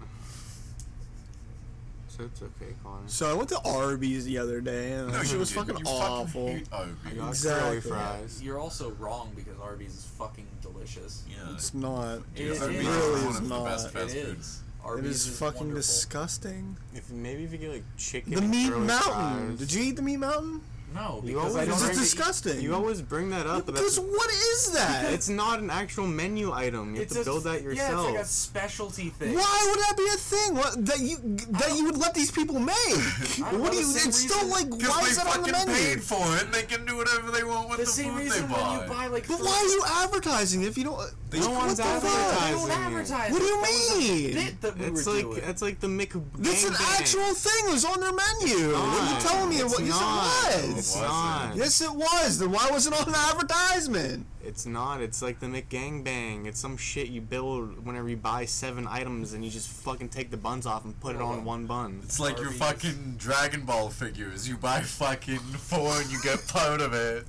So 2.17 2.25
it's 2.25 2.43
okay, 2.43 2.75
Connor. 2.85 3.03
So 3.09 3.29
I 3.29 3.35
went 3.35 3.49
to 3.49 3.59
Arby's 3.65 4.25
the 4.25 4.39
other 4.39 4.61
day, 4.61 4.93
and 4.93 5.09
No, 5.09 5.15
that 5.15 5.25
shit 5.25 5.33
you 5.33 5.39
was 5.41 5.51
didn't. 5.51 5.67
fucking 5.67 5.85
You 5.87 5.93
awful. 5.93 6.47
hate 6.49 6.69
I 6.73 6.77
Arby's. 6.77 7.15
got 7.17 7.29
Exactly. 7.31 7.81
fries. 7.91 8.41
You're 8.43 8.59
also 8.61 8.91
wrong 8.93 9.33
because 9.35 9.55
Arby's 9.61 9.95
is 9.97 10.05
fucking 10.17 10.47
delicious. 10.62 11.25
Yeah. 11.29 11.53
It's 11.55 11.75
not. 11.75 12.19
It 12.37 12.41
It, 12.43 12.47
is. 12.53 12.61
really 12.61 12.77
It 12.77 12.85
is 12.85 13.25
one 13.25 13.35
the 13.35 13.49
not. 13.49 13.65
best 13.65 13.87
It 13.87 13.91
fast 13.93 14.15
it 14.15 14.37
Arby's 14.85 15.11
is 15.11 15.27
is 15.27 15.39
fucking 15.39 15.59
wonderful. 15.61 15.77
disgusting. 15.81 16.77
If 16.95 17.11
maybe 17.11 17.43
if 17.45 17.53
you 17.53 17.59
get 17.59 17.71
like 17.73 17.85
chicken. 17.97 18.33
The 18.35 18.39
and 18.39 18.51
meat 18.51 18.71
mountain. 18.71 19.57
fries- 19.57 19.59
Did 19.59 19.73
you 19.73 19.83
eat 19.83 19.97
the 19.97 20.03
meat 20.03 20.19
mountain? 20.19 20.61
No, 20.95 21.20
You 21.24 21.34
because 21.34 21.57
I 21.57 21.66
always 21.66 21.66
don't 21.66 21.66
This 21.66 21.66
bring 21.66 21.72
is 21.74 21.82
like 21.82 21.90
it- 21.90 21.95
to 21.95 22.01
eat- 22.01 22.05
disgusting. 22.05 22.61
You 22.61 22.74
always 22.74 23.03
bring 23.03 23.30
that 23.30 23.47
up, 23.49 23.66
but 23.66 23.74
because 23.74 23.99
what 23.99 24.30
is 24.30 24.72
that? 24.72 25.12
it's 25.12 25.28
not 25.28 25.59
an 25.59 25.68
actual 25.70 26.07
menu 26.07 26.53
item. 26.53 26.95
You 26.95 27.01
have 27.01 27.07
It's 27.07 27.14
to 27.14 27.20
a- 27.22 27.24
build 27.24 27.45
that 27.45 27.62
yourself. 27.62 27.76
Yeah, 27.90 27.90
yourself. 27.90 28.07
it's 28.09 28.14
like 28.16 28.24
a 28.24 28.28
specialty 28.28 29.09
thing. 29.11 29.34
Why 29.34 29.66
would 29.70 29.80
that 29.80 29.97
be 29.97 30.07
a 30.07 30.16
thing? 30.16 30.55
What 30.55 30.86
that 30.86 31.01
you 31.01 31.16
that 31.51 31.74
you 31.76 31.84
would 31.86 31.97
let 31.99 32.14
these 32.14 32.30
people 32.30 32.61
make? 32.61 32.76
don't 33.36 33.61
what 33.61 33.64
know, 33.64 33.70
do 33.72 33.76
you? 33.76 33.82
the 33.92 33.99
same 33.99 34.09
It's 34.09 34.18
still 34.18 34.36
reason- 34.45 34.51
like 34.51 34.70
Because 34.70 34.88
why 34.95 35.03
they 35.03 35.11
is 35.11 35.16
that 35.16 35.26
on 35.26 35.42
the 35.42 35.49
fucking 35.53 35.72
menu? 35.72 35.84
paid 35.97 36.03
for 36.05 36.24
it 36.36 36.45
and 36.45 36.55
they 36.55 36.62
can 36.62 36.86
do 36.86 36.97
whatever 36.97 37.30
they 37.32 37.42
want 37.45 37.68
with 37.70 37.78
The 37.80 37.84
the, 37.86 37.90
same 37.90 38.12
food 38.12 38.18
reason 38.22 38.47
they 38.49 38.55
when 38.55 38.62
buy. 38.62 38.82
you 38.84 38.88
buy 38.88 39.07
like. 39.09 39.26
But 39.26 39.40
why 39.40 39.51
are 39.59 39.66
you 39.76 39.82
advertising 40.05 40.62
if 40.62 40.78
you 40.78 40.84
don't? 40.84 41.01
They- 41.30 41.40
No 41.40 41.51
what 41.51 41.66
one's 41.66 41.78
the 41.78 41.82
fuck? 41.82 42.03
They 42.03 42.09
advertising. 42.09 42.55
don't 42.55 42.70
it. 42.70 42.86
advertise. 42.86 43.32
What 43.32 43.38
do 43.40 43.45
you 43.45 43.61
That 43.61 43.61
was 43.61 43.90
a 43.90 43.99
mean? 43.99 44.34
bit 44.34 44.61
that 44.61 44.78
we 44.78 44.84
It's 44.86 45.07
were 45.07 45.12
like 45.14 45.22
doing. 45.24 45.42
it's 45.51 45.62
like 45.62 45.80
the 45.80 45.88
Mc. 45.88 46.12
That's 46.38 46.64
an 46.64 46.74
actual 46.99 47.34
thing. 47.34 47.62
It 47.68 47.72
was 47.72 47.84
on 47.84 47.99
their 48.01 48.12
menu. 48.12 48.72
What 48.72 49.03
are 49.03 49.14
you 49.14 49.20
telling 49.20 49.49
me? 49.51 49.57
It's 49.57 49.72
What? 49.74 49.82
Yes, 49.82 50.01
not. 50.01 50.64
it 50.64 50.74
was. 50.76 50.84
It's 50.85 50.97
It 50.97 51.01
not. 51.01 51.41
wasn't. 51.49 51.57
Yes, 51.57 51.80
it 51.80 51.93
was. 51.95 52.39
Then 52.39 52.53
why 52.53 52.68
was 52.70 52.87
it 52.87 52.93
on 52.93 53.11
the 53.11 53.16
advertisement? 53.16 54.26
It's 54.45 54.66
not. 54.66 55.01
It's 55.01 55.22
like 55.22 55.41
the 55.41 55.47
McGangbang. 55.47 56.45
It's 56.47 56.61
some 56.61 56.76
shit 56.76 57.09
you 57.09 57.22
build 57.22 57.87
whenever 57.87 58.11
you 58.11 58.18
buy 58.18 58.45
seven 58.45 58.87
items 58.87 59.32
and 59.32 59.43
you 59.43 59.51
just 59.51 59.70
fucking 59.70 60.11
take 60.11 60.30
the 60.30 60.37
buns 60.37 60.66
off 60.66 60.85
and 60.85 60.99
put 61.01 61.16
it 61.16 61.22
on 61.22 61.39
on. 61.39 61.45
one 61.47 61.64
bun. 61.66 62.01
It's 62.05 62.20
like 62.20 62.37
your 62.37 62.49
Arby's. 62.49 62.59
fucking 62.61 63.14
Dragon 63.16 63.62
Ball 63.64 63.89
figures. 63.89 64.47
You 64.47 64.59
buy 64.59 64.82
fucking 64.82 65.39
four 65.39 65.91
and 66.03 66.12
you 66.12 66.20
get 66.22 66.47
part 66.49 66.82
of 66.82 66.93
it. 66.93 67.24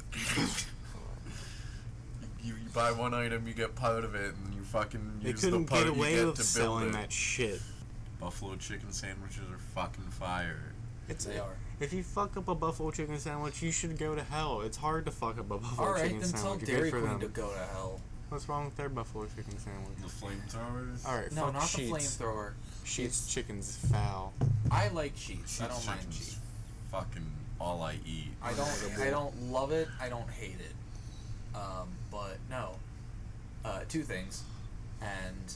You, 2.43 2.53
you 2.55 2.69
buy 2.73 2.91
one 2.91 3.13
item, 3.13 3.47
you 3.47 3.53
get 3.53 3.73
part 3.75 4.03
of 4.03 4.15
it, 4.15 4.33
and 4.43 4.53
you 4.53 4.63
fucking 4.63 5.19
They 5.23 5.29
use 5.29 5.41
the 5.41 5.47
couldn't 5.51 5.65
part 5.67 5.85
get 5.85 5.93
you 5.93 5.99
away 5.99 6.15
get 6.15 6.25
with 6.25 6.35
to 6.35 6.41
build 6.41 6.47
selling 6.47 6.89
it. 6.89 6.91
that 6.91 7.11
shit. 7.11 7.61
Buffalo 8.19 8.55
chicken 8.57 8.91
sandwiches 8.91 9.39
are 9.51 9.57
fucking 9.73 10.03
fire. 10.09 10.73
It's 11.07 11.23
They 11.25 11.39
are. 11.39 11.55
If 11.79 11.91
you 11.91 12.03
fuck 12.03 12.37
up 12.37 12.47
a 12.47 12.55
buffalo 12.55 12.91
chicken 12.91 13.19
sandwich, 13.19 13.61
you 13.61 13.71
should 13.71 13.97
go 13.97 14.15
to 14.15 14.23
hell. 14.23 14.61
It's 14.61 14.77
hard 14.77 15.05
to 15.05 15.11
fuck 15.11 15.37
up 15.37 15.51
a 15.51 15.57
buffalo 15.57 15.87
All 15.87 15.93
right, 15.93 16.03
chicken 16.03 16.19
then 16.21 16.29
tell 16.31 16.39
sandwich. 16.51 16.65
Dairy 16.65 16.81
Good 16.83 16.91
for 16.91 16.99
Queen 16.99 17.11
them. 17.11 17.19
to 17.21 17.27
go 17.27 17.49
to 17.51 17.57
hell. 17.73 17.99
What's 18.29 18.47
wrong 18.49 18.65
with 18.65 18.75
their 18.77 18.89
buffalo 18.89 19.25
chicken 19.35 19.57
sandwich? 19.59 19.97
The 20.01 20.07
flamethrowers? 20.07 21.05
All 21.07 21.15
right, 21.17 21.31
No, 21.31 21.45
fuck 21.45 21.53
not 21.53 21.63
Sheetz. 21.63 22.17
the 22.17 22.23
flamethrower. 22.23 22.51
Sheetz 22.85 23.29
chicken's 23.29 23.75
foul. 23.91 24.33
I 24.71 24.87
like 24.89 25.15
cheese. 25.15 25.59
I 25.61 25.67
don't 25.67 25.85
mind 25.85 25.99
chicken's 25.99 26.17
cheese. 26.17 26.39
Fucking 26.91 27.25
all 27.59 27.81
I 27.83 27.97
eat. 28.05 28.29
I 28.41 28.53
don't. 28.53 28.99
I 29.01 29.09
don't 29.09 29.51
love 29.51 29.71
it. 29.71 29.87
I 30.01 30.07
don't 30.09 30.29
hate 30.29 30.57
it. 30.59 31.55
Um, 31.57 31.89
but 32.11 32.37
no. 32.49 32.71
Uh, 33.63 33.81
two 33.89 34.03
things, 34.03 34.43
and 35.01 35.55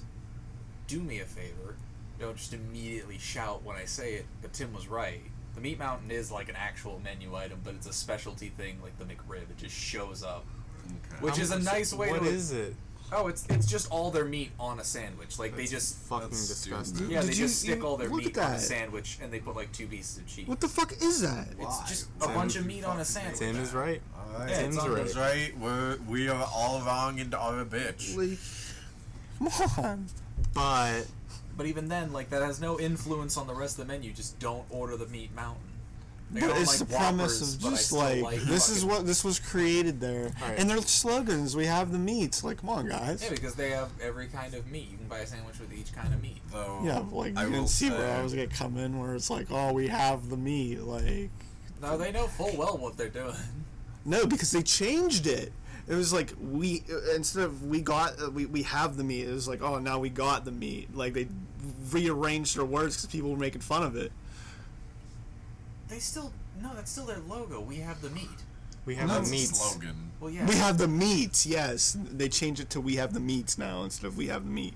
do 0.88 1.00
me 1.00 1.20
a 1.20 1.26
favor. 1.26 1.76
Don't 2.20 2.36
just 2.36 2.54
immediately 2.54 3.18
shout 3.18 3.64
when 3.64 3.76
I 3.78 3.86
say 3.86 4.14
it. 4.16 4.26
But 4.42 4.54
Tim 4.54 4.74
was 4.74 4.88
right. 4.88 5.22
The 5.56 5.62
meat 5.62 5.78
mountain 5.80 6.12
is 6.12 6.32
like 6.32 6.48
an 6.50 6.56
actual 6.56 7.00
menu 7.04 7.36
item, 7.36 7.60
but 7.64 7.74
it's 7.76 7.88
a 7.88 7.94
specialty 7.94 8.50
thing, 8.50 8.78
like 8.82 8.98
the 8.98 9.06
McRib. 9.06 9.50
It 9.50 9.58
just 9.58 9.76
shows 9.76 10.24
up. 10.24 10.46
Okay. 10.86 11.22
Which 11.26 11.38
is 11.38 11.52
a 11.52 11.60
nice 11.60 11.94
way 11.94 12.10
What 12.12 12.22
to. 12.24 12.28
is 12.30 12.52
it? 12.52 12.76
Oh, 13.12 13.28
it's 13.28 13.46
it's 13.50 13.66
just 13.66 13.90
all 13.92 14.12
their 14.12 14.24
meat 14.26 14.52
on 14.60 14.80
a 14.80 14.84
sandwich. 14.84 15.40
Like 15.40 15.56
they 15.56 15.66
just 15.66 15.98
fucking 16.04 16.30
disgusting. 16.30 17.10
yeah, 17.10 17.22
Did 17.22 17.30
they 17.32 17.34
you- 17.34 17.40
just 17.40 17.60
stick 17.62 17.80
you- 17.80 17.86
all 17.86 17.98
their 17.98 18.10
meat 18.10 18.38
on 18.38 18.54
a 18.54 18.60
sandwich 18.60 19.18
and 19.22 19.34
they 19.34 19.40
put 19.40 19.56
like 19.56 19.72
two 19.72 19.88
pieces 19.88 20.20
of 20.20 20.28
cheese. 20.28 20.48
What 20.48 20.60
the 20.60 20.68
fuck 20.68 20.94
is 21.02 21.22
that? 21.22 21.48
It's 21.60 21.80
just 21.90 22.08
a 22.22 22.28
bunch 22.28 22.56
of 22.56 22.66
meat 22.68 22.84
on 22.86 23.00
a 23.00 23.06
sandwich. 23.06 23.40
Tim 23.40 23.56
is 23.58 23.74
right. 23.74 24.02
Alright, 24.16 24.50
Yeah, 24.52 24.60
it's 24.60 24.78
Tim's 24.78 24.88
right. 24.88 25.16
Right. 25.16 25.58
We're, 25.60 25.98
we 26.08 26.30
are 26.30 26.48
all 26.54 26.82
wrong 26.84 27.20
and 27.20 27.34
are 27.34 27.60
a 27.62 27.66
bitch. 27.66 28.16
Like, 28.16 29.50
come 29.58 29.84
on. 29.86 30.06
But 30.54 31.08
But 31.60 31.68
even 31.68 31.90
then, 31.90 32.14
like 32.14 32.30
that 32.30 32.42
has 32.42 32.62
no 32.62 32.80
influence 32.80 33.36
on 33.36 33.46
the 33.46 33.54
rest 33.54 33.78
of 33.78 33.86
the 33.86 33.94
menu. 33.94 34.14
Just 34.14 34.40
don't 34.40 34.64
order 34.70 34.96
the 34.96 35.08
meat 35.08 35.36
mountain. 35.36 35.62
Like, 36.32 36.44
But 36.48 36.58
it's 36.58 36.80
like 36.80 36.88
the 36.88 36.96
premise 36.96 37.42
of 37.56 37.60
just 37.60 37.88
still 37.88 38.00
like, 38.22 38.40
this 38.44 38.70
is 38.70 38.86
what 38.86 39.06
this 39.06 39.26
was 39.26 39.40
created 39.40 40.00
there, 40.00 40.32
Right. 40.42 40.58
and 40.58 40.70
their 40.70 40.78
slogans. 40.78 41.58
We 41.58 41.66
have 41.66 41.92
the 41.92 41.98
meats. 42.00 42.46
Like, 42.46 42.60
come 42.62 42.70
on, 42.70 42.88
guys. 42.88 43.22
Yeah, 43.22 43.32
because 43.32 43.56
they 43.56 43.72
have 43.72 43.90
every 44.02 44.28
kind 44.28 44.54
of 44.54 44.72
meat. 44.72 44.88
You 44.90 44.98
can 45.00 45.08
buy 45.08 45.18
a 45.20 45.28
sandwich 45.28 45.60
with 45.60 45.74
each 45.74 45.94
kind 45.94 46.14
of 46.14 46.22
meat. 46.22 46.38
Though 46.50 46.80
Yeah, 46.82 47.04
like 47.12 47.36
I 47.36 47.44
you 47.44 47.52
can 47.52 47.68
see 47.68 47.90
where 47.90 48.16
I 48.18 48.24
was 48.24 48.34
gonna 48.34 48.48
come 48.48 48.78
in, 48.78 48.98
where 48.98 49.14
it's 49.14 49.30
like, 49.30 49.48
oh, 49.52 49.74
we 49.74 49.90
have 49.90 50.30
the 50.30 50.38
meat. 50.38 50.80
Like, 50.82 51.30
No, 51.82 51.98
they 51.98 52.14
know 52.14 52.28
full 52.28 52.56
well 52.56 52.78
what 52.78 52.96
they're 52.96 53.10
doing. 53.10 53.36
no, 54.06 54.26
because 54.26 54.52
they 54.52 54.62
changed 54.64 55.28
it. 55.28 55.52
It 55.90 55.96
was 55.96 56.14
like 56.14 56.32
we 56.40 56.84
instead 57.16 57.44
of 57.44 57.66
we 57.66 57.82
got 57.82 58.22
uh, 58.22 58.30
we 58.30 58.46
we 58.46 58.62
have 58.62 58.96
the 58.96 59.04
meat. 59.04 59.28
It 59.28 59.34
was 59.34 59.48
like, 59.48 59.64
oh, 59.64 59.80
now 59.80 59.98
we 59.98 60.10
got 60.10 60.46
the 60.46 60.52
meat. 60.52 60.96
Like 60.96 61.14
they 61.16 61.28
rearranged 61.92 62.58
their 62.58 62.66
words 62.66 62.96
because 62.96 63.12
people 63.12 63.32
were 63.32 63.38
making 63.38 63.62
fun 63.62 63.84
of 63.84 63.96
it. 63.96 64.12
They 65.88 66.00
still 66.00 66.32
no, 66.62 66.74
that's 66.76 66.92
still 66.92 67.06
their 67.06 67.20
logo. 67.20 67.62
We 67.62 67.78
have 67.78 68.02
the 68.02 68.10
meat. 68.10 68.28
We 68.86 68.96
have 68.96 69.08
No, 69.08 69.22
the 69.22 69.30
meat 69.30 69.50
the 69.50 69.56
slogan. 69.56 70.12
Well, 70.20 70.30
yeah. 70.30 70.46
We 70.46 70.56
have 70.56 70.78
the 70.78 70.88
meats. 70.88 71.46
Yes, 71.46 71.98
they 72.00 72.30
changed 72.30 72.62
it 72.62 72.70
to 72.72 72.82
we 72.82 72.96
have 72.96 73.14
the 73.14 73.20
meats 73.20 73.58
now 73.58 73.84
instead 73.84 74.08
of 74.08 74.18
we 74.18 74.28
have 74.28 74.46
the 74.46 74.52
meat. 74.52 74.74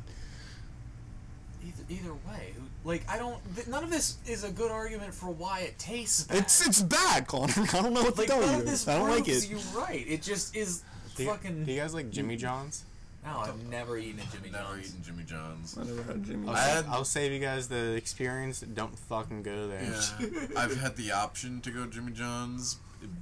Either, 1.66 1.84
either 1.90 2.14
way, 2.14 2.54
like 2.84 3.04
I 3.10 3.18
don't. 3.18 3.38
Th- 3.56 3.68
none 3.68 3.84
of 3.84 3.90
this 3.90 4.18
is 4.28 4.44
a 4.44 4.52
good 4.52 4.72
argument 4.72 5.14
for 5.14 5.28
why 5.28 5.62
it 5.62 5.78
tastes 5.80 6.26
bad. 6.26 6.38
It's 6.38 6.66
it's 6.68 6.82
bad, 6.82 7.28
Connor. 7.28 7.54
I 7.58 7.82
don't 7.82 7.94
know 7.94 8.04
what 8.04 8.16
to 8.16 8.22
like 8.22 8.30
tell 8.30 8.42
none 8.42 8.60
you. 8.60 8.64
this 8.64 8.88
I 8.88 8.98
don't 8.98 9.10
like 9.10 9.28
it. 9.28 9.50
You're 9.50 9.60
right. 9.76 10.06
It 10.08 10.22
just 10.22 10.56
is 10.56 10.84
Do 11.16 11.24
you, 11.24 11.30
fucking. 11.30 11.66
do 11.66 11.72
you 11.72 11.80
guys 11.80 11.94
like 11.94 12.10
Jimmy 12.10 12.36
mm. 12.36 12.40
John's? 12.40 12.86
No, 13.26 13.38
I've 13.40 13.68
never 13.70 13.98
eaten 13.98 14.20
at 14.20 14.32
Jimmy 14.32 14.50
Never 14.52 14.64
John's. 14.76 14.90
eaten 14.90 15.04
Jimmy 15.04 15.24
John's. 15.24 15.78
I 15.78 15.84
never 15.84 16.04
had 16.04 16.24
Jimmy. 16.26 16.48
I'll, 16.50 16.56
I 16.56 16.60
had- 16.62 16.86
I'll 16.88 17.06
save 17.06 17.32
you 17.32 17.40
guys 17.40 17.68
the 17.68 17.94
experience. 17.94 18.60
Don't 18.62 18.98
fucking 18.98 19.44
go 19.44 19.68
there. 19.68 19.84
Yeah, 19.84 20.30
I've 20.58 20.76
had 20.80 20.96
the 20.96 21.12
option 21.12 21.62
to 21.62 21.72
go 21.72 21.86
Jimmy 21.86 22.12
John's. 22.12 22.78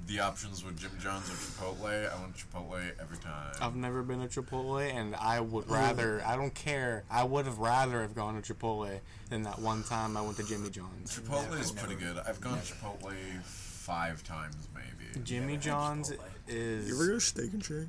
The 0.06 0.20
options 0.20 0.64
were 0.64 0.72
Jimmy 0.74 0.94
John's 1.00 1.28
or 1.28 1.34
Chipotle. 1.34 1.86
I 1.86 2.22
went 2.22 2.36
Chipotle 2.36 2.92
every 3.02 3.18
time. 3.18 3.52
I've 3.60 3.76
never 3.76 4.04
been 4.04 4.20
to 4.28 4.28
Chipotle, 4.42 4.80
and 4.80 5.16
I 5.16 5.40
would 5.40 5.68
rather. 5.70 6.22
I 6.24 6.36
don't 6.36 6.54
care. 6.54 7.04
I 7.10 7.24
would 7.24 7.46
have 7.48 7.58
rather 7.58 8.02
have 8.04 8.14
gone 8.14 8.40
to 8.40 8.54
Chipotle 8.54 9.00
than 9.32 9.42
that 9.44 9.58
one 9.58 9.82
time 9.84 10.16
I 10.18 10.22
went 10.22 10.38
to 10.38 10.44
Jimmy 10.44 10.70
John's. 10.70 11.20
Chipotle 11.20 11.50
Never, 11.50 11.58
is 11.58 11.72
pretty 11.72 11.96
never, 11.96 12.14
good. 12.16 12.24
I've 12.28 12.40
gone 12.42 12.56
never. 12.56 12.66
Chipotle 12.68 13.42
five 13.44 14.24
times 14.24 14.56
maybe. 14.76 15.24
Jimmy 15.26 15.54
had 15.54 15.62
John's 15.64 16.12
Chipotle. 16.12 16.20
is. 16.48 16.88
You 16.88 16.96
ever 16.96 17.08
go 17.08 17.14
to 17.16 17.20
Steak 17.20 17.54
and 17.54 17.64
Shake? 17.66 17.88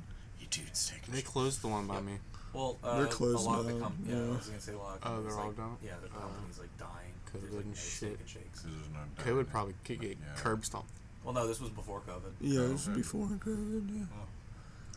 You 0.57 0.63
dude, 0.63 0.75
steak. 0.77 1.05
They 1.07 1.21
closed 1.21 1.61
the 1.61 1.67
one 1.67 1.87
by 1.87 2.01
me. 2.01 2.13
Well, 2.53 2.77
uh, 2.83 2.97
They're 2.99 3.07
closed 3.07 3.45
a 3.45 3.49
lot 3.49 3.59
of 3.59 3.65
the 3.65 3.79
com- 3.79 3.97
yeah, 4.07 4.15
I 4.17 4.19
was 4.29 4.47
gonna 4.47 4.61
say 4.61 4.73
a 4.73 4.77
lot 4.77 4.97
of 4.97 5.01
Oh, 5.01 5.07
companies 5.07 5.33
they're 5.33 5.41
all 5.41 5.47
like, 5.47 5.57
done? 5.57 5.77
Yeah, 5.83 5.93
the 6.01 6.07
Uh, 6.07 6.21
company's 6.21 6.59
like 6.59 6.77
dying. 6.77 7.13
COVID 7.33 7.41
There's, 7.41 7.53
like, 7.53 7.63
and 7.65 7.73
no 7.73 7.79
shit. 7.79 7.91
Steak 7.97 8.19
and 8.19 8.29
shakes. 8.29 8.61
There's 8.61 8.89
no 8.93 9.23
They 9.25 9.33
would 9.33 9.49
probably 9.49 9.73
kick 9.83 10.03
it 10.03 10.17
Yeah. 10.21 10.35
curb 10.35 10.63
stomp. 10.65 10.85
Well, 11.23 11.33
no, 11.33 11.47
this 11.47 11.59
was 11.59 11.71
before 11.71 12.01
COVID. 12.01 12.33
Yeah, 12.41 12.59
Oh, 12.59 12.63
it 12.65 12.71
was 12.73 12.87
okay. 12.87 12.97
before 12.97 13.27
COVID. 13.27 13.89
Yeah. 13.97 14.05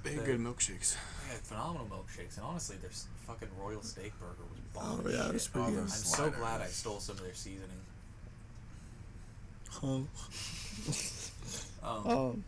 They 0.03 0.13
had 0.15 0.25
good 0.27 0.41
milkshakes. 0.41 0.97
They 1.27 1.33
had 1.33 1.41
phenomenal 1.43 1.87
milkshakes, 1.87 2.37
and 2.37 2.45
honestly, 2.45 2.77
their 2.77 2.91
fucking 3.27 3.49
Royal 3.59 3.83
Steak 3.83 4.13
Burger 4.21 4.45
was 4.51 4.61
Oh, 4.77 4.97
bomb. 4.99 5.07
as 5.07 5.13
yeah, 5.15 5.21
it 5.21 5.25
shit. 5.25 5.33
was 5.35 5.49
pretty 5.49 5.67
Oh, 5.67 5.71
good. 5.71 5.79
I'm 5.81 5.87
those 5.87 6.13
so 6.17 6.31
glad 6.31 6.61
I 6.61 6.67
stole 6.69 7.01
some 7.01 7.17
of 7.17 7.23
their 7.23 7.35
seasoning. 7.35 7.81
Huh. 9.71 10.01
Um, 11.83 12.07
Um, 12.07 12.45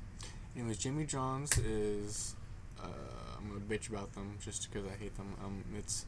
Anyways, 0.57 0.79
Jimmy 0.79 1.07
John's 1.07 1.57
is. 1.59 2.35
Uh, 2.83 2.87
I'm 3.37 3.49
gonna 3.49 3.61
bitch 3.61 3.89
about 3.89 4.15
them 4.15 4.39
just 4.45 4.71
because 4.71 4.89
I 4.89 4.95
hate 5.03 5.17
them. 5.17 5.35
Um, 5.45 5.65
it's 5.77 6.07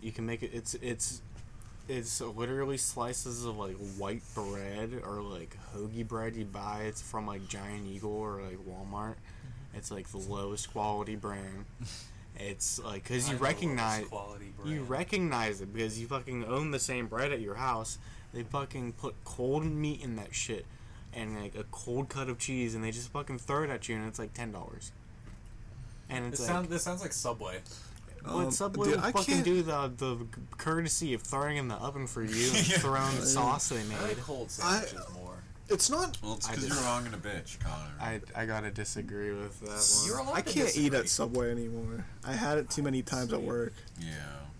you 0.00 0.12
can 0.12 0.26
make 0.26 0.42
it. 0.42 0.50
It's 0.52 0.74
it's 0.74 1.22
it's 1.88 2.20
literally 2.20 2.76
slices 2.76 3.44
of 3.44 3.56
like 3.56 3.76
white 3.98 4.22
bread 4.34 5.02
or 5.04 5.20
like 5.20 5.56
hoagie 5.74 6.06
bread 6.06 6.36
you 6.36 6.44
buy. 6.44 6.82
It's 6.86 7.02
from 7.02 7.26
like 7.26 7.48
Giant 7.48 7.86
Eagle 7.86 8.12
or 8.12 8.40
like 8.42 8.58
Walmart. 8.66 9.16
It's 9.74 9.90
like 9.90 10.08
the 10.08 10.18
lowest 10.18 10.72
quality 10.72 11.16
brand. 11.16 11.64
It's 12.42 12.78
like 12.82 13.02
because 13.02 13.28
you 13.28 13.36
recognize 13.36 14.06
quality 14.06 14.54
you 14.64 14.82
recognize 14.84 15.60
it 15.60 15.74
because 15.74 16.00
you 16.00 16.06
fucking 16.06 16.44
own 16.44 16.70
the 16.70 16.78
same 16.78 17.06
bread 17.06 17.32
at 17.32 17.40
your 17.40 17.56
house. 17.56 17.98
They 18.32 18.44
fucking 18.44 18.92
put 18.92 19.14
cold 19.24 19.66
meat 19.66 20.02
in 20.02 20.16
that 20.16 20.34
shit 20.34 20.64
and 21.12 21.40
like 21.40 21.54
a 21.54 21.64
cold 21.64 22.08
cut 22.08 22.28
of 22.28 22.38
cheese, 22.38 22.74
and 22.74 22.84
they 22.84 22.90
just 22.90 23.10
fucking 23.10 23.38
throw 23.38 23.64
it 23.64 23.70
at 23.70 23.88
you, 23.88 23.96
and 23.96 24.06
it's 24.06 24.18
like 24.18 24.32
ten 24.32 24.52
dollars. 24.52 24.92
And 26.10 26.26
it's 26.26 26.38
This, 26.38 26.40
like, 26.48 26.48
sound, 26.56 26.68
this 26.68 26.82
sounds 26.82 27.02
like 27.02 27.12
Subway. 27.12 27.60
well, 28.24 28.38
um, 28.40 28.50
Subway 28.50 28.88
dude, 28.88 28.96
will 28.96 29.04
I 29.04 29.12
fucking 29.12 29.34
can't- 29.36 29.44
do 29.44 29.62
the 29.62 29.92
the 29.96 30.26
courtesy 30.58 31.14
of 31.14 31.22
throwing 31.22 31.56
in 31.56 31.68
the 31.68 31.76
oven 31.76 32.06
for 32.06 32.22
you 32.22 32.50
and 32.50 32.68
Yeah. 32.68 32.78
throwing 32.78 33.16
the 33.20 33.26
sauce 33.26 33.68
they 33.70 33.80
I 33.80 33.84
made. 33.84 34.00
like 34.02 34.20
cold 34.20 34.50
sandwiches 34.50 34.98
more. 35.14 35.34
it's 35.68 35.88
not. 35.88 36.18
Well, 36.22 36.34
it's 36.34 36.48
because 36.48 36.66
you're 36.66 36.76
wrong 36.78 37.06
and 37.06 37.14
a 37.14 37.18
bitch, 37.18 37.58
Connor. 37.60 37.92
I, 38.00 38.20
I 38.34 38.44
gotta 38.46 38.70
disagree 38.70 39.32
with 39.32 39.60
that 39.60 40.06
You're 40.06 40.22
one. 40.24 40.36
I 40.36 40.42
can't 40.42 40.76
eat 40.76 40.92
at 40.94 41.08
Subway 41.08 41.50
anymore. 41.50 42.04
I 42.24 42.32
had 42.34 42.58
it 42.58 42.68
too 42.70 42.82
many 42.82 43.02
times 43.02 43.32
at 43.32 43.40
work. 43.42 43.72
yeah. 44.00 44.08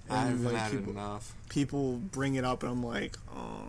I 0.09 0.23
haven't 0.23 0.45
like, 0.45 0.55
had 0.57 0.73
it 0.73 0.79
people- 0.79 0.93
enough. 0.93 1.35
People 1.51 1.97
bring 1.99 2.35
it 2.35 2.45
up, 2.45 2.63
and 2.65 2.73
I'm 2.73 2.85
like, 2.85 3.17
oh. 3.37 3.63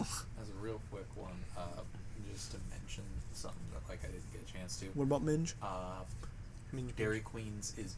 As 0.00 0.48
a 0.50 0.52
real 0.62 0.80
quick 0.92 1.06
one, 1.16 1.32
uh, 1.56 1.62
just 2.32 2.52
to 2.52 2.58
mention 2.70 3.02
something 3.32 3.58
that 3.72 3.88
like 3.88 3.98
I 4.04 4.08
didn't 4.08 4.32
get 4.32 4.42
a 4.48 4.52
chance 4.52 4.76
to. 4.80 4.86
What 4.94 5.04
about 5.04 5.22
Minge? 5.24 5.54
Uh, 5.62 6.02
Dairy 6.96 7.20
Queen's 7.20 7.74
is 7.78 7.94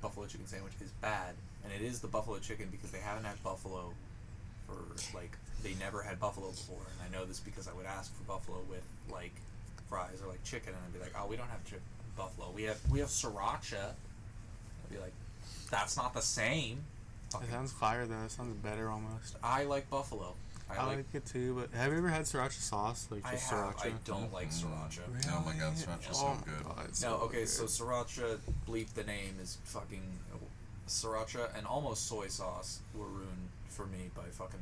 buffalo 0.00 0.26
chicken 0.26 0.46
sandwich 0.46 0.72
is 0.82 0.90
bad, 1.00 1.34
and 1.64 1.72
it 1.72 1.84
is 1.84 2.00
the 2.00 2.08
buffalo 2.08 2.38
chicken 2.38 2.68
because 2.70 2.90
they 2.90 2.98
haven't 2.98 3.24
had 3.24 3.42
buffalo 3.42 3.92
for 4.66 4.76
like 5.16 5.36
they 5.62 5.74
never 5.80 6.02
had 6.02 6.20
buffalo 6.20 6.50
before, 6.50 6.78
and 6.78 7.08
I 7.08 7.18
know 7.18 7.24
this 7.24 7.40
because 7.40 7.68
I 7.68 7.72
would 7.72 7.86
ask 7.86 8.14
for 8.16 8.24
buffalo 8.24 8.58
with 8.68 8.84
like 9.10 9.32
fries 9.88 10.20
or 10.22 10.28
like 10.28 10.42
chicken, 10.44 10.68
and 10.68 10.78
I'd 10.84 10.92
be 10.92 11.00
like, 11.00 11.14
oh, 11.18 11.26
we 11.26 11.36
don't 11.36 11.48
have 11.48 11.64
chi- 11.68 11.78
buffalo. 12.16 12.50
We 12.54 12.64
have 12.64 12.78
we 12.90 13.00
have 13.00 13.08
sriracha. 13.08 13.90
I'd 13.90 14.90
be 14.90 14.98
like, 14.98 15.14
that's 15.70 15.96
not 15.96 16.14
the 16.14 16.22
same. 16.22 16.84
It 17.34 17.50
sounds 17.50 17.72
fire 17.72 18.06
though. 18.06 18.22
It 18.24 18.30
sounds 18.30 18.56
better 18.62 18.88
almost. 18.88 19.36
I 19.42 19.64
like 19.64 19.90
buffalo. 19.90 20.34
I, 20.68 20.74
I 20.76 20.86
like. 20.86 20.96
like 20.96 21.14
it 21.14 21.26
too, 21.26 21.54
but 21.54 21.78
have 21.78 21.92
you 21.92 21.98
ever 21.98 22.08
had 22.08 22.22
sriracha 22.22 22.52
sauce? 22.60 23.06
Like 23.10 23.24
I 23.24 23.32
just 23.32 23.50
have. 23.50 23.76
sriracha. 23.76 23.86
I 23.86 23.92
don't 24.04 24.32
like 24.32 24.50
Mm. 24.50 24.64
sriracha. 24.64 25.00
Oh 25.30 25.42
my 25.46 25.52
god, 25.54 25.74
sriracha's 25.74 26.18
so 26.18 26.26
Oh 26.26 26.34
my 26.34 26.40
good. 26.52 26.64
God, 26.64 26.84
it's 26.88 27.02
No, 27.02 27.08
so 27.18 27.24
okay, 27.26 27.38
good. 27.40 27.48
so 27.48 27.64
sriracha, 27.64 28.38
bleep 28.68 28.88
the 28.94 29.04
name, 29.04 29.36
is 29.40 29.58
fucking 29.64 30.02
sriracha 30.88 31.56
and 31.56 31.66
almost 31.66 32.06
soy 32.06 32.28
sauce 32.28 32.80
were 32.94 33.06
ruined 33.06 33.48
for 33.68 33.86
me 33.86 34.10
by 34.14 34.22
fucking 34.30 34.60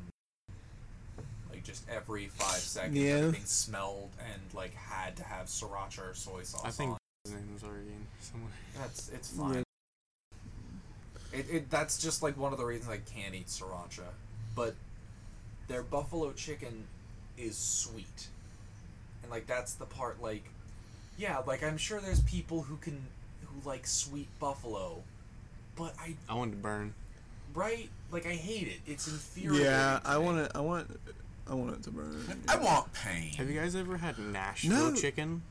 like 1.50 1.62
just 1.62 1.86
every 1.88 2.28
five 2.28 2.56
seconds 2.60 2.96
Yeah. 2.96 3.12
everything 3.16 3.44
smelled 3.44 4.10
and 4.32 4.40
like 4.54 4.74
had 4.74 5.16
to 5.16 5.22
have 5.22 5.46
sriracha 5.46 6.10
or 6.10 6.14
soy 6.14 6.42
sauce. 6.42 6.62
I 6.64 6.70
think 6.70 6.92
on. 6.92 6.98
his 7.24 7.34
name 7.34 7.50
was 7.52 7.62
already 7.62 7.88
in 7.88 8.06
somewhere. 8.20 8.50
that's 8.78 9.08
it's 9.10 9.30
fine. 9.30 9.62
It, 11.32 11.46
it 11.50 11.70
that's 11.70 11.98
just 11.98 12.22
like 12.22 12.36
one 12.36 12.52
of 12.52 12.58
the 12.58 12.64
reasons 12.64 12.90
I 12.90 12.98
can't 12.98 13.34
eat 13.34 13.46
sriracha, 13.48 14.04
but 14.54 14.74
their 15.68 15.82
buffalo 15.82 16.32
chicken 16.32 16.84
is 17.38 17.56
sweet, 17.56 18.28
and 19.22 19.30
like 19.30 19.46
that's 19.46 19.74
the 19.74 19.86
part 19.86 20.22
like, 20.22 20.44
yeah, 21.18 21.38
like 21.46 21.62
I'm 21.62 21.76
sure 21.76 22.00
there's 22.00 22.20
people 22.22 22.62
who 22.62 22.76
can 22.76 23.06
who 23.46 23.68
like 23.68 23.86
sweet 23.86 24.28
buffalo, 24.40 25.02
but 25.76 25.94
I 26.00 26.14
I 26.28 26.34
want 26.34 26.52
to 26.52 26.58
burn. 26.58 26.94
right 27.54 27.88
like 28.10 28.26
I 28.26 28.34
hate 28.34 28.68
it. 28.68 28.80
It's 28.86 29.08
infuriating. 29.08 29.64
Yeah, 29.66 30.00
I 30.04 30.18
want 30.18 30.38
it. 30.38 30.52
I 30.54 30.60
want. 30.60 30.98
I 31.46 31.52
want 31.54 31.74
it 31.74 31.82
to 31.82 31.90
burn. 31.90 32.42
I 32.48 32.56
want 32.56 32.90
pain. 32.94 33.30
Have 33.34 33.50
you 33.50 33.60
guys 33.60 33.76
ever 33.76 33.98
had 33.98 34.18
Nashville 34.18 34.92
No. 34.92 34.94
chicken? 34.94 35.42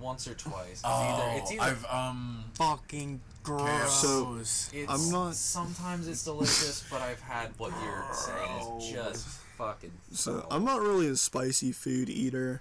Once 0.00 0.26
or 0.26 0.34
twice. 0.34 0.70
It's 0.72 0.82
Oh, 0.84 0.90
either 0.90 1.38
it's 1.42 1.52
either 1.52 1.62
I've 1.62 1.84
um. 1.86 2.44
Fucking 2.54 3.20
gross. 3.42 4.00
So- 4.02 4.36
It's, 4.38 4.72
I'm 4.88 5.10
not- 5.10 5.34
Sometimes 5.34 6.08
it's 6.08 6.24
delicious, 6.24 6.84
but 6.90 7.00
I've 7.00 7.20
had 7.20 7.50
what 7.58 7.72
you're 7.84 8.04
saying 8.12 8.80
is 8.80 8.90
just 8.92 9.26
fucking. 9.56 9.92
So 10.12 10.40
foul. 10.40 10.48
I'm 10.50 10.64
not 10.64 10.80
really 10.80 11.08
a 11.08 11.16
spicy 11.16 11.72
food 11.72 12.08
eater, 12.10 12.60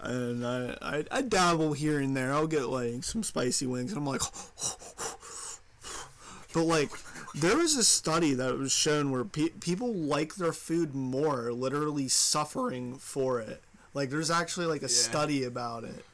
and 0.00 0.46
I, 0.46 0.76
I 0.82 1.04
I 1.10 1.22
dabble 1.22 1.72
here 1.74 2.00
and 2.00 2.16
there. 2.16 2.32
I'll 2.32 2.46
get 2.46 2.68
like 2.68 3.04
some 3.04 3.22
spicy 3.22 3.66
wings, 3.66 3.92
and 3.92 3.98
I'm 3.98 4.06
like, 4.06 4.22
but 6.52 6.64
like 6.64 6.90
there 7.34 7.56
was 7.56 7.76
a 7.76 7.84
study 7.84 8.34
that 8.34 8.58
was 8.58 8.72
shown 8.72 9.10
where 9.10 9.24
pe- 9.24 9.48
people 9.60 9.92
like 9.92 10.36
their 10.36 10.52
food 10.52 10.94
more, 10.94 11.52
literally 11.52 12.08
suffering 12.08 12.96
for 12.96 13.40
it. 13.40 13.62
Like 13.92 14.10
there's 14.10 14.30
actually 14.30 14.66
like 14.66 14.82
a 14.82 14.88
study 14.88 15.44
about 15.44 15.84
it. 15.84 16.04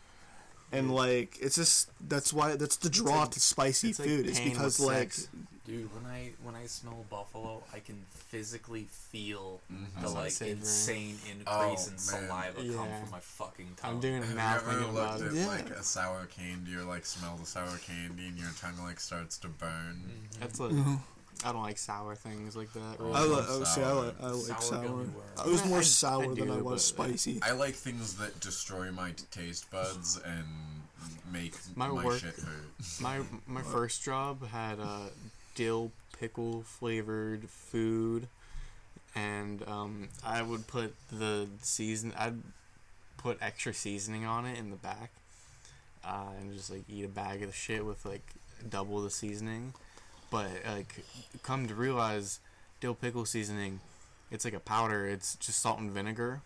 And 0.73 0.95
like 0.95 1.37
it's 1.41 1.57
just 1.57 1.91
that's 2.09 2.33
why 2.33 2.55
that's 2.57 2.77
the 2.77 2.91
draw 2.91 3.21
like- 3.23 3.31
to 3.33 3.41
spicy 3.41 3.91
it's 3.91 3.99
like 3.99 4.09
food 4.09 4.27
is 4.27 4.39
pain 4.39 4.51
because 4.51 4.79
like 4.81 5.13
sex. 5.13 5.29
Dude, 5.67 5.95
when 5.95 6.07
I 6.11 6.31
when 6.43 6.55
I 6.57 6.67
smell 6.67 7.05
buffalo, 7.11 7.63
I 7.73 7.79
can 7.81 8.05
physically 8.13 8.87
feel 8.91 9.61
Mhm. 9.73 10.01
the 10.03 10.09
like 10.09 10.31
savory. 10.33 10.53
insane 10.59 11.19
increase 11.29 11.47
Oh, 11.49 11.85
in 11.87 11.91
man. 11.93 11.99
saliva 11.99 12.55
come 12.77 12.89
from 13.03 13.11
my 13.11 13.21
fucking 13.21 13.75
tongue. 13.77 13.95
I'm 13.97 14.01
doing 14.01 14.23
it 14.23 14.25
Have 14.27 14.37
now 14.37 14.51
you 14.53 14.57
ever 14.57 14.71
thinking 14.71 14.91
about 14.91 15.21
looked 15.21 15.35
it. 15.35 15.37
at 15.39 15.43
Yeah. 15.43 15.47
like 15.49 15.71
a 15.71 15.83
sour 15.85 16.27
candy 16.27 16.75
or 16.77 16.85
like 16.85 17.05
smell 17.07 17.37
the 17.37 17.47
sour 17.47 17.77
candy 17.79 18.27
and 18.29 18.39
your 18.39 18.51
tongue 18.61 18.79
like 18.83 18.99
starts 19.01 19.39
to 19.39 19.49
burn? 19.49 20.11
Mhm. 20.35 20.41
That's 20.41 20.59
like 20.61 20.71
Mhm. 20.73 21.01
I 21.45 21.53
don't 21.53 21.63
like 21.63 21.79
sour 21.79 22.15
things 22.15 22.55
like 22.57 22.73
that. 22.75 22.97
Oh, 22.99 23.05
Really. 23.05 23.15
I, 23.15 23.21
I 23.21 23.25
li- 23.25 23.45
oh, 23.49 23.65
see, 23.65 23.81
I, 23.81 23.85
sour. 23.85 24.03
li- 24.05 24.13
I 24.21 24.27
like 24.27 24.43
Sour 24.47 24.61
sour. 24.61 25.07
I 25.43 25.47
was 25.49 25.65
more 25.67 25.77
I- 25.79 25.81
I 25.81 25.85
sour 25.85 26.35
than 26.35 26.47
do, 26.49 26.53
I 26.53 26.61
was 26.61 26.85
spicy. 26.85 27.41
I 27.43 27.53
like 27.53 27.75
things 27.75 28.15
that 28.15 28.39
destroy 28.41 28.91
my 28.91 29.15
taste 29.31 29.71
buds 29.71 30.21
and 30.25 30.45
make 31.33 31.55
My 31.77 31.89
my, 31.89 32.05
work- 32.05 32.21
shit 32.21 32.35
hurt. 32.35 32.67
My 33.01 33.21
my 33.47 33.63
first 33.63 34.03
job 34.03 34.47
had 34.49 34.79
uh, 34.81 35.09
dill 35.55 35.93
pickle 36.19 36.63
flavored 36.63 37.49
food, 37.49 38.27
and 39.15 39.67
um, 39.67 40.09
I 40.25 40.43
would 40.43 40.67
put 40.67 40.95
the 41.11 41.47
season. 41.63 42.13
I'd 42.19 42.37
put 43.17 43.39
extra 43.41 43.73
seasoning 43.73 44.25
on 44.27 44.45
it 44.47 44.59
in 44.59 44.69
the 44.71 44.77
back, 44.77 45.11
uh, 46.05 46.29
and 46.39 46.53
just 46.53 46.71
like 46.71 46.83
eat 46.89 47.05
a 47.05 47.09
bag 47.09 47.43
of 47.43 47.49
the 47.49 47.55
shit 47.57 47.85
with 47.85 48.05
like 48.05 48.27
double 48.69 49.01
the 49.03 49.11
seasoning. 49.11 49.73
But 50.31 50.49
like, 50.67 51.05
come 51.43 51.67
to 51.69 51.75
realize, 51.75 52.39
dill 52.81 52.95
pickle 52.95 53.25
seasoning, 53.25 53.81
it's 54.31 54.45
like 54.45 54.55
a 54.55 54.61
powder. 54.61 55.07
It's 55.07 55.35
just 55.37 55.59
salt 55.61 55.81
and 55.81 55.91
vinegar, 55.91 56.41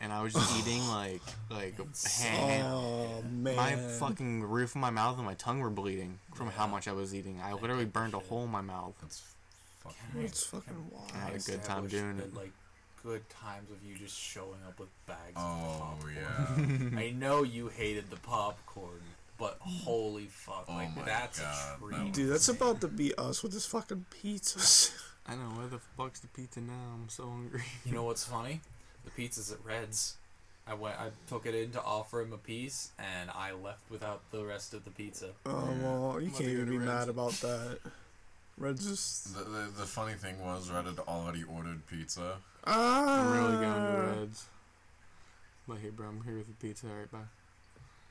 and 0.00 0.12
I 0.12 0.22
was 0.22 0.34
just 0.34 0.58
eating 0.66 0.86
like 0.88 1.22
like 1.50 1.74
ham. 2.18 2.64
Oh 2.66 3.22
man, 3.30 3.56
My 3.56 3.74
fucking 3.76 4.42
roof 4.44 4.70
of 4.74 4.80
my 4.82 4.90
mouth 4.90 5.16
and 5.16 5.24
my 5.26 5.34
tongue 5.34 5.60
were 5.60 5.70
bleeding 5.70 6.18
from 6.34 6.48
how 6.50 6.66
much 6.66 6.86
I 6.88 6.92
was 6.92 7.14
eating. 7.14 7.40
I 7.42 7.54
literally 7.54 7.86
burned 7.86 8.14
a 8.14 8.18
hole 8.18 8.44
in 8.44 8.50
my 8.50 8.60
mouth. 8.60 8.94
That's 9.00 9.22
fucking. 9.80 9.96
Can 10.12 10.20
I- 10.20 10.24
It's 10.24 10.44
fucking 10.44 10.86
wild. 10.90 11.10
I 11.14 11.18
had 11.18 11.34
a 11.34 11.38
good 11.38 11.62
time 11.62 11.88
doing 11.88 12.16
that, 12.18 12.26
it. 12.26 12.34
Like 12.36 12.52
good 13.02 13.28
times 13.30 13.68
of 13.70 13.78
you 13.84 13.96
just 13.96 14.16
showing 14.16 14.60
up 14.68 14.78
with 14.78 14.88
bags. 15.06 15.32
Oh 15.36 15.96
of 16.02 16.06
yeah. 16.14 16.44
popcorn. 16.46 16.94
I 16.98 17.10
know 17.10 17.42
you 17.42 17.68
hated 17.68 18.10
the 18.10 18.16
popcorn, 18.16 19.00
but 19.42 19.58
holy 19.60 20.26
fuck, 20.26 20.66
Oh 20.68 20.74
like 20.74 20.94
my 20.96 21.02
that's 21.02 21.40
God, 21.40 21.78
a 21.82 21.90
that 21.90 21.96
treat. 21.96 22.12
Dude, 22.12 22.30
that's 22.30 22.48
about 22.48 22.80
to 22.82 22.88
be 22.88 23.12
us 23.16 23.42
with 23.42 23.52
this 23.52 23.66
fucking 23.66 24.06
pizza. 24.10 24.92
I 25.26 25.34
know 25.34 25.50
where 25.58 25.66
the 25.66 25.80
fuck's 25.96 26.20
the 26.20 26.28
pizza 26.28 26.60
now. 26.60 26.72
I'm 26.94 27.08
so 27.08 27.24
hungry. 27.28 27.62
You 27.84 27.92
know 27.92 28.04
what's 28.10 28.24
funny? 28.24 28.60
The 29.04 29.10
pizza's 29.10 29.50
at 29.50 29.58
Red's. 29.64 30.14
I 30.66 30.74
went. 30.74 30.94
I 31.00 31.08
took 31.26 31.44
it 31.46 31.56
in 31.56 31.72
to 31.72 31.82
offer 31.82 32.20
him 32.20 32.32
a 32.32 32.38
piece, 32.38 32.92
and 32.98 33.30
I 33.34 33.50
left 33.50 33.90
without 33.90 34.20
the 34.30 34.44
rest 34.44 34.74
of 34.74 34.84
the 34.84 34.90
pizza. 34.92 35.30
Oh 35.44 35.74
well, 35.82 36.20
you 36.20 36.28
I'm 36.28 36.32
can't 36.34 36.48
even 36.50 36.70
be 36.70 36.76
Red's. 36.78 36.86
mad 36.88 37.08
about 37.08 37.32
that. 37.40 37.78
Red's 38.58 38.86
just 38.88 39.34
The, 39.36 39.42
the, 39.44 39.70
the 39.78 39.86
funny 39.86 40.12
thing 40.14 40.38
was, 40.40 40.70
Red 40.70 40.84
had 40.84 41.00
already 41.00 41.42
ordered 41.42 41.84
pizza. 41.88 42.36
ah. 42.64 43.20
I'm 43.20 43.32
really 43.32 43.64
going 43.64 43.74
to 44.14 44.20
Reds. 44.20 44.44
But 45.66 45.78
hey, 45.78 45.88
bro, 45.90 46.06
I'm 46.08 46.22
here 46.22 46.36
with 46.38 46.46
the 46.48 46.54
pizza. 46.66 46.86
Alright, 46.86 47.10
bye. 47.10 47.18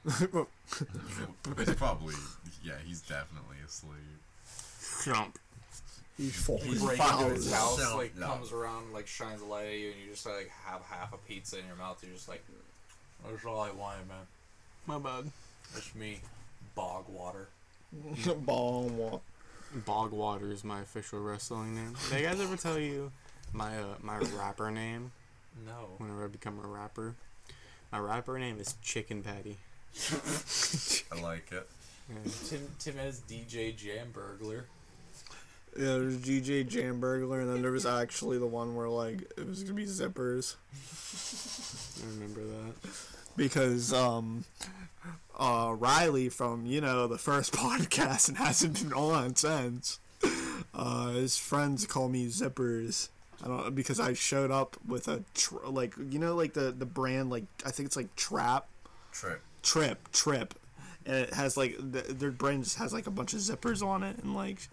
It's 0.06 1.74
probably, 1.76 2.16
yeah, 2.64 2.74
he's 2.86 3.02
definitely 3.02 3.58
asleep. 3.66 3.94
Jump. 5.06 5.38
He's 6.18 6.36
full. 6.36 6.60
You 6.60 6.72
He's 6.72 6.84
break 6.84 7.00
his 7.00 7.52
house, 7.52 7.82
So- 7.82 7.98
like 7.98 8.16
no. 8.18 8.28
comes 8.28 8.52
around, 8.52 8.94
like 8.94 9.08
shines 9.08 9.42
a 9.42 9.46
light 9.46 9.68
at 9.68 9.78
you, 9.80 9.92
and 9.92 10.00
you 10.02 10.12
just 10.12 10.26
like 10.26 10.50
have 10.66 10.82
half 10.84 11.14
a 11.14 11.18
pizza 11.18 11.58
in 11.60 11.66
your 11.68 11.76
mouth. 11.76 12.00
You're 12.04 12.14
just 12.14 12.28
like, 12.30 12.44
"That's 13.28 13.46
all 13.46 13.60
I 13.62 13.72
wanted, 13.72 14.08
man. 14.08 14.28
My 14.88 15.00
bad. 15.00 15.32
That's 15.74 15.96
me, 15.96 16.20
bog 16.76 17.06
water." 17.08 17.48
Bomb 18.46 18.98
walk. 18.98 19.22
Bog 19.86 20.12
Water 20.12 20.52
is 20.52 20.64
my 20.66 20.82
official 20.82 21.20
wrestling 21.22 21.76
name. 21.76 21.96
Did 22.10 22.20
you 22.22 22.26
guys 22.28 22.40
ever 22.42 22.58
tell 22.58 22.78
you 22.78 23.12
my 23.54 23.78
uh, 23.78 23.96
my 24.02 24.18
rapper 24.38 24.70
name 24.70 25.12
No. 25.66 25.90
whenever 25.98 26.26
I 26.26 26.28
become 26.28 26.60
a 26.64 26.68
rapper? 26.68 27.16
My 27.92 28.00
rapper 28.00 28.38
name 28.38 28.60
is 28.60 28.76
Chicken 28.82 29.24
Patty. 29.24 29.58
I 31.12 31.22
like 31.22 31.52
it. 31.52 31.68
Tim 32.46 32.68
Tim 32.80 32.96
has 32.98 33.22
DJ 33.22 33.76
Jam 33.76 34.08
Burglar. 34.14 34.66
Yeah, 35.78 35.86
there's 35.94 36.18
DJ 36.18 36.68
Jam 36.68 37.00
Burglar, 37.00 37.40
and 37.42 37.50
then 37.50 37.62
there 37.62 37.72
was 37.72 37.86
actually 37.86 38.38
the 38.38 38.48
one 38.48 38.76
where 38.76 38.90
like 38.90 39.22
it 39.38 39.48
was 39.48 39.64
gonna 39.64 39.76
be 39.76 39.86
zippers 39.86 40.56
I 42.04 42.10
remember 42.14 42.42
that. 42.42 42.74
because 43.38 43.94
um 43.94 44.44
uh 45.40 45.74
Riley 45.78 46.28
from 46.30 46.66
you 46.66 46.82
know 46.82 47.08
the 47.08 47.18
first 47.18 47.54
podcast 47.54 48.28
and 48.30 48.38
hasn't 48.38 48.82
been 48.82 48.94
on 48.94 49.36
since. 49.36 50.00
Uh, 50.74 51.10
his 51.10 51.38
friends 51.38 51.86
call 51.88 52.08
me 52.10 52.28
zippers. 52.28 53.10
I 53.44 53.48
don't 53.48 53.74
because 53.74 54.00
I 54.00 54.14
showed 54.14 54.52
up 54.52 54.78
with 54.86 55.08
a 55.08 55.24
tr- 55.34 55.66
like 55.66 55.96
you 56.10 56.20
know 56.20 56.36
like 56.36 56.54
the 56.54 56.72
the 56.72 56.86
brand 56.86 57.30
like 57.30 57.46
I 57.66 57.72
think 57.72 57.88
it's 57.88 57.96
like 57.96 58.16
Trap 58.16 58.68
Trip. 59.12 59.42
Trip 59.64 60.12
Trip, 60.12 60.54
and 61.06 61.16
it 61.16 61.34
has 61.34 61.58
like 61.58 61.76
the, 61.78 62.02
their 62.02 62.32
brand 62.32 62.64
just 62.64 62.78
has 62.78 62.94
like 62.94 63.08
a 63.08 63.12
bunch 63.12 63.34
of 63.34 63.40
zippers 63.40 63.86
on 63.86 64.04
it, 64.04 64.18
and 64.18 64.36
like 64.36 64.68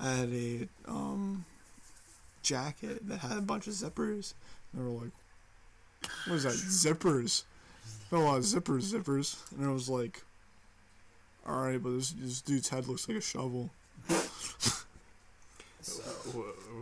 I 0.00 0.10
had 0.10 0.30
a 0.32 0.68
um 0.86 1.44
jacket 2.42 3.06
that 3.08 3.18
had 3.18 3.38
a 3.38 3.42
bunch 3.42 3.66
of 3.66 3.74
zippers. 3.74 4.34
And 4.72 4.80
they 4.80 4.84
were 4.84 5.00
like, 5.02 5.12
"What 6.26 6.36
is 6.36 6.42
that? 6.44 6.52
zippers? 6.52 7.44
A 8.12 8.16
lot 8.16 8.38
of 8.38 8.44
zippers, 8.44 8.92
zippers." 8.92 9.36
And 9.52 9.66
I 9.66 9.70
was 9.70 9.88
like, 9.88 10.22
"All 11.46 11.62
right, 11.62 11.82
but 11.82 11.90
this 11.90 12.10
this 12.12 12.40
dude's 12.40 12.68
head 12.68 12.88
looks 12.88 13.08
like 13.08 13.18
a 13.18 13.20
shovel." 13.20 13.70
So 15.80 16.02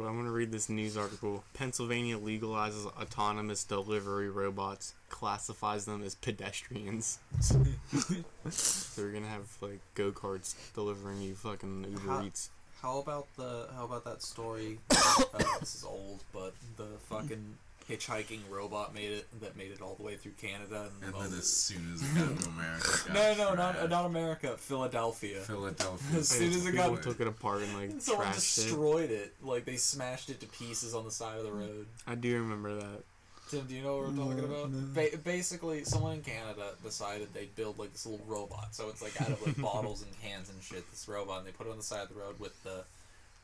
I'm 0.01 0.17
gonna 0.17 0.31
read 0.31 0.51
this 0.53 0.69
news 0.69 0.97
article. 0.97 1.45
Pennsylvania 1.55 2.19
legalizes 2.19 2.87
autonomous 3.01 3.63
delivery 3.65 4.31
robots, 4.31 4.95
classifies 5.11 5.85
them 5.85 6.03
as 6.03 6.15
pedestrians. 6.15 7.19
so 7.41 9.03
we're 9.03 9.13
gonna 9.13 9.29
have 9.29 9.47
like 9.61 9.81
go 9.95 10.11
karts 10.13 10.55
delivering 10.75 11.21
you 11.21 11.35
fucking 11.35 11.85
Uber 11.91 12.09
How- 12.09 12.23
Eats. 12.25 12.51
how 12.83 12.99
about 12.99 13.27
the 13.37 13.69
how 13.77 13.85
about 13.85 14.05
that 14.05 14.23
story? 14.23 14.79
uh, 14.91 15.25
this 15.61 15.75
is 15.77 15.85
old, 15.85 16.23
but 16.33 16.55
the 16.77 16.87
fucking 17.09 17.55
hitchhiking 17.89 18.41
robot 18.51 18.93
made 18.95 19.13
it 19.13 19.41
that 19.41 19.57
made 19.57 19.71
it 19.71 19.81
all 19.81 19.95
the 19.95 20.03
way 20.03 20.17
through 20.17 20.33
Canada 20.33 20.89
and, 21.03 21.15
And 21.15 21.23
then 21.33 21.39
as 21.39 21.49
soon 21.49 21.93
as 21.95 22.03
it 22.03 22.15
got 22.15 22.41
to 22.41 22.49
America, 22.51 22.89
it 22.89 23.07
got 23.07 23.15
no, 23.15 23.35
no, 23.37 23.55
not 23.55 23.91
not 23.91 24.05
America, 24.07 24.57
Philadelphia. 24.57 25.41
Philadelphia. 25.41 26.19
As 26.19 26.29
soon 26.29 26.53
as 26.53 26.67
it 26.67 26.73
got- 26.73 26.91
People 26.91 27.03
took 27.13 27.21
it 27.21 27.27
apart 27.29 27.63
and 27.63 27.75
like 27.75 27.91
Someone 28.01 28.27
trashed 28.27 28.59
it. 28.59 28.63
destroyed 28.63 29.11
it. 29.11 29.35
Like 29.43 29.65
they 29.65 29.77
smashed 29.77 30.31
it 30.31 30.41
to 30.41 30.47
pieces 30.47 30.95
on 30.95 31.05
the 31.05 31.11
side 31.11 31.39
of 31.39 31.45
the 31.45 31.53
road. 31.53 31.87
I 32.07 32.15
do 32.17 32.35
remember 32.41 32.75
that. 32.75 33.03
Tim, 33.49 33.65
do 33.67 33.77
you 33.77 33.83
know 33.83 33.99
what 33.99 34.09
we're 34.11 34.17
talking 34.25 34.45
about? 34.45 34.93
Ba- 34.93 35.19
basically, 35.23 35.85
someone 35.85 36.15
in 36.15 36.23
Canada 36.23 36.71
decided 36.83 37.33
they'd 37.33 37.55
build 37.55 37.79
like 37.79 37.93
this 37.93 38.05
little 38.05 38.27
robot. 38.27 38.75
So 38.75 38.89
it's 38.89 39.01
like 39.01 39.21
out 39.23 39.29
of 39.29 39.47
like 39.47 39.57
bottles 39.63 40.03
and 40.03 40.11
cans 40.21 40.51
and 40.51 40.61
shit. 40.61 40.91
This 40.91 41.07
robot, 41.07 41.39
and 41.39 41.47
they 41.47 41.53
put 41.53 41.69
it 41.69 41.71
on 41.71 41.77
the 41.77 41.83
side 41.85 42.03
of 42.03 42.09
the 42.09 42.17
road 42.17 42.41
with 42.41 42.61
the 42.65 42.83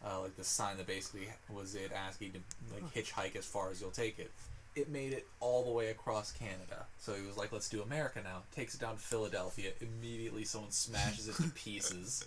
uh, 0.05 0.21
like 0.21 0.37
the 0.37 0.45
sign 0.45 0.77
that 0.79 0.87
basically 0.87 1.29
was 1.53 1.75
it 1.75 1.93
asking 1.95 2.33
to 2.33 2.39
like 2.75 2.85
hitchhike 2.95 3.37
as 3.37 3.45
far 3.47 3.71
as 3.71 3.81
you'll 3.81 3.91
take 3.91 4.19
it. 4.19 4.31
It 4.75 4.89
made 4.89 5.13
it 5.13 5.27
all 5.39 5.65
the 5.65 5.71
way 5.71 5.89
across 5.91 6.33
Canada. 6.33 6.87
So 6.99 7.13
he 7.13 7.27
was 7.27 7.37
like, 7.37 7.53
"Let's 7.53 7.69
do 7.69 7.83
America 7.83 8.21
now." 8.25 8.43
Takes 8.57 8.75
it 8.75 8.81
down 8.81 8.95
to 8.97 9.01
Philadelphia. 9.03 9.71
Immediately, 9.81 10.45
someone 10.45 10.71
smashes 10.71 11.29
it 11.29 11.35
to 11.37 11.51
pieces 11.51 12.25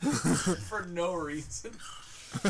for 0.68 0.86
no 0.86 1.14
reason. 1.14 1.72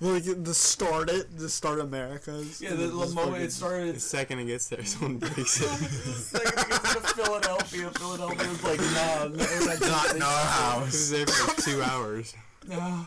like 0.00 0.24
the 0.24 0.52
start 0.54 1.10
it, 1.10 1.36
the 1.38 1.48
start 1.48 1.80
America's. 1.80 2.60
Yeah, 2.60 2.70
the, 2.70 2.86
the 2.88 3.06
moment 3.14 3.42
it 3.42 3.52
started, 3.52 3.96
The 3.96 4.00
second 4.00 4.38
it 4.40 4.44
gets 4.46 4.68
there, 4.68 4.84
someone 4.84 5.18
breaks 5.18 5.58
the 5.58 5.64
it. 5.66 6.14
second 6.14 6.58
it 6.60 6.68
gets 6.68 6.94
into 6.94 7.08
Philadelphia, 7.14 7.90
Philadelphia 7.90 8.48
was 8.48 8.64
like, 8.64 8.80
nah, 8.80 9.24
no, 9.28 9.36
that's 9.36 9.80
Not 9.80 10.16
in 10.16 10.22
our 10.22 10.30
It 10.40 10.46
house. 10.46 10.86
was 10.92 11.10
there 11.10 11.26
for 11.26 11.48
like 11.48 11.56
two 11.58 11.82
hours. 11.82 12.34
No. 12.68 13.06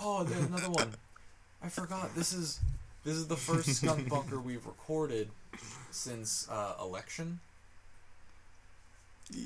Oh, 0.00 0.24
there's 0.24 0.44
another 0.44 0.70
one. 0.70 0.92
I 1.62 1.68
forgot. 1.68 2.14
This 2.14 2.32
is 2.32 2.60
this 3.04 3.14
is 3.14 3.26
the 3.28 3.36
first 3.36 3.68
skunk 3.76 4.08
bunker 4.10 4.38
we've 4.40 4.64
recorded 4.66 5.28
since 5.90 6.48
uh, 6.50 6.74
election. 6.80 7.40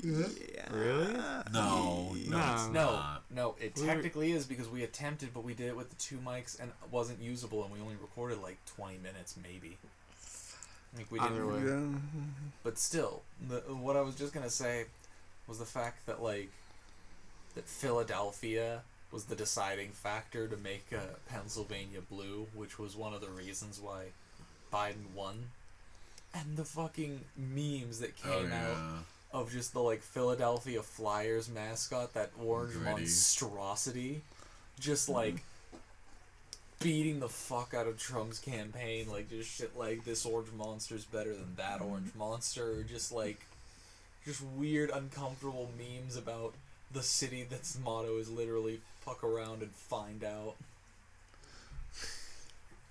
Yeah. 0.03 0.27
Really? 0.71 1.13
No, 1.13 1.43
no, 1.51 2.13
No. 2.27 2.53
it's 2.53 2.67
No, 2.67 2.71
not. 2.71 3.23
no, 3.31 3.55
it 3.59 3.75
We 3.75 3.81
were- 3.81 3.87
technically 3.87 4.31
is 4.31 4.45
because 4.45 4.69
we 4.69 4.83
attempted, 4.83 5.33
but 5.33 5.43
we 5.43 5.53
did 5.55 5.67
it 5.69 5.75
with 5.75 5.89
the 5.89 5.95
two 5.95 6.17
mics 6.17 6.59
and 6.59 6.69
it 6.69 6.91
wasn't 6.91 7.19
usable, 7.21 7.63
and 7.63 7.73
we 7.73 7.79
only 7.79 7.95
recorded 7.99 8.41
like 8.41 8.57
20 8.75 8.97
minutes, 8.99 9.35
maybe. 9.41 9.77
Like 10.95 11.11
we 11.11 11.19
didn't. 11.19 11.47
way. 11.47 11.63
Yeah. 11.65 11.99
But 12.63 12.77
still, 12.77 13.21
the, 13.47 13.57
what 13.73 13.95
I 13.95 14.01
was 14.01 14.15
just 14.15 14.33
gonna 14.33 14.49
say 14.51 14.85
was 15.47 15.57
the 15.57 15.65
fact 15.65 16.05
that 16.05 16.21
like 16.21 16.51
that 17.55 17.65
Philadelphia 17.67 18.81
was 19.11 19.25
the 19.25 19.35
deciding 19.35 19.89
factor 19.89 20.47
to 20.47 20.55
make 20.57 20.85
uh, 20.93 20.99
Pennsylvania 21.29 21.99
blue, 22.09 22.47
which 22.55 22.79
was 22.79 22.95
one 22.95 23.13
of 23.13 23.21
the 23.21 23.29
reasons 23.29 23.79
why 23.81 24.05
Biden 24.71 25.13
won. 25.15 25.49
And 26.33 26.55
the 26.55 26.63
fucking 26.63 27.21
memes 27.35 27.99
that 27.99 28.13
Oh 28.25 28.39
came 28.39 28.49
yeah. 28.49 28.71
out 28.71 28.77
of 29.33 29.51
just 29.51 29.73
the 29.73 29.81
like 29.81 30.01
Philadelphia 30.01 30.81
Flyers 30.81 31.49
mascot, 31.49 32.13
that 32.13 32.31
orange 32.41 32.73
Gritty. 32.73 32.89
monstrosity, 32.91 34.21
just 34.79 35.09
like 35.09 35.43
beating 36.79 37.19
the 37.19 37.29
fuck 37.29 37.73
out 37.73 37.85
of 37.87 37.99
Trump's 37.99 38.39
campaign, 38.39 39.07
like 39.09 39.29
just 39.29 39.49
shit 39.49 39.77
like 39.77 40.05
this 40.05 40.25
orange 40.25 40.51
monster's 40.57 41.05
better 41.05 41.33
than 41.33 41.55
that 41.57 41.81
orange 41.81 42.15
monster, 42.15 42.79
or 42.79 42.83
just 42.83 43.11
like 43.11 43.41
just 44.25 44.41
weird, 44.41 44.89
uncomfortable 44.89 45.69
memes 45.77 46.15
about 46.15 46.53
the 46.93 47.03
city 47.03 47.45
that's 47.49 47.77
motto 47.79 48.17
is 48.17 48.29
literally 48.29 48.81
fuck 49.01 49.23
around 49.23 49.61
and 49.61 49.71
find 49.71 50.23
out. 50.23 50.55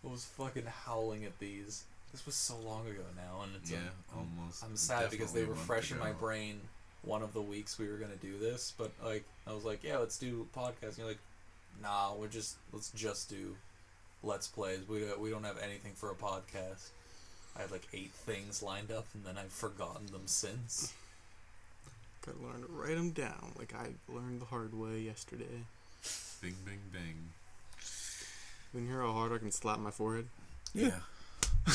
I 0.04 0.10
was 0.10 0.24
fucking 0.24 0.66
howling 0.84 1.24
at 1.24 1.38
these. 1.38 1.84
This 2.12 2.26
was 2.26 2.34
so 2.34 2.56
long 2.64 2.86
ago 2.86 3.02
now, 3.16 3.42
and 3.42 3.52
it's 3.56 3.70
yeah, 3.70 3.78
um, 4.14 4.28
almost. 4.38 4.64
I'm 4.64 4.76
sad 4.76 5.10
because 5.10 5.32
they 5.32 5.44
were 5.44 5.54
fresh 5.54 5.92
in 5.92 5.98
my 5.98 6.12
brain. 6.12 6.60
One 7.02 7.22
of 7.22 7.32
the 7.32 7.40
weeks 7.40 7.78
we 7.78 7.88
were 7.88 7.96
gonna 7.96 8.16
do 8.16 8.38
this, 8.38 8.74
but 8.76 8.90
like 9.04 9.24
I 9.46 9.52
was 9.52 9.64
like, 9.64 9.84
yeah, 9.84 9.98
let's 9.98 10.18
do 10.18 10.46
podcast. 10.56 10.82
And 10.82 10.98
you're 10.98 11.08
like, 11.08 11.18
nah, 11.82 12.14
we're 12.14 12.28
just 12.28 12.56
let's 12.72 12.90
just 12.90 13.30
do 13.30 13.54
let's 14.22 14.48
plays. 14.48 14.80
We 14.88 15.04
uh, 15.04 15.18
we 15.18 15.30
don't 15.30 15.44
have 15.44 15.58
anything 15.58 15.92
for 15.94 16.10
a 16.10 16.14
podcast. 16.14 16.88
I 17.56 17.62
had 17.62 17.70
like 17.70 17.86
eight 17.92 18.12
things 18.12 18.62
lined 18.62 18.90
up, 18.90 19.06
and 19.14 19.24
then 19.24 19.36
I've 19.38 19.52
forgotten 19.52 20.06
them 20.06 20.26
since. 20.26 20.92
Gotta 22.30 22.46
learn 22.46 22.60
to 22.62 22.68
write 22.68 22.96
them 22.96 23.10
down, 23.10 23.52
like 23.58 23.74
I 23.74 23.88
learned 24.12 24.40
the 24.40 24.44
hard 24.46 24.72
way 24.74 25.00
yesterday. 25.00 25.44
Bing, 26.40 26.54
bing, 26.64 26.78
bing. 26.92 27.16
When 28.72 28.84
you 28.84 28.90
hear 28.90 29.00
how 29.02 29.12
hard 29.12 29.32
I 29.32 29.38
can 29.38 29.50
slap 29.50 29.78
my 29.80 29.90
forehead, 29.90 30.26
Yeah. 30.74 31.00
I, 31.66 31.72